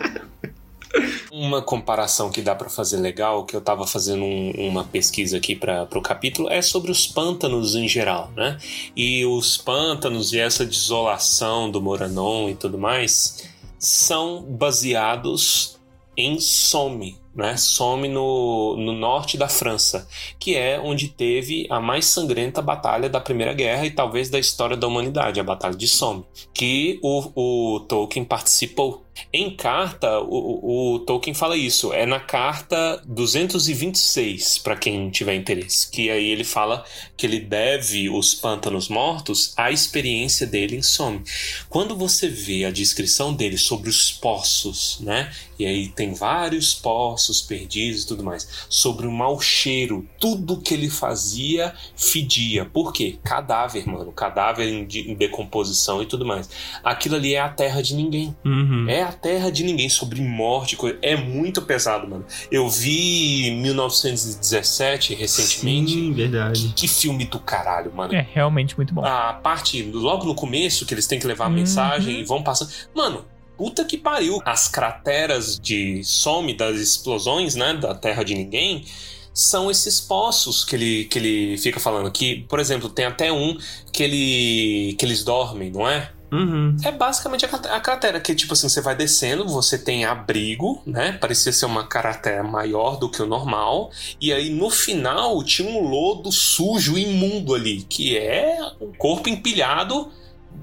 Uma 1.30 1.60
comparação 1.60 2.30
que 2.30 2.40
dá 2.40 2.54
para 2.54 2.70
fazer 2.70 2.96
legal, 2.96 3.44
que 3.44 3.54
eu 3.54 3.60
tava 3.60 3.86
fazendo 3.86 4.24
um, 4.24 4.50
uma 4.68 4.84
pesquisa 4.84 5.36
aqui 5.36 5.54
para 5.54 5.86
o 5.94 6.00
capítulo, 6.00 6.50
é 6.50 6.62
sobre 6.62 6.90
os 6.90 7.06
pântanos 7.06 7.74
em 7.74 7.86
geral, 7.86 8.30
né? 8.34 8.58
E 8.96 9.26
os 9.26 9.56
pântanos 9.56 10.32
e 10.32 10.38
essa 10.38 10.64
desolação 10.64 11.70
do 11.70 11.82
Moranon 11.82 12.48
e 12.48 12.54
tudo 12.54 12.78
mais 12.78 13.46
são 13.78 14.42
baseados 14.42 15.78
em 16.16 16.40
Somme, 16.40 17.16
né? 17.32 17.56
Somme 17.56 18.08
no, 18.08 18.76
no 18.76 18.92
norte 18.92 19.38
da 19.38 19.48
França, 19.48 20.08
que 20.36 20.56
é 20.56 20.80
onde 20.80 21.08
teve 21.08 21.64
a 21.70 21.80
mais 21.80 22.06
sangrenta 22.06 22.60
batalha 22.60 23.08
da 23.08 23.20
Primeira 23.20 23.52
Guerra 23.52 23.86
e 23.86 23.90
talvez 23.92 24.28
da 24.28 24.38
história 24.38 24.76
da 24.76 24.88
humanidade, 24.88 25.38
a 25.38 25.44
Batalha 25.44 25.76
de 25.76 25.86
Somme, 25.86 26.24
que 26.52 26.98
o, 27.02 27.76
o 27.76 27.80
Tolkien 27.80 28.24
participou. 28.24 29.04
Em 29.32 29.54
carta, 29.54 30.20
o, 30.20 30.94
o, 30.94 30.98
Tolkien 31.00 31.34
fala 31.34 31.56
isso. 31.56 31.92
É 31.92 32.06
na 32.06 32.20
carta 32.20 33.02
226, 33.06 34.58
para 34.58 34.76
quem 34.76 35.10
tiver 35.10 35.34
interesse. 35.34 35.90
Que 35.90 36.10
aí 36.10 36.30
ele 36.30 36.44
fala 36.44 36.84
que 37.16 37.26
ele 37.26 37.40
deve 37.40 38.08
os 38.08 38.34
pântanos 38.34 38.88
mortos 38.88 39.52
à 39.56 39.70
experiência 39.70 40.46
dele 40.46 40.76
em 40.76 40.82
Somme. 40.82 41.22
Quando 41.68 41.96
você 41.96 42.28
vê 42.28 42.64
a 42.64 42.70
descrição 42.70 43.32
dele 43.32 43.58
sobre 43.58 43.88
os 43.88 44.12
poços, 44.12 44.98
né? 45.00 45.30
E 45.58 45.66
aí 45.66 45.88
tem 45.88 46.14
vários 46.14 46.72
poços 46.72 47.42
perdidos 47.42 48.04
e 48.04 48.06
tudo 48.06 48.22
mais. 48.22 48.66
Sobre 48.68 49.06
o 49.06 49.10
mau 49.10 49.40
cheiro. 49.40 50.06
Tudo 50.20 50.60
que 50.60 50.72
ele 50.72 50.88
fazia 50.88 51.74
fedia. 51.96 52.64
Por 52.64 52.92
quê? 52.92 53.18
Cadáver, 53.24 53.86
mano. 53.88 54.12
Cadáver 54.12 54.68
em, 54.68 54.86
de, 54.86 55.10
em 55.10 55.14
decomposição 55.14 56.00
e 56.00 56.06
tudo 56.06 56.24
mais. 56.24 56.48
Aquilo 56.84 57.16
ali 57.16 57.34
é 57.34 57.40
a 57.40 57.48
terra 57.48 57.82
de 57.82 57.94
ninguém. 57.94 58.36
Uhum. 58.44 58.88
É 58.88 59.07
a 59.08 59.12
terra 59.12 59.50
de 59.50 59.64
ninguém, 59.64 59.88
sobre 59.88 60.20
morte, 60.20 60.76
coisa. 60.76 60.98
É 61.02 61.16
muito 61.16 61.62
pesado, 61.62 62.06
mano. 62.06 62.24
Eu 62.50 62.68
vi 62.68 63.50
1917 63.60 65.14
recentemente. 65.14 65.92
Sim, 65.92 66.12
verdade. 66.12 66.72
Que 66.76 66.86
filme 66.86 67.24
do 67.24 67.38
caralho, 67.38 67.92
mano. 67.94 68.14
É 68.14 68.26
realmente 68.32 68.76
muito 68.76 68.92
bom. 68.92 69.04
A 69.04 69.32
parte, 69.32 69.82
logo 69.82 70.24
no 70.24 70.34
começo, 70.34 70.84
que 70.84 70.94
eles 70.94 71.06
têm 71.06 71.18
que 71.18 71.26
levar 71.26 71.46
a 71.46 71.50
mensagem 71.50 72.20
e 72.20 72.24
vão 72.24 72.42
passando. 72.42 72.70
Mano, 72.94 73.24
puta 73.56 73.84
que 73.84 73.96
pariu. 73.96 74.40
As 74.44 74.68
crateras 74.68 75.58
de 75.58 76.02
some 76.04 76.54
das 76.54 76.76
explosões, 76.76 77.54
né? 77.54 77.74
Da 77.74 77.94
terra 77.94 78.22
de 78.22 78.34
ninguém 78.34 78.84
são 79.32 79.70
esses 79.70 80.00
poços 80.00 80.64
que 80.64 80.74
ele, 80.74 81.04
que 81.04 81.18
ele 81.18 81.58
fica 81.58 81.78
falando. 81.78 82.10
Que, 82.10 82.44
por 82.48 82.58
exemplo, 82.58 82.88
tem 82.88 83.04
até 83.04 83.32
um 83.32 83.56
que, 83.92 84.02
ele, 84.02 84.96
que 84.98 85.04
eles 85.06 85.22
dormem, 85.22 85.70
não 85.70 85.88
é? 85.88 86.10
Uhum. 86.30 86.76
É 86.84 86.92
basicamente 86.92 87.44
a, 87.46 87.80
cratera, 87.80 88.20
que 88.20 88.34
tipo 88.34 88.52
assim, 88.52 88.68
você 88.68 88.80
vai 88.80 88.94
descendo, 88.94 89.48
você 89.48 89.78
tem 89.78 90.04
abrigo, 90.04 90.82
né? 90.86 91.12
Parecia 91.12 91.52
ser 91.52 91.66
uma 91.66 91.86
cratera 91.86 92.42
maior 92.42 92.96
do 92.96 93.10
que 93.10 93.22
o 93.22 93.26
normal. 93.26 93.90
E 94.20 94.32
aí 94.32 94.50
no 94.50 94.70
final 94.70 95.42
tinha 95.42 95.70
um 95.70 95.88
lodo 95.88 96.30
sujo, 96.30 96.98
imundo 96.98 97.54
ali, 97.54 97.82
que 97.82 98.16
é 98.16 98.58
um 98.80 98.92
corpo 98.92 99.28
empilhado 99.28 100.10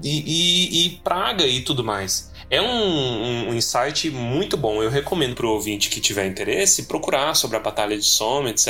e, 0.02 0.22
e, 0.26 0.86
e 0.86 0.90
praga 0.98 1.44
e 1.44 1.62
tudo 1.62 1.82
mais. 1.82 2.30
É 2.48 2.62
um, 2.62 3.48
um, 3.48 3.54
insight 3.54 4.08
muito 4.08 4.56
bom. 4.56 4.80
Eu 4.80 4.88
recomendo 4.88 5.34
para 5.34 5.46
o 5.46 5.50
ouvinte 5.50 5.88
que 5.90 6.00
tiver 6.00 6.26
interesse 6.26 6.84
procurar 6.84 7.34
sobre 7.34 7.56
a 7.56 7.60
Batalha 7.60 7.98
de 7.98 8.04
Somme, 8.04 8.50
etc. 8.50 8.68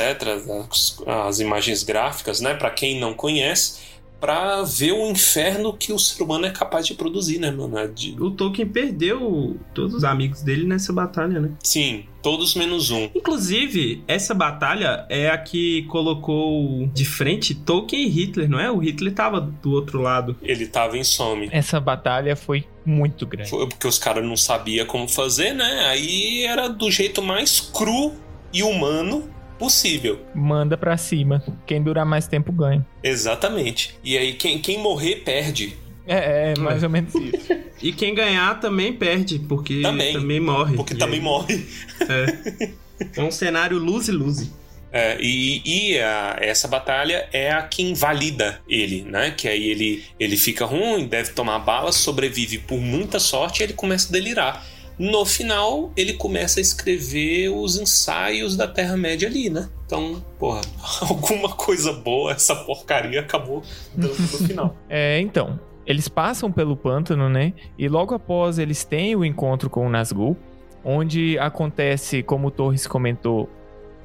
As, 0.67 0.97
as 1.05 1.39
imagens 1.39 1.83
gráficas, 1.83 2.41
né? 2.41 2.55
Para 2.55 2.71
quem 2.71 2.99
não 2.99 3.13
conhece 3.13 3.96
para 4.19 4.63
ver 4.63 4.91
o 4.93 5.09
inferno 5.09 5.73
que 5.73 5.93
o 5.93 5.99
ser 5.99 6.23
humano 6.23 6.45
é 6.45 6.51
capaz 6.51 6.87
de 6.87 6.93
produzir, 6.93 7.39
né, 7.39 7.51
mano? 7.51 7.75
De... 7.93 8.15
O 8.19 8.31
Tolkien 8.31 8.67
perdeu 8.67 9.57
todos 9.73 9.93
os 9.93 10.03
amigos 10.03 10.41
dele 10.41 10.65
nessa 10.65 10.91
batalha, 10.91 11.39
né? 11.39 11.51
Sim, 11.63 12.05
todos 12.21 12.55
menos 12.55 12.89
um. 12.89 13.09
Inclusive, 13.13 14.03
essa 14.07 14.33
batalha 14.33 15.05
é 15.09 15.29
a 15.29 15.37
que 15.37 15.83
colocou 15.83 16.87
de 16.93 17.05
frente 17.05 17.53
Tolkien 17.53 18.03
e 18.03 18.09
Hitler, 18.09 18.49
não 18.49 18.59
é? 18.59 18.71
O 18.71 18.79
Hitler 18.79 19.13
tava 19.13 19.39
do 19.39 19.71
outro 19.71 20.01
lado. 20.01 20.35
Ele 20.41 20.65
tava 20.65 20.97
em 20.97 21.03
some. 21.03 21.49
Essa 21.51 21.79
batalha 21.79 22.35
foi 22.35 22.65
muito 22.85 23.25
grande. 23.25 23.49
Foi 23.49 23.67
porque 23.67 23.87
os 23.87 23.99
caras 23.99 24.25
não 24.25 24.37
sabiam 24.37 24.85
como 24.85 25.07
fazer, 25.07 25.53
né? 25.53 25.85
Aí 25.87 26.43
era 26.43 26.67
do 26.67 26.89
jeito 26.89 27.21
mais 27.21 27.59
cru 27.59 28.13
e 28.53 28.63
humano 28.63 29.29
possível. 29.57 30.19
Manda 30.35 30.77
pra 30.77 30.95
cima. 30.97 31.43
Quem 31.65 31.81
durar 31.81 32.05
mais 32.05 32.27
tempo 32.27 32.51
ganha. 32.51 32.85
Exatamente. 33.03 33.97
E 34.03 34.17
aí 34.17 34.33
quem, 34.33 34.59
quem 34.59 34.79
morrer 34.79 35.17
perde. 35.17 35.75
É, 36.05 36.53
é 36.55 36.59
mais 36.59 36.83
ou 36.83 36.89
menos 36.89 37.13
isso. 37.15 37.67
E 37.79 37.91
quem 37.91 38.15
ganhar 38.15 38.59
também 38.59 38.91
perde, 38.91 39.37
porque 39.37 39.81
Também. 39.83 40.13
também, 40.13 40.39
morre. 40.39 40.75
Porque 40.75 40.95
E 40.95 40.97
também 40.97 41.19
aí- 41.19 41.23
morre. 41.23 41.67
É. 42.09 42.69
É 43.15 43.21
um 43.21 43.29
cenário 43.29 43.77
lose-lose. 43.77 44.51
É, 44.91 45.15
e 45.21 45.61
e 45.63 45.99
a- 45.99 46.37
essa 46.39 46.67
batalha 46.67 47.29
é 47.31 47.51
a 47.51 47.61
que 47.61 47.83
invalida 47.83 48.59
ele, 48.67 49.03
né? 49.03 49.29
Que 49.29 49.47
aí 49.47 49.67
ele, 49.69 50.03
ele 50.19 50.37
fica 50.37 50.65
ruim, 50.65 51.05
deve 51.05 51.33
tomar 51.33 51.59
bala, 51.59 51.91
sobrevive 51.91 52.57
por 52.57 52.79
muita 52.79 53.19
sorte 53.19 53.59
e 53.59 53.63
ele 53.65 53.73
começa 53.73 54.09
a 54.09 54.11
delirar. 54.11 54.65
No 54.97 55.25
final, 55.25 55.91
ele 55.95 56.13
começa 56.13 56.59
a 56.59 56.61
escrever 56.61 57.49
os 57.49 57.77
ensaios 57.77 58.57
da 58.57 58.67
Terra-média 58.67 59.27
ali, 59.27 59.49
né? 59.49 59.69
Então, 59.85 60.23
porra, 60.39 60.61
alguma 61.01 61.49
coisa 61.49 61.93
boa 61.93 62.31
essa 62.31 62.55
porcaria 62.55 63.19
acabou 63.19 63.63
dando 63.95 64.19
no 64.19 64.47
final. 64.47 64.75
É, 64.89 65.19
então, 65.19 65.59
eles 65.85 66.07
passam 66.07 66.51
pelo 66.51 66.75
pântano, 66.75 67.29
né? 67.29 67.53
E 67.77 67.87
logo 67.87 68.13
após 68.15 68.57
eles 68.57 68.83
têm 68.83 69.15
o 69.15 69.23
encontro 69.23 69.69
com 69.69 69.85
o 69.85 69.89
Nazgûl, 69.89 70.35
onde 70.83 71.37
acontece, 71.37 72.23
como 72.23 72.47
o 72.47 72.51
Torres 72.51 72.87
comentou, 72.87 73.49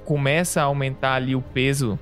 começa 0.05 0.61
a 0.61 0.65
aumentar 0.65 1.15
ali 1.15 1.35
o 1.35 1.41
peso 1.41 1.99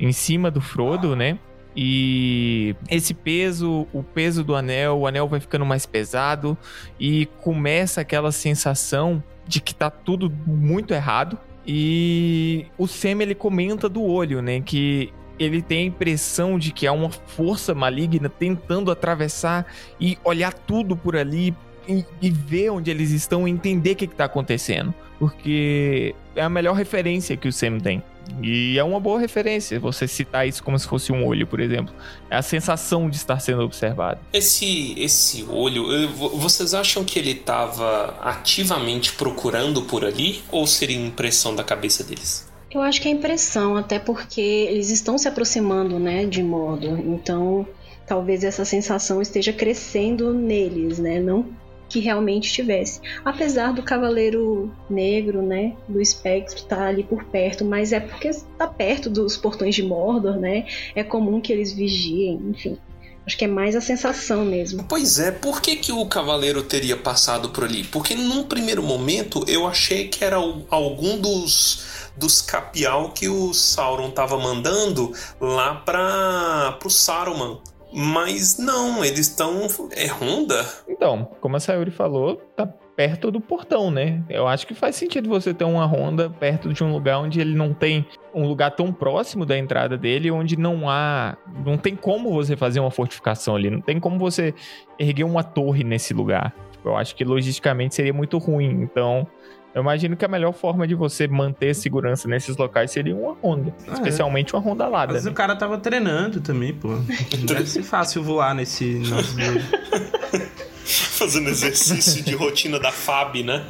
em 0.00 0.12
cima 0.12 0.50
do 0.50 0.60
Frodo, 0.60 1.14
né? 1.14 1.38
E 1.76 2.76
esse 2.90 3.14
peso, 3.14 3.86
o 3.92 4.02
peso 4.02 4.44
do 4.44 4.54
anel, 4.54 4.98
o 4.98 5.06
anel 5.06 5.26
vai 5.26 5.40
ficando 5.40 5.64
mais 5.64 5.86
pesado 5.86 6.56
e 7.00 7.26
começa 7.40 8.00
aquela 8.00 8.30
sensação 8.30 9.22
de 9.46 9.60
que 9.60 9.74
tá 9.74 9.90
tudo 9.90 10.30
muito 10.46 10.94
errado, 10.94 11.38
E 11.66 12.66
o 12.76 12.86
Sam 12.86 13.22
ele 13.22 13.34
comenta 13.34 13.88
do 13.88 14.02
olho, 14.02 14.42
né? 14.42 14.60
Que 14.60 15.12
ele 15.38 15.62
tem 15.62 15.78
a 15.78 15.86
impressão 15.86 16.58
de 16.58 16.72
que 16.72 16.86
há 16.86 16.92
uma 16.92 17.10
força 17.10 17.74
maligna 17.74 18.28
tentando 18.28 18.90
atravessar 18.90 19.66
e 20.00 20.18
olhar 20.24 20.52
tudo 20.52 20.96
por 20.96 21.16
ali 21.16 21.54
e, 21.88 22.04
e 22.20 22.30
ver 22.30 22.70
onde 22.70 22.90
eles 22.90 23.10
estão 23.10 23.46
e 23.46 23.50
entender 23.50 23.92
o 23.92 23.96
que 23.96 24.04
está 24.06 24.24
acontecendo. 24.24 24.92
Porque 25.18 26.14
é 26.34 26.42
a 26.42 26.48
melhor 26.48 26.74
referência 26.74 27.36
que 27.36 27.48
o 27.48 27.52
Sam 27.52 27.78
tem. 27.78 28.02
E 28.42 28.78
é 28.78 28.84
uma 28.84 28.98
boa 28.98 29.20
referência 29.20 29.78
você 29.78 30.08
citar 30.08 30.48
isso 30.48 30.62
como 30.62 30.78
se 30.78 30.86
fosse 30.88 31.12
um 31.12 31.24
olho, 31.26 31.46
por 31.46 31.60
exemplo. 31.60 31.94
É 32.30 32.36
a 32.36 32.42
sensação 32.42 33.08
de 33.10 33.16
estar 33.16 33.38
sendo 33.40 33.62
observado. 33.62 34.20
Esse, 34.32 34.94
esse 34.98 35.44
olho, 35.48 36.08
vo- 36.08 36.30
vocês 36.30 36.74
acham 36.74 37.04
que 37.04 37.18
ele 37.18 37.32
estava 37.32 38.16
ativamente 38.22 39.12
procurando 39.12 39.82
por 39.82 40.04
ali? 40.04 40.42
Ou 40.50 40.66
seria 40.66 40.96
impressão 40.96 41.54
da 41.54 41.62
cabeça 41.62 42.02
deles? 42.02 42.50
Eu 42.70 42.80
acho 42.80 43.00
que 43.02 43.08
é 43.08 43.10
impressão, 43.10 43.76
até 43.76 43.98
porque 43.98 44.40
eles 44.40 44.88
estão 44.90 45.18
se 45.18 45.28
aproximando, 45.28 45.98
né, 45.98 46.24
de 46.24 46.42
Mordor. 46.42 46.98
Então, 47.00 47.66
talvez 48.06 48.42
essa 48.44 48.64
sensação 48.64 49.20
esteja 49.20 49.52
crescendo 49.52 50.32
neles, 50.32 50.98
né? 50.98 51.20
Não 51.20 51.46
que 51.92 52.00
realmente 52.00 52.50
tivesse. 52.52 53.00
Apesar 53.24 53.72
do 53.74 53.82
Cavaleiro 53.82 54.72
Negro, 54.88 55.42
né, 55.42 55.74
do 55.86 56.00
espectro 56.00 56.56
estar 56.56 56.86
ali 56.88 57.02
por 57.04 57.24
perto, 57.24 57.64
mas 57.64 57.92
é 57.92 58.00
porque 58.00 58.28
está 58.28 58.66
perto 58.66 59.10
dos 59.10 59.36
portões 59.36 59.74
de 59.74 59.82
Mordor, 59.82 60.36
né? 60.38 60.66
É 60.94 61.04
comum 61.04 61.40
que 61.40 61.52
eles 61.52 61.72
vigiem, 61.72 62.40
enfim. 62.48 62.78
Acho 63.24 63.36
que 63.38 63.44
é 63.44 63.48
mais 63.48 63.76
a 63.76 63.80
sensação 63.80 64.44
mesmo. 64.44 64.84
Pois 64.88 65.20
é, 65.20 65.30
por 65.30 65.60
que, 65.62 65.76
que 65.76 65.92
o 65.92 66.04
cavaleiro 66.06 66.60
teria 66.62 66.96
passado 66.96 67.50
por 67.50 67.62
ali? 67.62 67.84
Porque 67.84 68.16
num 68.16 68.42
primeiro 68.42 68.82
momento 68.82 69.44
eu 69.46 69.64
achei 69.66 70.08
que 70.08 70.24
era 70.24 70.40
o- 70.40 70.66
algum 70.68 71.16
dos, 71.18 71.84
dos 72.16 72.42
capial 72.42 73.10
que 73.10 73.28
o 73.28 73.52
Sauron 73.54 74.10
tava 74.10 74.36
mandando 74.38 75.12
lá 75.40 75.74
para 75.76 76.72
pro 76.80 76.90
Saruman. 76.90 77.58
Mas 77.92 78.58
não, 78.58 79.04
eles 79.04 79.28
estão. 79.28 79.66
É 79.92 80.06
Honda? 80.06 80.64
Então, 80.88 81.28
como 81.40 81.56
a 81.56 81.60
Sayuri 81.60 81.90
falou, 81.90 82.36
tá 82.56 82.66
perto 82.96 83.30
do 83.30 83.40
portão, 83.40 83.90
né? 83.90 84.22
Eu 84.28 84.46
acho 84.46 84.66
que 84.66 84.74
faz 84.74 84.96
sentido 84.96 85.28
você 85.28 85.52
ter 85.54 85.64
uma 85.64 85.84
ronda 85.84 86.30
perto 86.30 86.72
de 86.72 86.84
um 86.84 86.92
lugar 86.92 87.18
onde 87.18 87.40
ele 87.40 87.54
não 87.54 87.72
tem 87.72 88.06
um 88.34 88.46
lugar 88.46 88.70
tão 88.70 88.92
próximo 88.92 89.46
da 89.46 89.56
entrada 89.56 89.96
dele, 89.96 90.30
onde 90.30 90.58
não 90.58 90.88
há, 90.88 91.36
não 91.64 91.76
tem 91.76 91.96
como 91.96 92.30
você 92.32 92.56
fazer 92.56 92.80
uma 92.80 92.90
fortificação 92.90 93.56
ali, 93.56 93.70
não 93.70 93.80
tem 93.80 93.98
como 93.98 94.18
você 94.18 94.54
erguer 94.98 95.24
uma 95.24 95.42
torre 95.42 95.82
nesse 95.84 96.12
lugar. 96.12 96.54
Tipo, 96.70 96.90
eu 96.90 96.96
acho 96.96 97.14
que 97.14 97.24
logisticamente 97.24 97.94
seria 97.94 98.12
muito 98.12 98.38
ruim. 98.38 98.82
Então, 98.82 99.26
eu 99.74 99.82
imagino 99.82 100.16
que 100.16 100.24
a 100.24 100.28
melhor 100.28 100.52
forma 100.52 100.86
de 100.86 100.94
você 100.94 101.26
manter 101.26 101.74
segurança 101.74 102.28
nesses 102.28 102.56
locais 102.56 102.90
seria 102.90 103.14
uma 103.16 103.34
ronda, 103.34 103.74
Ah, 103.86 103.90
é. 103.90 103.94
especialmente 103.94 104.54
uma 104.54 104.62
ronda 104.62 104.84
alada. 104.84 105.12
vezes 105.12 105.26
né? 105.26 105.32
o 105.32 105.34
cara 105.34 105.56
tava 105.56 105.78
treinando 105.78 106.40
também, 106.40 106.72
pô. 106.74 106.88
Deve 107.46 107.66
ser 107.66 107.82
fácil 107.82 108.22
voar 108.22 108.54
nesse 108.54 108.84
nosso. 108.84 109.36
Fazendo 110.84 111.48
exercício 111.48 112.22
de 112.22 112.34
rotina 112.34 112.78
da 112.80 112.90
FAB, 112.90 113.44
né? 113.44 113.64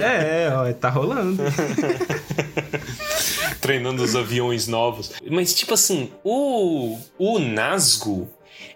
É, 0.00 0.44
é, 0.44 0.50
ó, 0.54 0.72
tá 0.72 0.88
rolando. 0.88 1.42
Treinando 3.60 4.02
os 4.02 4.16
aviões 4.16 4.66
novos. 4.68 5.12
Mas, 5.30 5.54
tipo 5.54 5.74
assim, 5.74 6.10
o, 6.24 6.98
o 7.18 7.38
Nazgûl, 7.38 8.28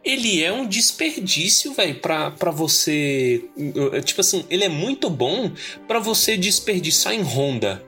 ele 0.04 0.42
é 0.42 0.52
um 0.52 0.66
desperdício, 0.66 1.72
velho, 1.74 1.96
pra, 1.96 2.30
pra 2.30 2.50
você. 2.50 3.44
uh, 3.56 4.00
Tipo 4.02 4.20
assim, 4.20 4.44
ele 4.50 4.64
é 4.64 4.68
muito 4.68 5.10
bom 5.10 5.50
pra 5.88 5.98
você 5.98 6.36
desperdiçar 6.36 7.12
em 7.14 7.22
Honda. 7.22 7.82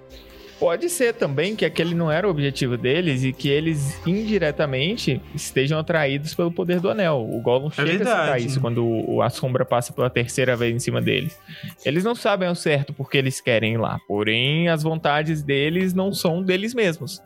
Pode 0.58 0.90
ser 0.90 1.14
também 1.14 1.54
que 1.54 1.64
aquele 1.64 1.94
não 1.94 2.10
era 2.10 2.26
o 2.26 2.30
objetivo 2.32 2.76
deles 2.76 3.22
e 3.22 3.32
que 3.32 3.48
eles 3.48 3.96
indiretamente 4.04 5.20
estejam 5.32 5.78
atraídos 5.78 6.34
pelo 6.34 6.50
poder 6.50 6.80
do 6.80 6.90
anel. 6.90 7.24
O 7.30 7.40
Gollum 7.40 7.70
chega 7.70 7.88
a 7.88 7.92
citar 7.92 8.12
É 8.12 8.22
verdade. 8.24 8.46
isso 8.46 8.60
quando 8.60 9.22
a 9.22 9.30
sombra 9.30 9.64
passa 9.64 9.92
pela 9.92 10.10
terceira 10.10 10.56
vez 10.56 10.74
em 10.74 10.80
cima 10.80 11.00
deles. 11.00 11.38
Eles 11.84 12.02
não 12.02 12.16
sabem 12.16 12.48
ao 12.48 12.56
certo 12.56 12.92
porque 12.92 13.16
eles 13.18 13.40
querem 13.40 13.74
ir 13.74 13.78
lá, 13.78 14.00
porém 14.08 14.68
as 14.68 14.82
vontades 14.82 15.44
deles 15.44 15.94
não 15.94 16.12
são 16.12 16.42
deles 16.42 16.74
mesmos. 16.74 17.22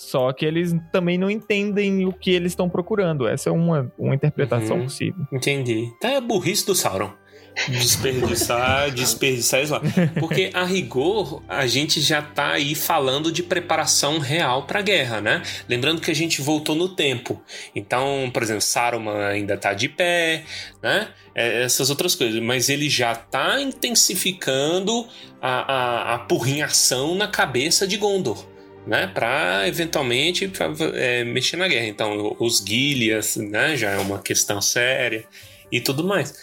Só 0.00 0.32
que 0.32 0.46
eles 0.46 0.74
também 0.90 1.18
não 1.18 1.30
entendem 1.30 2.06
o 2.06 2.12
que 2.12 2.30
eles 2.30 2.52
estão 2.52 2.70
procurando. 2.70 3.28
Essa 3.28 3.50
é 3.50 3.52
uma, 3.52 3.92
uma 3.98 4.14
interpretação 4.14 4.78
Uhum. 4.78 4.84
possível. 4.84 5.26
Entendi. 5.30 5.88
Tá 6.00 6.08
é 6.10 6.16
a 6.16 6.20
burrice 6.22 6.64
do 6.66 6.74
Sauron. 6.74 7.12
Desperdiçar, 7.68 8.90
desperdiçar 8.94 9.62
isso 9.62 9.72
lá. 9.72 9.82
Porque 10.18 10.50
a 10.54 10.64
rigor, 10.64 11.42
a 11.48 11.66
gente 11.66 12.00
já 12.00 12.22
tá 12.22 12.52
aí 12.52 12.74
falando 12.74 13.30
de 13.30 13.42
preparação 13.42 14.18
real 14.18 14.62
pra 14.62 14.80
guerra, 14.80 15.20
né? 15.20 15.42
Lembrando 15.68 16.00
que 16.00 16.10
a 16.10 16.14
gente 16.14 16.40
voltou 16.40 16.74
no 16.74 16.88
tempo. 16.88 17.40
Então, 17.74 18.30
por 18.32 18.42
exemplo, 18.42 18.62
Saruman 18.62 19.26
ainda 19.26 19.56
tá 19.56 19.74
de 19.74 19.88
pé, 19.88 20.44
né? 20.82 21.08
É, 21.34 21.62
Essas 21.64 21.90
outras 21.90 22.14
coisas. 22.14 22.40
Mas 22.40 22.68
ele 22.68 22.88
já 22.88 23.14
tá 23.14 23.60
intensificando 23.60 25.06
a, 25.42 25.72
a, 25.72 26.14
a 26.14 26.18
porrinhação 26.20 27.14
na 27.14 27.28
cabeça 27.28 27.86
de 27.86 27.96
Gondor. 27.96 28.46
Né, 28.86 29.06
para 29.06 29.68
eventualmente 29.68 30.48
pra, 30.48 30.72
é, 30.94 31.22
mexer 31.22 31.56
na 31.56 31.68
guerra. 31.68 31.86
Então, 31.86 32.34
os 32.40 32.64
Gilias, 32.66 33.36
né, 33.36 33.76
já 33.76 33.90
é 33.90 33.98
uma 33.98 34.20
questão 34.20 34.60
séria 34.60 35.24
e 35.70 35.80
tudo 35.80 36.02
mais. 36.02 36.34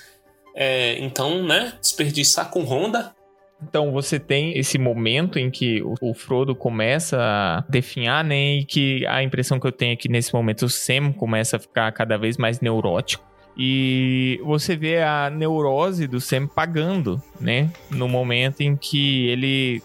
É, 0.56 0.98
então, 1.00 1.44
né, 1.44 1.74
desperdiçar 1.82 2.50
com 2.50 2.64
Honda. 2.64 3.16
Então 3.62 3.92
você 3.92 4.20
tem 4.20 4.58
esse 4.58 4.78
momento 4.78 5.40
em 5.40 5.50
que 5.50 5.82
o, 5.82 5.96
o 6.02 6.14
Frodo 6.14 6.56
começa 6.56 7.18
a 7.20 7.66
definhar, 7.70 8.24
né? 8.24 8.58
E 8.58 8.66
que 8.66 9.06
a 9.08 9.24
impressão 9.24 9.60
que 9.60 9.66
eu 9.66 9.72
tenho 9.72 9.94
é 9.94 9.96
que 9.96 10.08
nesse 10.08 10.34
momento 10.34 10.66
o 10.66 10.70
Sam 10.70 11.12
começa 11.12 11.58
a 11.58 11.60
ficar 11.60 11.92
cada 11.92 12.18
vez 12.18 12.38
mais 12.38 12.62
neurótico. 12.62 13.26
E 13.58 14.40
você 14.44 14.76
vê 14.76 15.02
a 15.02 15.32
neurose 15.32 16.06
do 16.06 16.22
Sam 16.22 16.46
pagando, 16.46 17.22
né? 17.42 17.72
No 17.90 18.08
momento 18.08 18.62
em 18.62 18.76
que 18.76 19.28
ele 19.30 19.82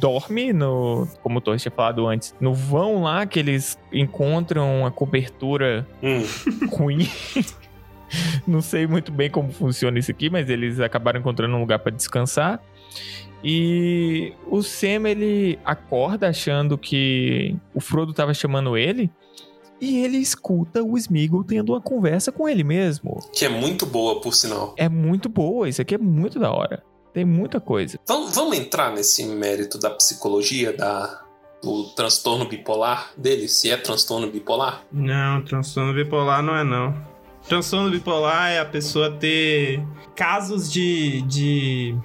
dorme 0.00 0.52
no, 0.52 1.06
como 1.22 1.38
o 1.38 1.40
Torres 1.40 1.62
tinha 1.62 1.72
falado 1.72 2.06
antes, 2.06 2.34
no 2.40 2.54
vão 2.54 3.02
lá 3.02 3.26
que 3.26 3.38
eles 3.38 3.78
encontram 3.92 4.86
a 4.86 4.90
cobertura 4.90 5.86
Hum, 6.02 6.22
ruim. 6.68 7.08
Não 8.46 8.60
sei 8.60 8.86
muito 8.86 9.10
bem 9.10 9.28
como 9.28 9.50
funciona 9.50 9.98
isso 9.98 10.10
aqui, 10.10 10.30
mas 10.30 10.48
eles 10.48 10.78
acabaram 10.78 11.18
encontrando 11.20 11.56
um 11.56 11.60
lugar 11.60 11.80
para 11.80 11.90
descansar. 11.90 12.62
E 13.42 14.32
o 14.46 14.62
Sam 14.62 15.08
ele 15.08 15.58
acorda 15.64 16.28
achando 16.28 16.78
que 16.78 17.56
o 17.74 17.80
Frodo 17.80 18.12
estava 18.12 18.32
chamando 18.32 18.76
ele. 18.76 19.10
E 19.80 19.98
ele 19.98 20.16
escuta 20.16 20.82
o 20.82 20.96
Smeagol 20.96 21.44
tendo 21.44 21.72
uma 21.72 21.80
conversa 21.80 22.32
com 22.32 22.48
ele 22.48 22.64
mesmo. 22.64 23.18
que 23.34 23.44
é 23.44 23.48
muito 23.48 23.84
boa, 23.84 24.20
por 24.20 24.32
sinal. 24.34 24.74
É 24.78 24.88
muito 24.88 25.28
boa, 25.28 25.68
isso 25.68 25.82
aqui 25.82 25.96
é 25.96 25.98
muito 25.98 26.38
da 26.38 26.50
hora. 26.52 26.82
Tem 27.14 27.24
muita 27.24 27.60
coisa. 27.60 27.96
Vamos, 28.08 28.34
vamos 28.34 28.58
entrar 28.58 28.92
nesse 28.92 29.24
mérito 29.24 29.78
da 29.78 29.88
psicologia, 29.88 30.72
da, 30.72 31.22
do 31.62 31.84
transtorno 31.94 32.44
bipolar 32.44 33.12
dele, 33.16 33.46
se 33.46 33.70
é 33.70 33.76
transtorno 33.76 34.28
bipolar? 34.28 34.82
Não, 34.92 35.40
transtorno 35.44 35.94
bipolar 35.94 36.42
não 36.42 36.56
é 36.56 36.64
não. 36.64 36.92
Transtorno 37.48 37.88
bipolar 37.88 38.50
é 38.50 38.58
a 38.58 38.64
pessoa 38.64 39.12
ter 39.12 39.80
casos 40.16 40.72
de, 40.72 41.22
de, 41.22 41.96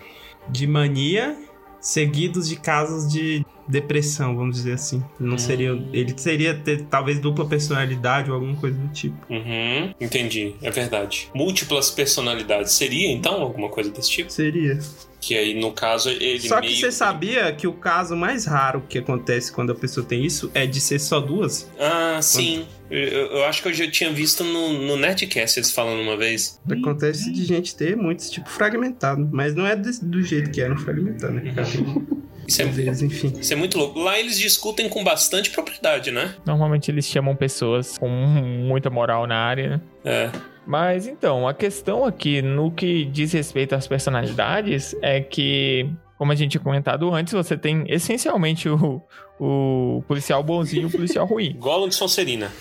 de 0.48 0.68
mania 0.68 1.36
seguidos 1.80 2.48
de 2.48 2.56
casos 2.56 3.12
de 3.12 3.46
depressão, 3.68 4.36
vamos 4.36 4.56
dizer 4.56 4.74
assim. 4.74 5.04
Não 5.20 5.38
seria. 5.38 5.70
Ele 5.94 6.14
seria 6.18 6.56
ter 6.56 6.86
talvez 6.86 7.20
dupla 7.20 7.46
personalidade 7.46 8.30
ou 8.30 8.36
alguma 8.36 8.56
coisa 8.56 8.78
do 8.78 8.88
tipo. 8.90 9.16
Uhum, 9.32 9.94
entendi, 10.02 10.56
é 10.62 10.72
verdade. 10.72 11.30
Múltiplas 11.34 11.92
personalidades 11.92 12.72
seria 12.72 13.12
então 13.12 13.42
alguma 13.42 13.70
coisa 13.70 13.92
desse 13.92 14.10
tipo? 14.10 14.32
Seria. 14.32 14.80
Que 15.22 15.36
aí, 15.38 15.54
no 15.60 15.72
caso, 15.74 16.10
ele 16.10 16.40
Só 16.48 16.62
que 16.62 16.68
meio 16.68 16.80
você 16.80 16.92
sabia 16.94 17.52
que 17.52 17.68
o 17.68 17.74
caso 17.74 18.16
mais 18.16 18.46
raro 18.46 18.82
que 18.88 19.00
acontece 19.00 19.52
quando 19.52 19.72
a 19.72 19.76
pessoa 19.76 20.06
tem 20.06 20.26
isso 20.26 20.50
é 20.54 20.66
de 20.66 20.80
ser 20.80 20.98
só 21.00 21.20
duas? 21.20 21.70
Ah, 21.78 22.20
sim. 22.22 22.66
Eu, 22.90 23.00
eu 23.02 23.44
acho 23.46 23.62
que 23.62 23.68
eu 23.68 23.74
já 23.74 23.90
tinha 23.92 24.12
visto 24.12 24.44
no, 24.46 24.74
no 24.74 24.96
Nerdcast 24.96 25.60
eles 25.60 25.72
falando 25.72 26.02
uma 26.02 26.16
vez. 26.16 26.60
Acontece 26.72 27.32
de 27.34 27.44
gente 27.46 27.76
ter 27.76 27.98
muitos, 27.98 28.30
tipo, 28.30 28.50
fragmentado. 28.50 29.28
Mas 29.32 29.54
não 29.54 29.68
é 29.68 29.76
desse- 29.76 30.04
do 30.06 30.22
jeito 30.24 30.50
que 30.52 30.62
é 30.62 30.70
no 30.70 30.78
fragmentado, 30.78 31.34
né? 31.34 31.54
Tem 31.54 31.66
Isso 32.48 32.64
é, 32.64 32.66
vezes, 32.66 33.04
enfim. 33.04 33.32
isso 33.40 33.54
é 33.54 33.56
muito 33.56 33.78
louco. 33.78 34.00
Lá 34.00 34.20
eles 34.20 34.40
discutem 34.40 34.90
com 34.90 35.04
bastante 35.04 35.52
propriedade, 35.52 36.10
né? 36.10 36.34
Normalmente 36.44 36.90
eles 36.90 37.06
chamam 37.06 37.36
pessoas 37.36 37.96
com 37.96 38.10
muita 38.10 38.90
moral 38.90 39.28
na 39.28 39.36
área, 39.36 39.70
né? 39.70 39.82
É. 40.04 40.32
Mas 40.70 41.08
então, 41.08 41.48
a 41.48 41.54
questão 41.56 42.06
aqui 42.06 42.44
no 42.44 42.72
que 42.72 43.04
diz 43.06 43.34
respeito 43.34 43.74
às 43.74 43.88
personalidades 43.88 44.96
é 45.02 45.20
que, 45.20 45.90
como 46.16 46.32
a 46.32 46.36
gente 46.36 46.52
tinha 46.52 46.64
comentado 46.64 47.12
antes, 47.12 47.34
você 47.34 47.58
tem 47.58 47.86
essencialmente 47.88 48.70
o, 48.70 49.02
o 49.40 50.04
policial 50.08 50.44
bonzinho 50.44 50.84
e 50.84 50.86
o 50.86 50.92
policial 50.92 51.26
ruim. 51.28 51.56
Gollum 51.58 51.88
de 51.88 51.96
Sonserina. 51.96 52.52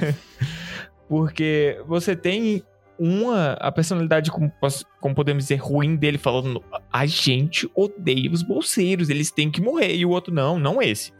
Porque 1.06 1.78
você 1.86 2.16
tem 2.16 2.62
uma, 2.98 3.52
a 3.60 3.70
personalidade, 3.70 4.30
como, 4.30 4.50
como 4.98 5.14
podemos 5.14 5.44
dizer, 5.44 5.56
ruim 5.56 5.94
dele, 5.94 6.16
falando: 6.16 6.64
a 6.90 7.04
gente 7.04 7.70
odeia 7.74 8.30
os 8.30 8.42
bolseiros, 8.42 9.10
eles 9.10 9.30
têm 9.30 9.50
que 9.50 9.60
morrer. 9.60 9.94
E 9.94 10.06
o 10.06 10.08
outro, 10.08 10.32
não, 10.32 10.58
não 10.58 10.80
esse. 10.80 11.12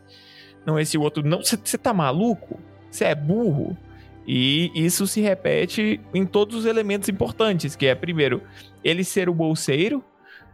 Não 0.64 0.80
esse, 0.80 0.96
o 0.96 1.02
outro, 1.02 1.22
não, 1.22 1.42
você 1.42 1.76
tá 1.76 1.92
maluco? 1.92 2.58
Você 2.90 3.04
é 3.04 3.14
burro? 3.14 3.76
E 4.30 4.70
isso 4.74 5.06
se 5.06 5.22
repete 5.22 5.98
em 6.12 6.26
todos 6.26 6.54
os 6.54 6.66
elementos 6.66 7.08
importantes, 7.08 7.74
que 7.74 7.86
é, 7.86 7.94
primeiro, 7.94 8.42
ele 8.84 9.02
ser 9.02 9.26
o 9.26 9.32
bolseiro, 9.32 10.04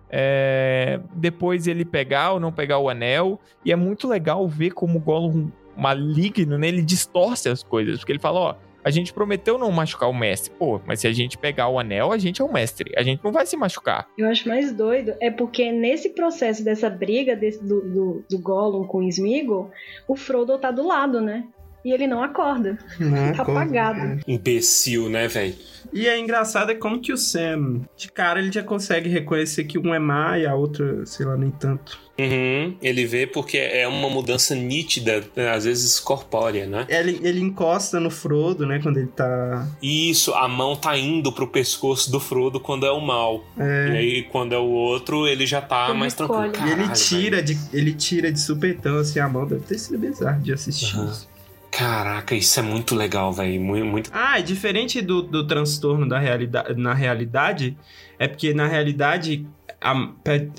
é, 0.08 1.00
depois 1.12 1.66
ele 1.66 1.84
pegar 1.84 2.32
ou 2.34 2.40
não 2.40 2.52
pegar 2.52 2.78
o 2.78 2.88
anel, 2.88 3.40
e 3.64 3.72
é 3.72 3.76
muito 3.76 4.06
legal 4.06 4.46
ver 4.46 4.70
como 4.70 4.98
o 4.98 5.00
Gollum 5.00 5.50
maligno, 5.76 6.56
né, 6.56 6.68
ele 6.68 6.82
distorce 6.82 7.48
as 7.48 7.64
coisas, 7.64 7.98
porque 7.98 8.12
ele 8.12 8.20
fala, 8.20 8.38
ó, 8.38 8.54
a 8.84 8.90
gente 8.90 9.12
prometeu 9.12 9.58
não 9.58 9.72
machucar 9.72 10.08
o 10.08 10.14
mestre, 10.14 10.52
pô, 10.56 10.80
mas 10.86 11.00
se 11.00 11.08
a 11.08 11.12
gente 11.12 11.36
pegar 11.36 11.68
o 11.68 11.78
anel, 11.80 12.12
a 12.12 12.18
gente 12.18 12.40
é 12.40 12.44
o 12.44 12.52
mestre, 12.52 12.92
a 12.96 13.02
gente 13.02 13.24
não 13.24 13.32
vai 13.32 13.44
se 13.44 13.56
machucar. 13.56 14.06
Eu 14.16 14.28
acho 14.28 14.46
mais 14.46 14.72
doido 14.72 15.14
é 15.20 15.30
porque 15.32 15.72
nesse 15.72 16.10
processo 16.10 16.62
dessa 16.62 16.88
briga 16.88 17.34
desse- 17.34 17.64
do, 17.64 17.80
do, 17.80 18.24
do 18.30 18.38
Gollum 18.38 18.86
com 18.86 18.98
o 18.98 19.08
Smeagol, 19.08 19.70
o 20.06 20.14
Frodo 20.14 20.56
tá 20.58 20.70
do 20.70 20.86
lado, 20.86 21.20
né? 21.20 21.44
E 21.84 21.92
ele 21.92 22.06
não 22.06 22.22
acorda. 22.22 22.78
Não, 22.98 23.32
Tá 23.34 23.42
apagado. 23.42 24.20
Imbecil, 24.26 25.08
né, 25.10 25.28
velho? 25.28 25.54
E 25.92 26.08
é 26.08 26.18
engraçado 26.18 26.70
é 26.72 26.74
como 26.74 26.98
que 26.98 27.12
o 27.12 27.16
Sam, 27.16 27.82
de 27.96 28.10
cara, 28.10 28.40
ele 28.40 28.50
já 28.50 28.62
consegue 28.62 29.08
reconhecer 29.08 29.64
que 29.64 29.78
um 29.78 29.94
é 29.94 29.98
má 29.98 30.38
e 30.38 30.46
a 30.46 30.54
outra, 30.54 31.04
sei 31.06 31.24
lá, 31.26 31.36
nem 31.36 31.50
tanto. 31.50 31.98
Uhum, 32.18 32.76
ele 32.80 33.04
vê 33.06 33.26
porque 33.26 33.58
é 33.58 33.86
uma 33.86 34.08
mudança 34.08 34.54
nítida, 34.54 35.22
né, 35.36 35.50
às 35.50 35.64
vezes 35.64 35.98
corpórea, 36.00 36.64
né? 36.66 36.86
Ele, 36.88 37.20
ele 37.22 37.40
encosta 37.40 38.00
no 38.00 38.08
Frodo, 38.10 38.66
né, 38.66 38.80
quando 38.82 38.98
ele 38.98 39.08
tá... 39.08 39.68
Isso, 39.82 40.32
a 40.32 40.48
mão 40.48 40.74
tá 40.76 40.96
indo 40.96 41.32
pro 41.32 41.46
pescoço 41.48 42.10
do 42.10 42.18
Frodo 42.18 42.58
quando 42.60 42.86
é 42.86 42.90
o 42.90 43.00
mal. 43.00 43.44
É, 43.58 43.88
E 43.88 43.96
aí, 43.96 44.22
quando 44.22 44.52
é 44.54 44.58
o 44.58 44.64
outro, 44.66 45.26
ele 45.28 45.44
já 45.46 45.60
tá 45.60 45.88
Ele 45.90 45.98
mais 45.98 46.14
tranquilo. 46.14 46.42
recolhe. 46.44 46.68
e 46.68 46.72
ele 46.72 46.82
Caralho, 46.82 47.00
tira, 47.04 47.42
de, 47.42 47.58
ele 47.72 47.92
tira 47.92 48.32
de 48.32 48.40
supetão, 48.40 48.96
assim, 48.98 49.18
a 49.20 49.28
mão. 49.28 49.46
Deve 49.46 49.62
ter 49.64 49.78
sido 49.78 49.98
bizarro 49.98 50.40
de 50.40 50.52
assistir 50.52 50.94
Aham. 50.96 51.10
isso. 51.10 51.33
Caraca, 51.76 52.34
isso 52.36 52.60
é 52.60 52.62
muito 52.62 52.94
legal, 52.94 53.32
velho. 53.32 53.60
Muito. 53.60 54.10
Ah, 54.12 54.38
e 54.38 54.42
diferente 54.42 55.02
do, 55.02 55.22
do 55.22 55.44
transtorno 55.46 56.08
da 56.08 56.18
realidade, 56.18 56.74
na 56.80 56.94
realidade, 56.94 57.76
é 58.18 58.28
porque 58.28 58.54
na 58.54 58.66
realidade 58.68 59.46
a- 59.80 60.12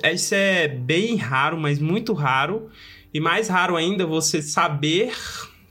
é- 0.03 0.13
isso 0.13 0.36
é 0.36 0.68
bem 0.68 1.16
raro, 1.16 1.57
mas 1.57 1.80
muito 1.80 2.11
raro. 2.13 2.70
E 3.13 3.20
mais 3.22 3.47
raro 3.47 3.78
ainda 3.78 4.05
você 4.05 4.41
saber 4.41 5.13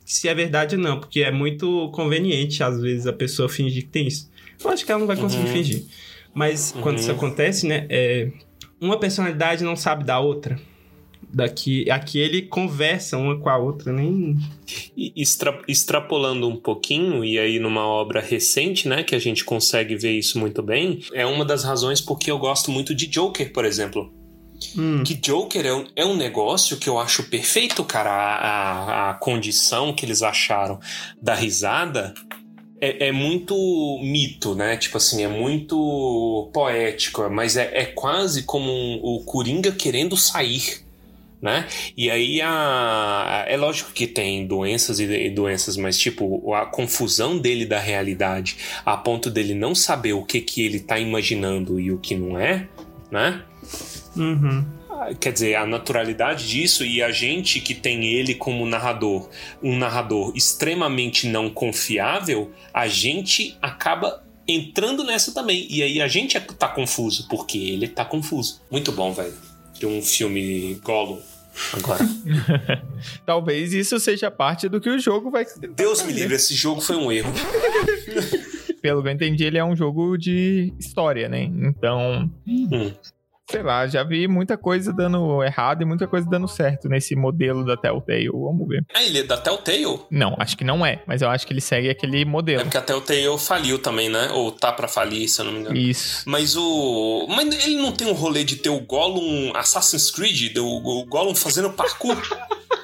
se 0.04 0.28
é 0.28 0.34
verdade 0.34 0.76
ou 0.76 0.82
não, 0.82 0.98
porque 0.98 1.20
é 1.20 1.30
muito 1.30 1.90
conveniente, 1.92 2.62
às 2.62 2.80
vezes, 2.80 3.06
a 3.06 3.12
pessoa 3.12 3.48
fingir 3.48 3.82
que 3.84 3.88
tem 3.90 4.06
isso. 4.06 4.30
Eu 4.62 4.70
acho 4.70 4.84
que 4.84 4.90
ela 4.90 5.00
não 5.00 5.06
vai 5.06 5.16
conseguir 5.16 5.46
Uhum. 5.46 5.52
fingir. 5.52 5.84
Mas 6.32 6.72
quando 6.72 6.96
Uhum. 6.96 7.02
isso 7.02 7.10
acontece, 7.12 7.66
né? 7.66 7.86
é, 7.90 8.30
uma 8.80 8.98
personalidade 8.98 9.62
não 9.62 9.76
sabe 9.76 10.04
da 10.04 10.18
outra. 10.18 10.58
Daqui, 11.34 11.90
aqui 11.90 12.18
ele 12.20 12.42
conversa 12.42 13.18
uma 13.18 13.36
com 13.38 13.48
a 13.48 13.58
outra, 13.58 13.92
nem. 13.92 14.36
Extra- 15.16 15.60
extrapolando 15.66 16.48
um 16.48 16.56
pouquinho, 16.56 17.24
e 17.24 17.38
aí 17.38 17.58
numa 17.58 17.84
obra 17.86 18.20
recente, 18.20 18.88
né, 18.88 19.02
que 19.02 19.14
a 19.14 19.18
gente 19.18 19.44
consegue 19.44 19.96
ver 19.96 20.12
isso 20.12 20.38
muito 20.38 20.62
bem, 20.62 21.00
é 21.12 21.26
uma 21.26 21.44
das 21.44 21.64
razões 21.64 22.00
porque 22.00 22.30
eu 22.30 22.38
gosto 22.38 22.70
muito 22.70 22.94
de 22.94 23.06
Joker, 23.08 23.52
por 23.52 23.64
exemplo. 23.64 24.12
Hum, 24.78 25.02
Que 25.02 25.14
Joker 25.14 25.66
é 25.66 25.74
um, 25.74 25.84
é 25.96 26.06
um 26.06 26.16
negócio 26.16 26.76
que 26.76 26.88
eu 26.88 26.98
acho 26.98 27.24
perfeito, 27.24 27.82
cara. 27.84 28.10
A, 28.10 28.36
a, 28.36 29.10
a 29.10 29.14
condição 29.14 29.92
que 29.92 30.06
eles 30.06 30.22
acharam 30.22 30.78
da 31.20 31.34
risada 31.34 32.14
é, 32.80 33.08
é 33.08 33.12
muito 33.12 33.54
mito, 34.02 34.54
né? 34.54 34.76
Tipo 34.76 34.96
assim, 34.98 35.22
é 35.24 35.28
muito 35.28 36.48
poético, 36.54 37.28
mas 37.30 37.56
é, 37.56 37.70
é 37.74 37.84
quase 37.86 38.44
como 38.44 38.70
um- 38.70 39.00
o 39.02 39.24
Coringa 39.24 39.72
querendo 39.72 40.16
sair. 40.16 40.83
Né? 41.44 41.68
E 41.94 42.10
aí 42.10 42.40
a, 42.40 43.44
é 43.46 43.54
lógico 43.54 43.92
que 43.92 44.06
tem 44.06 44.46
doenças 44.46 44.98
e, 44.98 45.28
doenças, 45.28 45.76
mas 45.76 45.98
tipo 45.98 46.54
a 46.54 46.64
confusão 46.64 47.36
dele 47.36 47.66
da 47.66 47.78
realidade, 47.78 48.56
a 48.82 48.96
ponto 48.96 49.30
dele 49.30 49.52
não 49.52 49.74
saber 49.74 50.14
o 50.14 50.24
que 50.24 50.40
que 50.40 50.64
ele 50.64 50.80
tá 50.80 50.98
imaginando 50.98 51.78
e 51.78 51.92
o 51.92 51.98
que 51.98 52.14
não 52.14 52.38
é, 52.38 52.66
né? 53.10 53.42
uhum. 54.16 54.64
Quer 55.20 55.34
dizer, 55.34 55.56
a 55.56 55.66
naturalidade 55.66 56.48
disso 56.48 56.82
e 56.82 57.02
a 57.02 57.10
gente 57.10 57.60
que 57.60 57.74
tem 57.74 58.06
ele 58.06 58.34
como 58.34 58.64
narrador, 58.64 59.28
um 59.62 59.76
narrador 59.76 60.32
extremamente 60.34 61.26
não 61.26 61.50
confiável, 61.50 62.52
a 62.72 62.88
gente 62.88 63.54
acaba 63.60 64.24
entrando 64.48 65.04
nessa 65.04 65.30
também. 65.34 65.66
E 65.68 65.82
aí 65.82 66.00
a 66.00 66.08
gente 66.08 66.38
é- 66.38 66.40
tá 66.40 66.68
confuso, 66.68 67.28
porque 67.28 67.58
ele 67.58 67.86
tá 67.86 68.02
confuso. 68.02 68.62
Muito 68.70 68.92
bom, 68.92 69.12
velho. 69.12 69.34
De 69.74 69.84
um 69.84 70.00
filme 70.00 70.80
Gollum 70.82 71.20
agora. 71.72 72.04
Talvez 73.24 73.72
isso 73.72 73.98
seja 73.98 74.30
parte 74.30 74.68
do 74.68 74.80
que 74.80 74.90
o 74.90 74.98
jogo 74.98 75.30
vai. 75.30 75.46
Deus 75.76 76.02
me 76.02 76.12
livre, 76.12 76.34
esse 76.34 76.54
jogo 76.54 76.80
foi 76.80 76.96
um 76.96 77.10
erro. 77.10 77.32
Pelo 78.80 79.02
que 79.02 79.08
eu 79.08 79.12
entendi, 79.12 79.44
ele 79.44 79.56
é 79.56 79.64
um 79.64 79.74
jogo 79.74 80.16
de 80.18 80.72
história, 80.78 81.28
né? 81.28 81.44
Então. 81.44 82.30
Hum. 82.46 82.92
Sei 83.50 83.62
lá, 83.62 83.86
já 83.86 84.02
vi 84.02 84.26
muita 84.26 84.56
coisa 84.56 84.90
dando 84.92 85.42
errado 85.44 85.82
e 85.82 85.84
muita 85.84 86.06
coisa 86.08 86.26
dando 86.28 86.48
certo 86.48 86.88
nesse 86.88 87.14
modelo 87.14 87.64
da 87.64 87.76
Telltale. 87.76 88.28
Vamos 88.28 88.66
ver. 88.66 88.84
Ah, 88.94 89.02
ele 89.02 89.18
é 89.18 89.22
da 89.22 89.36
Telltale? 89.36 90.00
Não, 90.10 90.34
acho 90.38 90.56
que 90.56 90.64
não 90.64 90.84
é, 90.84 91.02
mas 91.06 91.20
eu 91.20 91.28
acho 91.28 91.46
que 91.46 91.52
ele 91.52 91.60
segue 91.60 91.90
aquele 91.90 92.22
É 92.22 92.24
modelo. 92.24 92.62
porque 92.62 92.78
a 92.78 92.82
Telltale 92.82 93.38
faliu 93.38 93.78
também, 93.78 94.08
né? 94.08 94.30
Ou 94.32 94.50
tá 94.50 94.72
pra 94.72 94.88
falir, 94.88 95.28
se 95.28 95.40
eu 95.40 95.44
não 95.44 95.52
me 95.52 95.60
engano. 95.60 95.76
Isso. 95.76 96.22
Mas 96.26 96.56
o. 96.56 97.26
Mas 97.28 97.66
ele 97.66 97.76
não 97.76 97.92
tem 97.92 98.06
um 98.06 98.12
rolê 98.14 98.44
de 98.44 98.56
ter 98.56 98.70
o 98.70 98.80
Gollum 98.80 99.52
Assassin's 99.54 100.10
Creed, 100.10 100.56
o 100.56 101.04
Gollum 101.06 101.34
fazendo 101.34 101.70
parkour? 101.70 102.16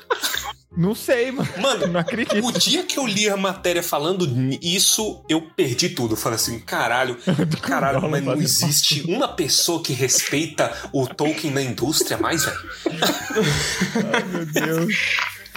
Não 0.81 0.95
sei, 0.95 1.31
mano. 1.31 1.49
Mano, 1.61 1.87
Não 1.89 2.01
acredito. 2.01 2.43
o 2.43 2.51
dia 2.53 2.83
que 2.85 2.99
eu 2.99 3.07
li 3.07 3.29
a 3.29 3.37
matéria 3.37 3.83
falando 3.83 4.27
isso, 4.63 5.23
eu 5.29 5.43
perdi 5.43 5.91
tudo. 5.91 6.15
Eu 6.15 6.17
falei 6.17 6.37
assim, 6.37 6.59
caralho, 6.59 7.19
caralho, 7.61 8.01
Gollum 8.01 8.11
mas 8.13 8.25
não 8.25 8.35
existe 8.35 9.03
uma 9.07 9.29
pessoa 9.29 9.83
que 9.83 9.93
respeita 9.93 10.73
o 10.91 11.07
Tolkien 11.07 11.53
na 11.53 11.61
indústria 11.61 12.17
mais, 12.17 12.47
velho. 12.47 12.59
Meu 14.33 14.47
Deus. 14.47 14.95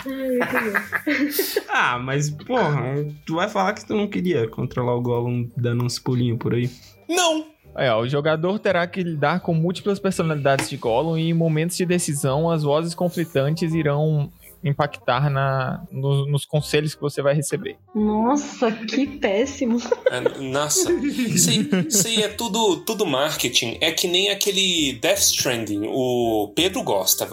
Ah, 1.70 1.98
mas, 1.98 2.30
porra, 2.30 3.06
tu 3.26 3.36
vai 3.36 3.48
falar 3.48 3.72
que 3.72 3.86
tu 3.86 3.96
não 3.96 4.06
queria 4.06 4.50
controlar 4.50 4.94
o 4.96 5.02
Gollum 5.02 5.50
dando 5.56 5.86
uns 5.86 5.98
pulinhos 5.98 6.38
por 6.38 6.54
aí. 6.54 6.70
Não! 7.08 7.46
É, 7.76 7.90
ó, 7.90 8.02
o 8.02 8.08
jogador 8.10 8.60
terá 8.60 8.86
que 8.86 9.02
lidar 9.02 9.40
com 9.40 9.54
múltiplas 9.54 10.00
personalidades 10.00 10.70
de 10.70 10.76
Gollum 10.76 11.18
e 11.18 11.30
em 11.30 11.34
momentos 11.34 11.78
de 11.78 11.86
decisão 11.86 12.52
as 12.52 12.64
vozes 12.64 12.94
conflitantes 12.94 13.74
irão 13.74 14.30
impactar 14.64 15.30
na, 15.30 15.84
no- 15.92 16.26
nos 16.26 16.46
conselhos 16.46 16.96
que 16.96 17.02
você 17.02 17.22
vai 17.22 17.34
receber. 17.34 17.78
Nossa, 17.94 18.72
que 18.72 19.06
péssimo. 19.08 19.78
É, 20.10 20.22
nossa, 20.40 20.92
isso 20.92 21.50
aí, 21.50 21.70
isso 21.88 22.08
aí 22.08 22.24
é 22.24 22.30
tudo, 22.30 22.78
tudo 22.78 23.06
marketing. 23.06 23.78
É 23.82 23.92
que 23.92 24.08
nem 24.08 24.30
aquele 24.30 24.94
Death 25.02 25.20
Stranding. 25.20 25.82
O 25.88 26.52
Pedro 26.56 26.82
gosta, 26.84 27.28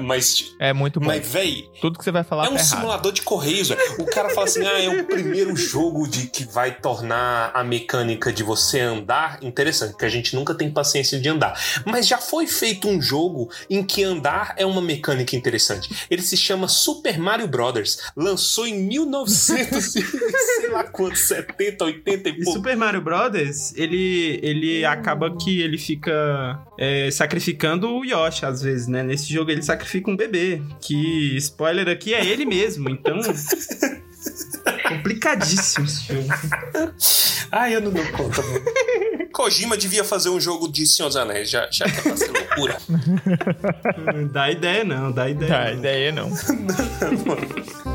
mas, 0.00 0.54
É 0.60 0.72
muito 0.72 1.00
bom. 1.00 1.06
mas 1.06 1.26
véi, 1.26 1.64
Tudo 1.80 1.98
que 1.98 2.04
você 2.04 2.10
vai 2.10 2.24
falar 2.24 2.46
É 2.46 2.48
um 2.48 2.54
tá 2.54 2.60
errado. 2.60 2.76
simulador 2.76 3.12
de 3.12 3.22
correios. 3.22 3.70
O 3.98 4.06
cara 4.06 4.30
fala 4.30 4.46
assim: 4.46 4.64
ah, 4.66 4.82
é 4.82 4.88
o 4.88 5.04
primeiro 5.04 5.54
jogo 5.56 6.08
de 6.08 6.26
que 6.28 6.44
vai 6.44 6.74
tornar 6.74 7.50
a 7.54 7.62
mecânica 7.64 8.32
de 8.32 8.42
você 8.42 8.80
andar 8.80 9.38
interessante, 9.42 9.90
porque 9.92 10.04
a 10.04 10.08
gente 10.10 10.34
nunca 10.34 10.54
tem 10.54 10.70
paciência 10.70 11.20
de 11.20 11.28
andar. 11.28 11.58
Mas 11.84 12.06
já 12.06 12.18
foi 12.18 12.46
feito 12.46 12.88
um 12.88 13.00
jogo 13.00 13.50
em 13.68 13.82
que 13.82 14.02
andar 14.02 14.54
é 14.56 14.64
uma 14.64 14.80
mecânica 14.80 15.36
interessante. 15.36 15.88
Ele 16.10 16.22
se 16.22 16.36
chama 16.36 16.53
Super 16.68 17.18
Mario 17.18 17.48
Brothers. 17.48 17.98
Lançou 18.16 18.66
em 18.66 18.86
1900 18.86 19.96
e 19.96 20.02
sei 20.02 20.70
lá 20.70 20.84
quanto, 20.84 21.16
70, 21.16 21.84
80 21.84 22.28
e 22.28 22.32
E 22.32 22.44
pouco. 22.44 22.58
Super 22.58 22.76
Mario 22.76 23.00
Brothers, 23.00 23.72
ele, 23.76 24.38
ele 24.42 24.84
acaba 24.84 25.36
que 25.36 25.60
ele 25.60 25.78
fica 25.78 26.60
é, 26.78 27.10
sacrificando 27.10 27.90
o 27.90 28.04
Yoshi 28.04 28.46
às 28.46 28.62
vezes, 28.62 28.86
né? 28.86 29.02
Nesse 29.02 29.32
jogo 29.32 29.50
ele 29.50 29.62
sacrifica 29.62 30.10
um 30.10 30.16
bebê, 30.16 30.62
que, 30.80 31.36
spoiler 31.36 31.88
aqui, 31.88 32.14
é 32.14 32.24
ele 32.24 32.44
mesmo, 32.44 32.88
então... 32.88 33.20
complicadíssimo 34.88 35.86
esse 35.86 36.12
jogo. 36.12 36.28
Ai, 37.50 37.74
eu 37.74 37.80
não 37.80 37.90
dou 37.90 38.04
conta, 38.12 38.42
mano. 38.42 38.64
Kojima 39.34 39.76
devia 39.76 40.04
fazer 40.04 40.28
um 40.28 40.40
jogo 40.40 40.68
de 40.68 40.86
Senhor 40.86 41.08
dos 41.08 41.16
Anéis, 41.16 41.50
já, 41.50 41.68
já 41.70 41.86
que 41.86 42.02
tá 42.08 42.16
sendo 42.16 42.32
loucura. 42.38 42.78
Dá 44.32 44.48
ideia 44.50 44.84
não, 44.84 45.10
dá 45.10 45.28
ideia 45.28 45.50
Tá, 45.52 45.64
não. 45.70 45.78
ideia 45.78 46.12
não. 46.12 46.30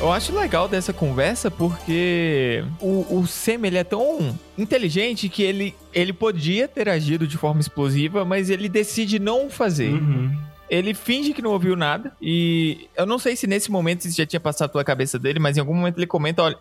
Eu 0.00 0.10
acho 0.10 0.34
legal 0.34 0.66
dessa 0.66 0.94
conversa 0.94 1.50
porque 1.50 2.64
o, 2.80 3.18
o 3.18 3.26
Sam 3.26 3.66
ele 3.66 3.76
é 3.76 3.84
tão 3.84 4.34
inteligente 4.56 5.28
que 5.28 5.42
ele, 5.42 5.74
ele 5.92 6.10
podia 6.10 6.66
ter 6.66 6.88
agido 6.88 7.26
de 7.26 7.36
forma 7.36 7.60
explosiva, 7.60 8.24
mas 8.24 8.48
ele 8.48 8.66
decide 8.66 9.18
não 9.18 9.50
fazer. 9.50 9.92
Uhum. 9.92 10.34
Ele 10.70 10.94
finge 10.94 11.34
que 11.34 11.42
não 11.42 11.50
ouviu 11.50 11.76
nada 11.76 12.16
e 12.20 12.88
eu 12.96 13.04
não 13.04 13.18
sei 13.18 13.36
se 13.36 13.46
nesse 13.46 13.70
momento 13.70 14.06
isso 14.06 14.16
já 14.16 14.24
tinha 14.24 14.40
passado 14.40 14.70
pela 14.70 14.82
cabeça 14.82 15.18
dele, 15.18 15.38
mas 15.38 15.58
em 15.58 15.60
algum 15.60 15.74
momento 15.74 15.98
ele 15.98 16.06
comenta, 16.06 16.44
olha, 16.44 16.58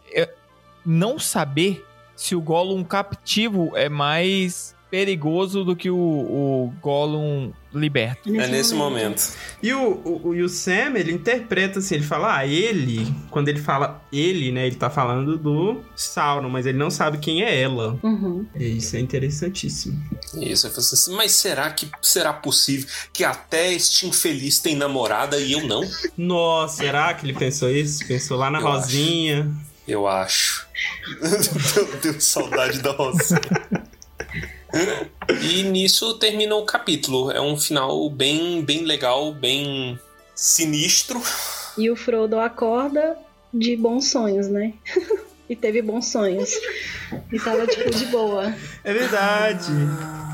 não 0.86 1.18
saber 1.18 1.86
se 2.18 2.36
o 2.36 2.42
Gollum 2.42 2.84
captivo 2.84 3.72
é 3.74 3.88
mais 3.88 4.76
perigoso 4.92 5.64
do 5.64 5.78
que 5.78 5.90
o, 5.90 5.96
o 5.96 6.74
Gollum 6.82 7.54
liberto. 7.74 8.30
É 8.30 8.48
nesse 8.48 8.74
momento. 8.74 9.34
E 9.62 9.74
o, 9.74 10.02
o, 10.04 10.36
e 10.36 10.42
o 10.42 10.50
Sam, 10.50 10.96
ele 10.96 11.12
interpreta 11.12 11.80
assim, 11.80 11.96
ele 11.96 12.04
fala, 12.04 12.38
ah, 12.38 12.48
ele, 12.48 13.14
quando 13.30 13.50
ele 13.50 13.60
fala 13.60 14.02
ele, 14.12 14.52
né, 14.52 14.68
ele 14.68 14.76
tá 14.76 14.90
falando 14.90 15.38
do 15.38 15.82
Sauron, 15.96 16.50
mas 16.50 16.66
ele 16.66 16.78
não 16.78 16.90
sabe 16.90 17.18
quem 17.20 17.44
é 17.44 17.62
ela. 17.62 18.00
Uhum. 18.02 18.46
E 18.56 18.78
isso 18.78 18.96
é 18.96 19.00
interessantíssimo. 19.00 20.02
Isso, 20.36 20.68
eu 20.68 20.72
falei 20.72 20.90
assim, 20.92 21.16
mas 21.16 21.32
será 21.34 21.70
que 21.72 21.90
será 22.02 22.34
possível 22.34 22.88
que 23.14 23.24
até 23.24 23.74
este 23.74 24.08
infeliz 24.08 24.60
tem 24.60 24.76
namorada 24.76 25.38
e 25.38 25.52
eu 25.52 25.68
não? 25.68 25.88
Nossa, 26.18 26.78
será 26.78 27.14
que 27.14 27.26
ele 27.26 27.34
pensou 27.34 27.70
isso? 27.70 28.06
Pensou 28.08 28.38
lá 28.38 28.50
na 28.50 28.60
Eu 28.60 28.66
Rosinha. 28.66 29.52
Eu 29.88 30.08
acho. 30.08 30.68
Meu 31.76 31.98
Deus, 32.02 32.24
saudade 32.24 32.80
da 32.80 32.92
Rosinha. 32.92 33.42
E 35.42 35.64
nisso 35.64 36.16
termina 36.16 36.56
o 36.56 36.66
capítulo. 36.66 37.32
É 37.32 37.42
um 37.42 37.58
final 37.58 38.10
bem, 38.10 38.64
bem 38.64 38.84
legal, 38.84 39.34
bem 39.34 40.00
sinistro. 40.36 41.22
E 41.78 41.90
o 41.90 41.96
Frodo 41.96 42.40
acorda 42.40 43.18
de 43.54 43.76
bons 43.76 44.10
sonhos, 44.12 44.48
né? 44.48 44.74
e 45.50 45.56
teve 45.56 45.82
bons 45.82 46.06
sonhos. 46.08 46.52
E 47.32 47.40
tava, 47.40 47.66
tipo, 47.66 47.90
de 47.90 48.06
boa. 48.06 48.54
É 48.84 48.94
verdade. 48.94 49.72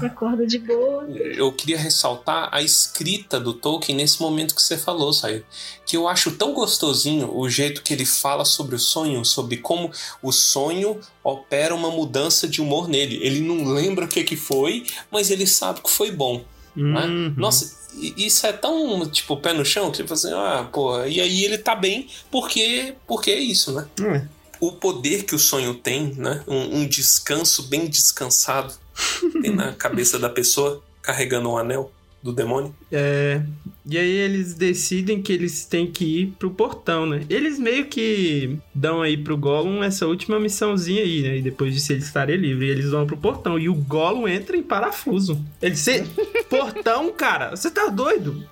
Acorda 0.05 0.45
de 0.45 0.59
boa. 0.59 1.07
Eu 1.09 1.51
queria 1.53 1.77
ressaltar 1.77 2.49
a 2.51 2.61
escrita 2.61 3.39
do 3.39 3.53
Tolkien 3.53 3.97
nesse 3.97 4.21
momento 4.21 4.53
que 4.53 4.61
você 4.61 4.77
falou, 4.77 5.13
Sair. 5.13 5.45
Que 5.85 5.95
eu 5.95 6.05
acho 6.07 6.31
tão 6.31 6.53
gostosinho 6.53 7.31
o 7.33 7.49
jeito 7.49 7.81
que 7.81 7.93
ele 7.93 8.05
fala 8.05 8.43
sobre 8.43 8.75
o 8.75 8.79
sonho, 8.79 9.23
sobre 9.23 9.57
como 9.57 9.89
o 10.21 10.33
sonho 10.33 10.99
opera 11.23 11.73
uma 11.73 11.89
mudança 11.89 12.45
de 12.47 12.61
humor 12.61 12.89
nele. 12.89 13.17
Ele 13.23 13.39
não 13.39 13.63
lembra 13.73 14.03
o 14.03 14.07
que, 14.09 14.23
que 14.25 14.35
foi, 14.35 14.85
mas 15.09 15.31
ele 15.31 15.47
sabe 15.47 15.79
que 15.81 15.89
foi 15.89 16.11
bom. 16.11 16.43
né? 16.75 17.05
Uhum. 17.05 17.33
Nossa, 17.37 17.73
i- 17.97 18.13
isso 18.17 18.45
é 18.45 18.51
tão, 18.51 19.09
tipo, 19.09 19.37
pé 19.37 19.53
no 19.53 19.63
chão, 19.63 19.89
que 19.91 19.97
tipo 19.99 20.13
assim, 20.13 20.33
ah, 20.33 20.67
porra, 20.73 21.07
e 21.07 21.21
aí 21.21 21.45
ele 21.45 21.57
tá 21.57 21.73
bem 21.73 22.09
porque, 22.29 22.95
porque 23.07 23.31
é 23.31 23.39
isso, 23.39 23.71
né? 23.71 23.87
É. 24.01 24.34
O 24.59 24.73
poder 24.73 25.23
que 25.23 25.35
o 25.35 25.39
sonho 25.39 25.73
tem, 25.73 26.13
né? 26.15 26.43
Um, 26.47 26.79
um 26.79 26.87
descanso 26.87 27.63
bem 27.63 27.87
descansado 27.87 28.73
tem 29.41 29.51
na 29.51 29.73
cabeça 29.73 30.17
da 30.17 30.29
pessoa 30.29 30.83
carregando 31.01 31.49
um 31.49 31.57
anel 31.57 31.91
do 32.25 32.33
demônio. 32.33 32.75
É, 32.91 33.43
e 33.85 33.99
aí 33.99 34.09
eles 34.09 34.55
decidem 34.55 35.21
que 35.21 35.31
eles 35.31 35.63
têm 35.63 35.85
que 35.85 36.21
ir 36.21 36.27
pro 36.39 36.49
portão, 36.49 37.05
né? 37.05 37.23
Eles 37.29 37.59
meio 37.59 37.85
que 37.85 38.57
dão 38.73 39.03
aí 39.03 39.15
pro 39.15 39.37
Gollum 39.37 39.83
essa 39.83 40.07
última 40.07 40.39
missãozinha 40.39 41.03
aí, 41.03 41.21
né? 41.21 41.37
E 41.37 41.41
depois 41.43 41.71
disso 41.71 41.93
eles 41.93 42.05
estarem 42.05 42.35
livres. 42.35 42.71
Eles 42.71 42.89
vão 42.89 43.05
pro 43.05 43.15
portão. 43.15 43.59
E 43.59 43.69
o 43.69 43.75
Gollum 43.75 44.27
entra 44.27 44.57
em 44.57 44.63
parafuso. 44.63 45.39
Ele 45.61 45.75
disse, 45.75 46.03
portão, 46.49 47.13
cara, 47.13 47.51
você 47.51 47.69
tá 47.69 47.89
doido? 47.89 48.43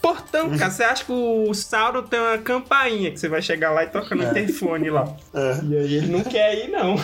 Portão, 0.00 0.56
cara. 0.56 0.70
Você 0.70 0.82
acha 0.82 1.04
que 1.04 1.12
o 1.12 1.52
Sauron 1.52 2.02
tem 2.02 2.18
uma 2.18 2.38
campainha 2.38 3.10
que 3.10 3.20
você 3.20 3.28
vai 3.28 3.42
chegar 3.42 3.70
lá 3.70 3.84
e 3.84 3.86
toca 3.88 4.14
no 4.14 4.22
interfone 4.24 4.88
lá. 4.90 5.14
E 5.34 5.76
aí 5.76 5.94
ele 5.94 6.06
não 6.06 6.22
quer 6.22 6.64
ir, 6.64 6.68
não. 6.70 6.96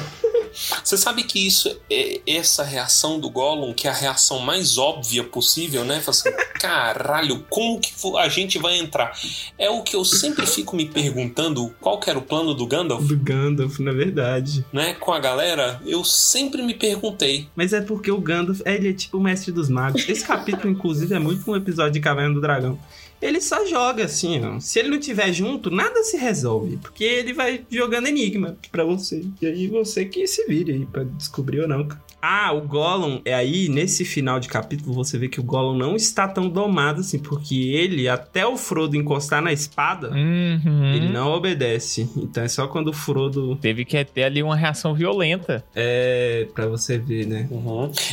Você 0.82 0.96
sabe 0.96 1.22
que 1.24 1.46
isso 1.46 1.76
é 1.90 2.20
essa 2.26 2.62
reação 2.64 3.20
do 3.20 3.28
Gollum, 3.30 3.74
que 3.74 3.86
é 3.86 3.90
a 3.90 3.94
reação 3.94 4.38
mais 4.40 4.78
óbvia 4.78 5.22
possível, 5.24 5.84
né? 5.84 6.00
Fala 6.00 6.11
assim, 6.11 6.30
caralho, 6.59 7.44
como 7.48 7.80
que 7.80 7.92
a 8.18 8.28
gente 8.28 8.59
vai 8.59 8.78
entrar? 8.78 9.12
É 9.59 9.68
o 9.70 9.82
que 9.82 9.94
eu 9.94 10.04
sempre 10.04 10.46
fico 10.46 10.74
me 10.74 10.86
perguntando, 10.86 11.74
qual 11.80 11.98
que 12.00 12.09
era 12.11 12.18
o 12.18 12.22
plano 12.22 12.54
do 12.54 12.66
Gandalf, 12.66 13.04
Do 13.04 13.18
Gandalf, 13.18 13.78
na 13.78 13.92
verdade. 13.92 14.64
né? 14.72 14.94
Com 14.94 15.12
a 15.12 15.18
galera, 15.20 15.80
eu 15.84 16.04
sempre 16.04 16.62
me 16.62 16.74
perguntei. 16.74 17.48
Mas 17.54 17.72
é 17.72 17.80
porque 17.80 18.11
o 18.11 18.20
Gandalf, 18.20 18.61
ele 18.64 18.90
é 18.90 18.92
tipo 18.92 19.18
o 19.18 19.20
mestre 19.20 19.52
dos 19.52 19.68
magos. 19.68 20.09
Esse 20.09 20.24
capítulo, 20.24 20.70
inclusive, 20.70 21.14
é 21.14 21.18
muito 21.18 21.50
um 21.50 21.57
episódio 21.57 21.92
de 21.92 22.00
Caverna 22.00 22.34
do 22.34 22.40
Dragão. 22.40 22.78
Ele 23.20 23.40
só 23.40 23.64
joga 23.66 24.04
assim, 24.04 24.44
ó. 24.44 24.60
Se 24.60 24.78
ele 24.78 24.90
não 24.90 25.00
tiver 25.00 25.32
junto, 25.32 25.70
nada 25.70 26.02
se 26.04 26.16
resolve. 26.16 26.76
Porque 26.76 27.04
ele 27.04 27.32
vai 27.32 27.64
jogando 27.70 28.06
enigma 28.08 28.56
pra 28.70 28.84
você. 28.84 29.24
E 29.40 29.46
aí 29.46 29.66
você 29.68 30.04
que 30.04 30.26
se 30.26 30.46
vire 30.46 30.72
aí 30.72 30.86
pra 30.86 31.02
descobrir 31.04 31.60
ou 31.60 31.68
não. 31.68 31.88
Ah, 32.20 32.52
o 32.52 32.62
Gollum, 32.62 33.20
é 33.24 33.32
aí, 33.34 33.68
nesse 33.68 34.04
final 34.04 34.40
de 34.40 34.48
capítulo, 34.48 34.92
você 34.92 35.16
vê 35.16 35.28
que 35.28 35.38
o 35.38 35.42
Gollum 35.44 35.76
não 35.76 35.94
está 35.94 36.26
tão 36.26 36.48
domado 36.48 37.00
assim, 37.00 37.18
porque 37.20 37.54
ele, 37.54 38.08
até 38.08 38.44
o 38.44 38.56
Frodo 38.56 38.96
encostar 38.96 39.40
na 39.40 39.52
espada, 39.52 40.10
Uhum. 40.10 40.92
ele 40.94 41.08
não 41.08 41.28
obedece. 41.32 42.08
Então 42.16 42.42
é 42.42 42.48
só 42.48 42.66
quando 42.66 42.88
o 42.88 42.92
Frodo 42.92 43.54
Teve 43.56 43.84
que 43.84 44.02
ter 44.04 44.24
ali 44.24 44.42
uma 44.42 44.56
reação 44.56 44.92
violenta. 44.94 45.64
é. 45.74 46.48
pra 46.54 46.66
você 46.66 46.98
ver, 46.98 47.26
né? 47.26 47.48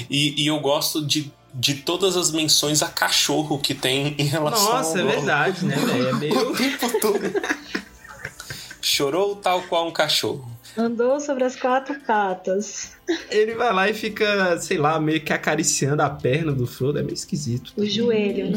E, 0.10 0.44
e 0.44 0.48
eu 0.48 0.60
gosto 0.60 1.04
de, 1.06 1.32
de 1.54 1.76
todas 1.76 2.18
as 2.18 2.32
menções 2.32 2.82
a 2.82 2.88
cachorro 2.88 3.60
que 3.60 3.76
tem 3.76 4.16
em 4.18 4.26
relação 4.26 4.74
Nossa, 4.74 4.98
é 4.98 5.02
ao 5.02 5.08
Gollum. 5.08 5.20
verdade, 5.20 5.66
né, 5.66 5.76
velho? 5.76 6.08
É 6.08 6.14
meio. 6.14 6.50
O 6.52 6.56
tempo 6.56 7.00
todo. 7.00 7.20
Chorou 8.82 9.36
tal 9.36 9.62
qual 9.64 9.88
um 9.88 9.92
cachorro. 9.92 10.52
Andou 10.76 11.20
sobre 11.20 11.44
as 11.44 11.56
quatro 11.56 12.00
patas. 12.02 12.94
Ele 13.30 13.54
vai 13.54 13.72
lá 13.72 13.90
e 13.90 13.94
fica, 13.94 14.58
sei 14.60 14.78
lá, 14.78 15.00
meio 15.00 15.22
que 15.22 15.32
acariciando 15.32 16.02
a 16.02 16.10
perna 16.10 16.52
do 16.52 16.66
Frodo. 16.66 16.98
É 16.98 17.04
meio 17.04 17.14
esquisito. 17.14 17.72
O 17.78 17.86
joelho. 17.86 18.52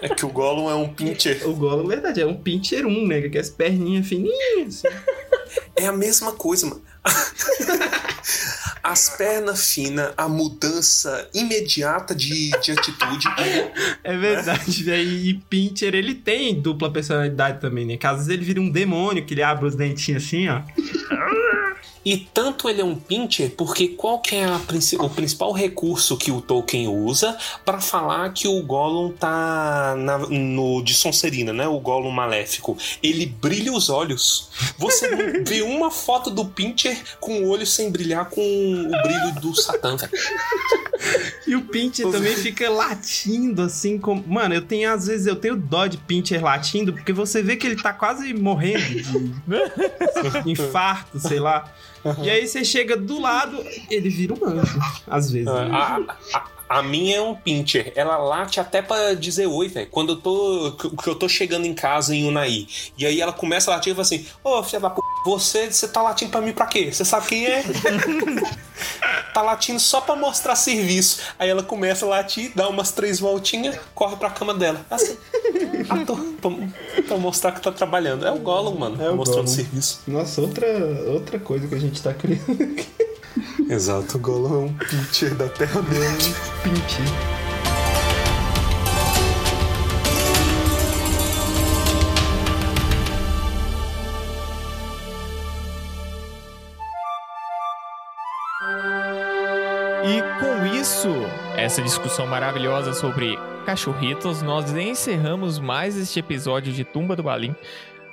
É 0.00 0.08
que 0.08 0.24
o 0.24 0.28
Gollum 0.28 0.70
é 0.70 0.74
um 0.74 0.88
pincher. 0.88 1.46
O 1.48 1.52
Gollum, 1.54 1.82
na 1.82 1.88
verdade, 1.88 2.22
é 2.22 2.26
um 2.26 2.34
pincher 2.36 2.86
1, 2.86 3.06
né? 3.06 3.28
Que 3.28 3.36
é 3.36 3.40
as 3.40 3.50
perninhas 3.50 4.06
fininhas. 4.06 4.82
assim. 4.84 4.96
É 5.76 5.86
a 5.86 5.92
mesma 5.92 6.32
coisa, 6.32 6.66
mano. 6.66 6.82
As 8.82 9.10
pernas 9.10 9.72
finas, 9.72 10.12
a 10.16 10.28
mudança 10.28 11.28
imediata 11.34 12.14
de, 12.14 12.50
de 12.62 12.72
atitude. 12.72 13.26
É 14.02 14.16
verdade, 14.16 14.82
velho. 14.82 15.10
E 15.10 15.34
Pincher, 15.48 15.94
ele 15.94 16.14
tem 16.14 16.60
dupla 16.60 16.90
personalidade 16.90 17.60
também, 17.60 17.84
né? 17.84 17.96
Que 17.96 18.06
às 18.06 18.16
vezes 18.16 18.28
ele 18.28 18.44
vira 18.44 18.60
um 18.60 18.70
demônio, 18.70 19.24
que 19.24 19.34
ele 19.34 19.42
abre 19.42 19.66
os 19.66 19.74
dentinhos 19.74 20.24
assim, 20.24 20.48
ó. 20.48 20.62
E 22.02 22.16
tanto 22.16 22.66
ele 22.68 22.80
é 22.80 22.84
um 22.84 22.94
pincher, 22.94 23.50
porque 23.50 23.88
qual 23.88 24.20
que 24.20 24.34
é 24.34 24.44
a 24.44 24.58
o 25.00 25.10
principal 25.10 25.52
recurso 25.52 26.16
que 26.16 26.30
o 26.30 26.40
Tolkien 26.40 26.88
usa 26.88 27.36
pra 27.62 27.78
falar 27.78 28.32
que 28.32 28.48
o 28.48 28.62
Gollum 28.62 29.12
tá 29.12 29.94
na- 29.98 30.18
no 30.18 30.82
de 30.82 30.94
Sonserina, 30.94 31.52
né? 31.52 31.68
O 31.68 31.78
Gollum 31.78 32.10
maléfico. 32.10 32.76
Ele 33.02 33.26
brilha 33.26 33.70
os 33.72 33.90
olhos. 33.90 34.48
Você 34.78 35.08
vê 35.44 35.60
uma 35.60 35.90
foto 35.90 36.30
do 36.30 36.46
pincher 36.46 36.98
com 37.20 37.42
o 37.42 37.48
olho 37.48 37.66
sem 37.66 37.90
brilhar 37.90 38.30
com 38.30 38.40
o 38.40 39.02
brilho 39.02 39.34
do 39.40 39.54
Satã, 39.54 39.94
velho. 39.96 40.10
E 41.46 41.56
o 41.56 41.62
Pincher 41.62 42.10
também 42.10 42.34
fica 42.36 42.68
latindo, 42.68 43.62
assim, 43.62 43.98
como... 43.98 44.22
Mano, 44.26 44.54
eu 44.54 44.62
tenho, 44.62 44.92
às 44.92 45.06
vezes, 45.06 45.26
eu 45.26 45.34
tenho 45.36 45.56
dó 45.56 45.86
de 45.86 45.96
Pincher 45.96 46.42
latindo, 46.44 46.92
porque 46.92 47.12
você 47.12 47.42
vê 47.42 47.56
que 47.56 47.66
ele 47.66 47.76
tá 47.82 47.92
quase 47.92 48.32
morrendo 48.34 48.84
de 48.84 49.04
infarto, 50.50 51.18
sei 51.18 51.40
lá. 51.40 51.69
E 52.22 52.30
aí 52.30 52.46
você 52.48 52.64
chega 52.64 52.96
do 52.96 53.20
lado, 53.20 53.62
ele 53.90 54.08
vira 54.08 54.34
um 54.34 54.44
anjo, 54.46 54.78
às 55.06 55.30
vezes. 55.30 55.46
né? 55.52 55.68
A, 56.70 56.84
minha 56.84 57.16
é 57.16 57.20
um 57.20 57.34
pincher. 57.34 57.92
Ela 57.96 58.16
late 58.16 58.60
até 58.60 58.80
pra 58.80 59.12
dizer 59.14 59.46
oi, 59.48 59.66
velho. 59.66 59.88
Quando 59.90 60.12
eu 60.12 60.16
tô. 60.16 60.76
Que 61.02 61.08
eu 61.08 61.16
tô 61.16 61.28
chegando 61.28 61.66
em 61.66 61.74
casa 61.74 62.14
em 62.14 62.24
Unai. 62.28 62.68
E 62.96 63.04
aí 63.04 63.20
ela 63.20 63.32
começa 63.32 63.72
a 63.72 63.74
latir 63.74 63.90
e 63.90 63.94
fala 63.94 64.02
assim: 64.02 64.24
Ô, 64.44 64.62
filha 64.62 64.78
da 64.78 64.88
p, 64.88 65.00
você, 65.24 65.70
você 65.70 65.88
tá 65.88 66.00
latindo 66.00 66.30
pra 66.30 66.40
mim 66.40 66.52
pra 66.52 66.66
quê? 66.66 66.92
Você 66.92 67.04
sabe 67.04 67.26
quem 67.26 67.44
é? 67.44 67.64
tá 69.34 69.42
latindo 69.42 69.80
só 69.80 70.00
pra 70.00 70.14
mostrar 70.14 70.54
serviço. 70.54 71.20
Aí 71.40 71.48
ela 71.50 71.64
começa 71.64 72.06
a 72.06 72.08
latir, 72.08 72.52
dá 72.54 72.68
umas 72.68 72.92
três 72.92 73.18
voltinhas, 73.18 73.76
corre 73.92 74.14
pra 74.14 74.30
cama 74.30 74.54
dela. 74.54 74.86
Assim. 74.88 75.16
Ah, 75.88 76.04
pra, 76.40 77.02
pra 77.02 77.16
mostrar 77.16 77.50
que 77.50 77.60
tá 77.60 77.72
trabalhando. 77.72 78.24
É 78.24 78.30
o 78.30 78.38
Gollum, 78.38 78.78
mano. 78.78 79.02
É 79.02 79.10
o 79.10 79.16
mostrando 79.16 79.46
Gollum. 79.46 79.56
serviço. 79.56 80.02
Nossa, 80.06 80.40
outra, 80.40 80.66
outra 81.08 81.40
coisa 81.40 81.66
que 81.66 81.74
a 81.74 81.80
gente 81.80 82.00
tá 82.00 82.14
criando 82.14 82.62
aqui. 82.62 83.09
Exato, 83.68 84.16
o 84.16 84.20
Gollum 84.20 84.54
é 84.54 84.58
um 84.66 84.74
pincher 84.74 85.34
da 85.34 85.48
terra 85.48 85.82
mesmo. 85.82 86.34
Pincher. 86.62 87.04
E 100.02 100.22
com 100.40 100.66
isso, 100.80 101.08
essa 101.56 101.82
discussão 101.82 102.26
maravilhosa 102.26 102.92
sobre 102.92 103.38
cachorritos, 103.64 104.42
nós 104.42 104.72
encerramos 104.74 105.58
mais 105.58 105.96
este 105.96 106.18
episódio 106.18 106.72
de 106.72 106.84
Tumba 106.84 107.14
do 107.14 107.22
Balim. 107.22 107.54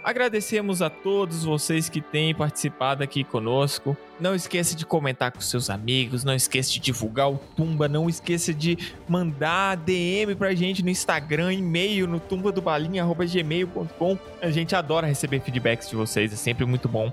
Agradecemos 0.08 0.82
a 0.82 0.90
todos 0.90 1.44
vocês 1.44 1.90
que 1.90 2.00
têm 2.00 2.34
participado 2.34 3.04
aqui 3.04 3.26
conosco. 3.26 3.98
Não 4.18 4.34
esqueça 4.34 4.74
de 4.74 4.86
comentar 4.86 5.34
com 5.34 5.42
seus 5.42 5.70
amigos, 5.70 6.24
não 6.24 6.34
esqueça 6.34 6.72
de 6.72 6.80
divulgar 6.80 7.30
o 7.30 7.38
Tumba, 7.58 7.90
não 7.90 8.08
esqueça 8.08 8.54
de 8.54 8.78
mandar 9.06 9.76
DM 9.76 10.34
pra 10.36 10.56
gente 10.56 10.82
no 10.82 10.90
Instagram, 10.90 11.52
e-mail 11.52 12.08
no 12.08 12.22
tumbadobalim@gmail.com. 12.22 14.18
A 14.42 14.50
gente 14.50 14.74
adora 14.78 15.06
receber 15.06 15.42
feedbacks 15.42 15.90
de 15.90 15.98
vocês, 15.98 16.32
é 16.32 16.38
sempre 16.38 16.66
muito 16.66 16.88
bom. 16.88 17.12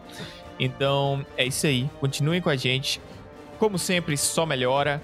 Então, 0.56 1.26
é 1.36 1.44
isso 1.44 1.66
aí. 1.66 1.90
Continuem 1.98 2.40
com 2.40 2.48
a 2.48 2.54
gente. 2.54 3.00
Como 3.58 3.76
sempre, 3.76 4.16
só 4.16 4.46
melhora. 4.46 5.02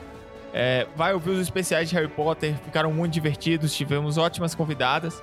É, 0.53 0.87
vai 0.97 1.15
ouvir 1.15 1.31
os 1.31 1.41
especiais 1.41 1.89
de 1.89 1.95
Harry 1.95 2.09
Potter, 2.09 2.55
ficaram 2.65 2.93
muito 2.93 3.13
divertidos, 3.13 3.75
tivemos 3.75 4.19
ótimas 4.19 4.55
convidadas. 4.55 5.23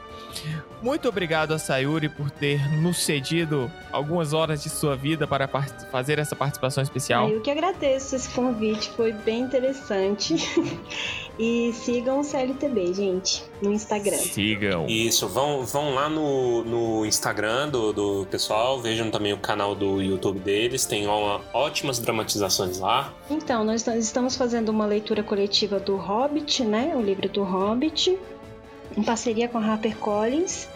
Muito 0.81 1.09
obrigado 1.09 1.53
a 1.53 1.59
Sayuri 1.59 2.07
por 2.07 2.31
ter 2.31 2.59
nos 2.81 3.03
cedido 3.03 3.71
algumas 3.91 4.33
horas 4.33 4.63
de 4.63 4.69
sua 4.69 4.95
vida 4.95 5.27
para 5.27 5.47
fazer 5.91 6.19
essa 6.19 6.35
participação 6.35 6.81
especial. 6.81 7.29
Eu 7.29 7.41
que 7.41 7.51
agradeço 7.51 8.15
esse 8.15 8.29
convite, 8.29 8.89
foi 8.91 9.11
bem 9.11 9.41
interessante. 9.41 10.35
e 11.39 11.71
sigam 11.73 12.19
o 12.19 12.23
CLTB, 12.23 12.93
gente, 12.93 13.43
no 13.61 13.71
Instagram. 13.71 14.17
Sigam. 14.17 14.85
Isso, 14.87 15.27
vão, 15.27 15.63
vão 15.65 15.93
lá 15.93 16.09
no, 16.09 16.63
no 16.63 17.05
Instagram 17.05 17.69
do, 17.69 17.93
do 17.93 18.27
pessoal, 18.29 18.79
vejam 18.79 19.11
também 19.11 19.33
o 19.33 19.37
canal 19.37 19.75
do 19.75 20.01
YouTube 20.01 20.39
deles, 20.39 20.85
tem 20.85 21.07
ó- 21.07 21.39
ótimas 21.53 21.99
dramatizações 21.99 22.79
lá. 22.79 23.13
Então, 23.29 23.63
nós 23.63 23.85
estamos 23.87 24.35
fazendo 24.35 24.69
uma 24.69 24.85
leitura 24.85 25.21
coletiva 25.23 25.79
do 25.79 25.95
Hobbit, 25.95 26.63
né? 26.63 26.93
O 26.95 27.01
livro 27.01 27.29
do 27.29 27.43
Hobbit, 27.43 28.17
em 28.97 29.03
parceria 29.03 29.47
com 29.47 29.57
a 29.57 29.61
HarperCollins. 29.61 30.67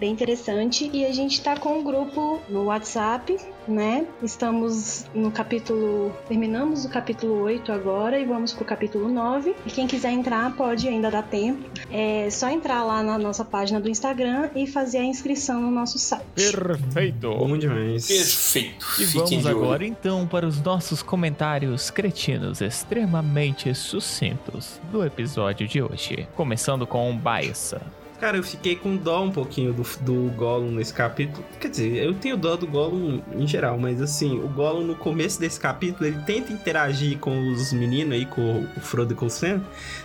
Bem 0.00 0.12
interessante. 0.12 0.90
E 0.94 1.04
a 1.04 1.12
gente 1.12 1.42
tá 1.42 1.58
com 1.58 1.80
um 1.80 1.84
grupo 1.84 2.40
no 2.48 2.64
WhatsApp, 2.64 3.36
né? 3.68 4.06
Estamos 4.22 5.04
no 5.14 5.30
capítulo. 5.30 6.10
Terminamos 6.26 6.86
o 6.86 6.88
capítulo 6.88 7.42
8 7.42 7.70
agora 7.70 8.18
e 8.18 8.24
vamos 8.24 8.54
pro 8.54 8.64
capítulo 8.64 9.10
9. 9.10 9.54
E 9.66 9.70
quem 9.70 9.86
quiser 9.86 10.10
entrar, 10.12 10.56
pode, 10.56 10.88
ainda 10.88 11.10
dá 11.10 11.22
tempo. 11.22 11.68
É 11.92 12.30
só 12.30 12.48
entrar 12.48 12.82
lá 12.82 13.02
na 13.02 13.18
nossa 13.18 13.44
página 13.44 13.78
do 13.78 13.90
Instagram 13.90 14.48
e 14.56 14.66
fazer 14.66 14.98
a 14.98 15.04
inscrição 15.04 15.60
no 15.60 15.70
nosso 15.70 15.98
site. 15.98 16.24
Perfeito. 16.34 17.34
Bom 17.34 17.58
demais. 17.58 18.06
Perfeito. 18.06 18.86
E 18.98 19.04
Fiquem 19.04 19.40
vamos 19.40 19.46
agora 19.46 19.84
então 19.86 20.26
para 20.26 20.46
os 20.46 20.62
nossos 20.62 21.02
comentários 21.02 21.90
cretinos 21.90 22.62
extremamente 22.62 23.74
sucintos 23.74 24.80
do 24.90 25.04
episódio 25.04 25.68
de 25.68 25.82
hoje. 25.82 26.26
Começando 26.34 26.86
com 26.86 27.14
Baissa. 27.14 27.99
Cara, 28.20 28.36
eu 28.36 28.42
fiquei 28.42 28.76
com 28.76 28.98
dó 28.98 29.24
um 29.24 29.30
pouquinho 29.30 29.72
do, 29.72 29.82
do 30.02 30.30
Gollum 30.36 30.72
nesse 30.72 30.92
capítulo. 30.92 31.42
Quer 31.58 31.68
dizer, 31.68 32.04
eu 32.04 32.12
tenho 32.12 32.36
dó 32.36 32.54
do 32.54 32.66
Gollum 32.66 33.22
em 33.34 33.46
geral, 33.46 33.78
mas 33.78 34.02
assim, 34.02 34.38
o 34.38 34.46
Gollum 34.46 34.84
no 34.84 34.94
começo 34.94 35.40
desse 35.40 35.58
capítulo, 35.58 36.06
ele 36.06 36.18
tenta 36.26 36.52
interagir 36.52 37.18
com 37.18 37.50
os 37.50 37.72
meninos 37.72 38.12
aí, 38.12 38.26
com 38.26 38.66
o 38.76 38.80
Frodo 38.80 39.14
e 39.14 39.16
com 39.16 39.24
o 39.24 39.30
Sam, 39.30 39.62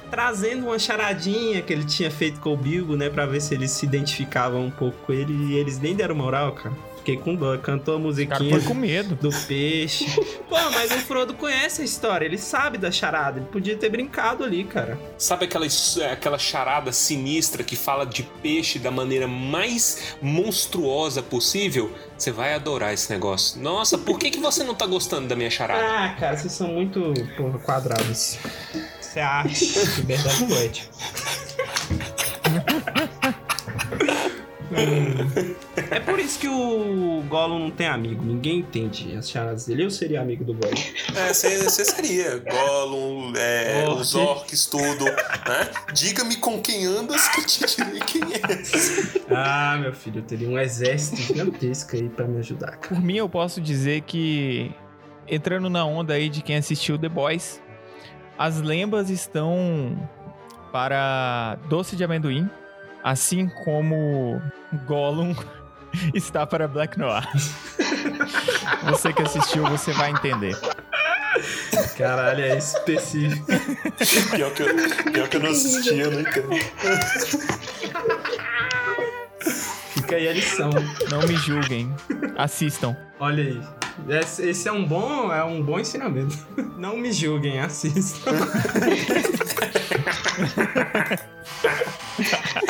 trazendo 0.09 0.68
uma 0.68 0.80
charadinha 0.80 1.61
que 1.61 1.74
ele 1.74 1.84
tinha 1.84 2.09
feito 2.09 2.39
com 2.39 2.53
o 2.53 2.57
Bilbo, 2.57 2.95
né, 2.95 3.09
pra 3.09 3.26
ver 3.26 3.41
se 3.41 3.53
eles 3.53 3.72
se 3.72 3.86
identificavam 3.86 4.66
um 4.66 4.72
pouco 4.72 4.97
com 5.05 5.11
ele, 5.11 5.34
e 5.34 5.57
eles 5.57 5.78
nem 5.78 5.93
deram 5.93 6.16
moral, 6.16 6.53
cara. 6.53 6.74
Fiquei 7.05 7.17
com 7.21 7.35
dó, 7.35 7.55
cantou 7.59 7.97
a 7.97 7.99
musiquinha 7.99 8.59
com 8.61 8.73
medo. 8.73 9.13
do 9.13 9.29
peixe. 9.45 10.05
Pô, 10.49 10.55
mas 10.71 10.89
o 10.89 10.95
Frodo 11.01 11.35
conhece 11.35 11.83
a 11.83 11.85
história, 11.85 12.25
ele 12.25 12.35
sabe 12.39 12.79
da 12.79 12.89
charada, 12.91 13.37
ele 13.39 13.45
podia 13.47 13.77
ter 13.77 13.89
brincado 13.89 14.43
ali, 14.43 14.63
cara. 14.63 14.97
Sabe 15.15 15.45
aquela, 15.45 15.67
his- 15.67 15.99
aquela 15.99 16.39
charada 16.39 16.91
sinistra 16.91 17.63
que 17.63 17.75
fala 17.75 18.07
de 18.07 18.23
peixe 18.23 18.79
da 18.79 18.89
maneira 18.89 19.27
mais 19.27 20.15
monstruosa 20.19 21.21
possível? 21.21 21.93
Você 22.17 22.31
vai 22.31 22.55
adorar 22.55 22.91
esse 22.91 23.11
negócio. 23.11 23.61
Nossa, 23.61 23.99
por 23.99 24.17
que, 24.17 24.31
que 24.31 24.39
você 24.39 24.63
não 24.63 24.73
tá 24.73 24.87
gostando 24.87 25.27
da 25.27 25.35
minha 25.35 25.51
charada? 25.51 25.83
Ah, 25.85 26.15
cara, 26.19 26.35
vocês 26.35 26.53
são 26.53 26.69
muito, 26.69 27.13
porra, 27.37 27.59
quadrados. 27.59 28.39
Isso 28.99 29.19
é 29.19 29.21
arte, 29.21 29.63
liberdade 29.97 30.43
poética. 30.45 30.89
É 35.91 35.99
por 35.99 36.19
isso 36.19 36.39
que 36.39 36.47
o 36.47 37.23
Gollum 37.28 37.59
não 37.59 37.71
tem 37.71 37.88
amigo. 37.88 38.23
Ninguém 38.23 38.59
entende 38.59 39.15
as 39.15 39.30
charadas 39.30 39.65
dele. 39.65 39.84
Eu 39.86 39.91
seria 39.91 40.21
amigo 40.21 40.43
do 40.43 40.53
Gollum. 40.53 40.76
É, 41.15 41.34
você 41.34 41.86
seria 41.86 42.38
Gollum, 42.39 43.34
é, 43.36 43.86
Orc. 43.88 44.01
os 44.01 44.15
orcs, 44.15 44.65
tudo, 44.65 45.05
né? 45.05 45.69
Diga-me 45.93 46.38
com 46.38 46.61
quem 46.61 46.86
andas 46.86 47.28
que 47.30 47.41
eu 47.41 47.45
te 47.45 47.84
direi 47.84 47.99
quem 48.01 48.21
é. 48.34 48.41
Ah, 49.34 49.78
meu 49.80 49.93
filho, 49.93 50.19
eu 50.19 50.23
teria 50.23 50.49
um 50.49 50.59
exército 50.59 51.21
gigantesco 51.21 51.95
aí 51.95 52.09
pra 52.09 52.26
me 52.28 52.39
ajudar, 52.39 52.78
cara. 52.78 52.88
Por 52.95 53.01
mim, 53.01 53.17
eu 53.17 53.30
posso 53.30 53.61
dizer 53.61 54.01
que, 54.01 54.71
entrando 55.28 55.69
na 55.69 55.86
onda 55.86 56.13
aí 56.13 56.30
de 56.30 56.41
quem 56.41 56.57
assistiu 56.57 56.97
The 56.97 57.09
Boys, 57.09 57.61
as 58.38 58.59
lembas 58.61 59.09
estão 59.09 60.09
para 60.71 61.57
Doce 61.69 61.95
de 61.95 62.03
Amendoim, 62.03 62.49
assim 63.05 63.47
como 63.47 64.41
Gollum 64.87 65.35
está 66.15 66.47
para 66.47 66.67
Black 66.67 66.97
Noir. 66.97 67.23
Você 68.89 69.13
que 69.13 69.21
assistiu, 69.21 69.63
você 69.67 69.91
vai 69.91 70.11
entender. 70.11 70.57
Caralho, 71.97 72.43
é 72.43 72.57
específico. 72.57 73.45
Pior 74.31 74.51
que 74.53 74.63
eu, 74.63 74.67
pior 75.11 75.29
que 75.29 75.37
eu 75.37 75.41
não 75.41 75.51
assistia, 75.51 76.09
né, 76.09 76.23
cara? 76.23 76.47
Fica 79.93 80.15
aí 80.15 80.27
a 80.27 80.33
lição. 80.33 80.71
Não 81.09 81.21
me 81.27 81.35
julguem. 81.35 81.93
Assistam. 82.37 82.95
Olha 83.19 83.43
aí. 83.43 83.61
Esse 84.19 84.49
esse 84.49 84.67
é 84.67 84.71
um 84.71 84.85
bom, 84.85 85.31
é 85.31 85.43
um 85.43 85.61
bom 85.61 85.79
ensinamento. 85.79 86.37
Não 86.77 86.97
me 86.97 87.11
julguem, 87.11 87.59
assistam. 87.59 88.31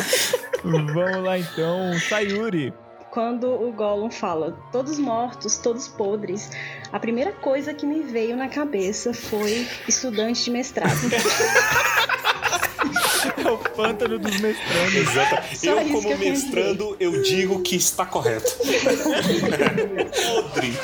Vamos 0.65 1.23
lá 1.23 1.37
então, 1.37 1.93
Sayuri. 2.09 2.73
Quando 3.11 3.47
o 3.47 3.71
Gollum 3.71 4.11
fala 4.11 4.57
todos 4.71 4.99
mortos, 4.99 5.57
todos 5.57 5.87
podres, 5.87 6.51
a 6.91 6.99
primeira 6.99 7.31
coisa 7.31 7.73
que 7.73 7.85
me 7.85 8.01
veio 8.01 8.35
na 8.35 8.49
cabeça 8.49 9.13
foi 9.13 9.65
estudante 9.87 10.43
de 10.43 10.51
mestrado. 10.51 10.89
É 13.37 13.49
o 13.51 13.57
pântano 13.57 14.17
dos 14.17 14.39
mestrandos. 14.39 14.95
Exato. 14.95 15.57
Só 15.57 15.71
Eu, 15.71 15.89
como 15.89 16.11
eu 16.11 16.17
mestrando, 16.17 16.97
eu 16.99 17.21
digo 17.21 17.61
que 17.61 17.75
está 17.75 18.05
correto. 18.05 18.49
Podre, 20.25 20.77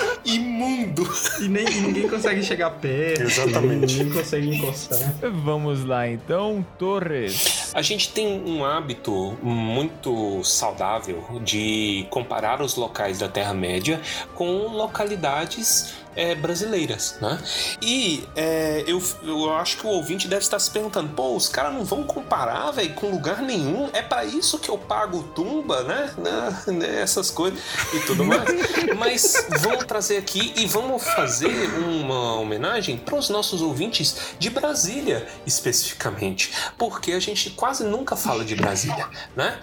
imundo. 0.91 1.09
E 1.39 1.47
nem, 1.47 1.65
ninguém 1.65 2.07
consegue 2.07 2.43
chegar 2.43 2.69
perto. 2.71 3.23
Exatamente. 3.23 3.97
Ninguém 3.97 4.13
consegue 4.13 4.55
encostar. 4.55 5.13
Vamos 5.43 5.85
lá 5.85 6.07
então, 6.07 6.65
Torres. 6.77 7.71
A 7.73 7.81
gente 7.81 8.11
tem 8.11 8.43
um 8.45 8.63
hábito 8.63 9.37
muito 9.41 10.43
saudável 10.43 11.41
de 11.43 12.05
comparar 12.09 12.61
os 12.61 12.75
locais 12.75 13.19
da 13.19 13.27
Terra-média 13.27 13.99
com 14.35 14.67
localidades 14.67 16.00
é, 16.15 16.35
brasileiras, 16.35 17.15
né? 17.21 17.39
E 17.81 18.27
é, 18.35 18.83
eu, 18.87 19.01
eu 19.23 19.53
acho 19.53 19.77
que 19.77 19.85
o 19.85 19.89
ouvinte 19.89 20.27
deve 20.27 20.41
estar 20.41 20.59
se 20.59 20.69
perguntando: 20.69 21.09
pô, 21.09 21.35
os 21.35 21.47
caras 21.47 21.73
não 21.73 21.85
vão 21.85 22.03
comparar, 22.03 22.71
velho, 22.71 22.93
com 22.93 23.09
lugar 23.09 23.41
nenhum? 23.41 23.89
É 23.93 24.01
para 24.01 24.25
isso 24.25 24.59
que 24.59 24.69
eu 24.69 24.77
pago 24.77 25.23
tumba, 25.35 25.83
né? 25.83 26.13
né? 26.17 26.63
né? 26.73 27.01
Essas 27.01 27.29
coisas 27.31 27.59
e 27.93 27.99
tudo 28.01 28.23
mais. 28.25 28.49
Mas 28.97 29.47
vamos 29.59 29.85
trazer 29.85 30.17
aqui 30.17 30.53
e 30.57 30.65
vamos 30.65 31.03
fazer 31.03 31.69
uma 31.79 32.35
homenagem 32.35 32.97
para 32.97 33.15
os 33.15 33.29
nossos 33.29 33.61
ouvintes 33.61 34.35
de 34.37 34.49
Brasília, 34.49 35.27
especificamente, 35.45 36.51
porque 36.77 37.13
a 37.13 37.19
gente 37.19 37.49
quase 37.51 37.83
nunca 37.83 38.15
fala 38.15 38.43
de 38.43 38.55
Brasília, 38.55 39.07
né? 39.35 39.59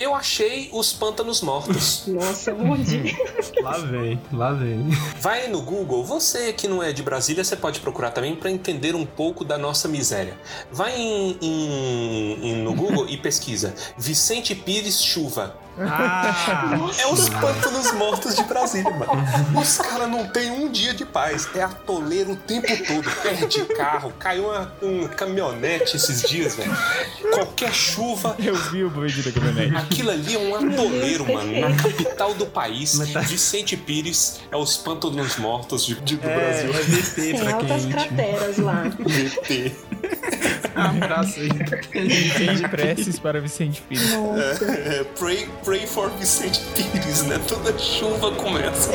Eu 0.00 0.14
achei 0.14 0.68
os 0.72 0.92
pântanos 0.92 1.40
mortos. 1.42 2.04
Nossa, 2.08 2.52
mordi. 2.54 3.16
Lá 3.62 3.78
vem, 3.78 4.20
lá 4.32 4.52
vem. 4.52 4.88
Vai 5.20 5.46
no 5.46 5.62
Google, 5.62 6.02
você 6.04 6.52
que 6.52 6.66
não 6.66 6.82
é 6.82 6.92
de 6.92 7.02
Brasília, 7.02 7.44
você 7.44 7.54
pode 7.54 7.78
procurar 7.80 8.10
também 8.10 8.34
para 8.34 8.50
entender 8.50 8.94
um 8.96 9.06
pouco 9.06 9.44
da 9.44 9.56
nossa 9.56 9.86
miséria. 9.86 10.36
Vai 10.72 10.96
em- 11.00 11.38
em- 11.40 12.38
em- 12.50 12.62
no 12.62 12.74
Google 12.74 13.06
e 13.08 13.16
pesquisa 13.16 13.74
Vicente 13.96 14.54
Pires 14.54 15.00
Chuva. 15.00 15.56
Ah, 15.78 16.76
É 16.98 17.06
os 17.06 17.28
pântanos 17.30 17.92
mortos 17.92 18.36
de 18.36 18.42
Brasília, 18.44 18.90
mano. 18.90 19.12
Os 19.60 19.78
caras 19.78 20.08
não 20.08 20.26
têm 20.28 20.50
um 20.50 20.70
dia 20.70 20.92
de 20.92 21.04
paz. 21.04 21.48
É 21.54 21.62
atoleiro 21.62 22.32
o 22.32 22.36
tempo 22.36 22.66
todo. 22.86 23.10
Perde 23.22 23.64
carro. 23.74 24.12
Caiu 24.18 24.48
uma, 24.50 24.72
um 24.82 25.08
caminhonete 25.08 25.96
esses 25.96 26.22
dias, 26.28 26.56
velho. 26.56 26.76
Qualquer 27.32 27.72
chuva. 27.72 28.36
Eu 28.38 28.54
vi 28.54 28.84
o 28.84 28.90
vídeo 28.90 29.22
da 29.24 29.32
caminhonete. 29.32 29.76
Aquilo 29.76 30.10
ali 30.10 30.34
é 30.34 30.38
um 30.38 30.54
atoleiro, 30.54 31.32
mano. 31.32 31.60
Na 31.60 31.74
capital 31.76 32.34
do 32.34 32.46
país. 32.46 32.98
Tá- 33.12 33.20
Vicente 33.20 33.76
Pires 33.76 34.40
é 34.50 34.56
os 34.56 34.76
pântanos 34.76 35.36
mortos 35.38 35.84
de, 35.86 35.94
de- 36.00 36.16
do 36.16 36.28
é, 36.28 36.34
Brasil. 36.36 36.70
é 36.70 36.82
VT 36.82 37.14
Tem 37.22 37.34
pra 37.36 37.40
quem 37.40 37.48
é 37.48 37.52
altas 37.54 37.84
íntimo. 37.84 37.92
crateras 37.92 38.58
lá. 38.58 38.82
VT. 38.98 39.72
Abraço 40.74 41.40
aí. 41.40 41.48
Sem 42.36 42.68
preces 42.68 43.18
para 43.18 43.40
Vicente 43.40 43.82
Pires. 43.82 44.12
É, 44.68 45.04
pray, 45.18 45.48
pray 45.64 45.86
for 45.86 46.10
Vicente 46.12 46.60
Pires, 46.74 47.22
né? 47.24 47.38
Toda 47.46 47.76
chuva 47.78 48.32
começa. 48.32 48.92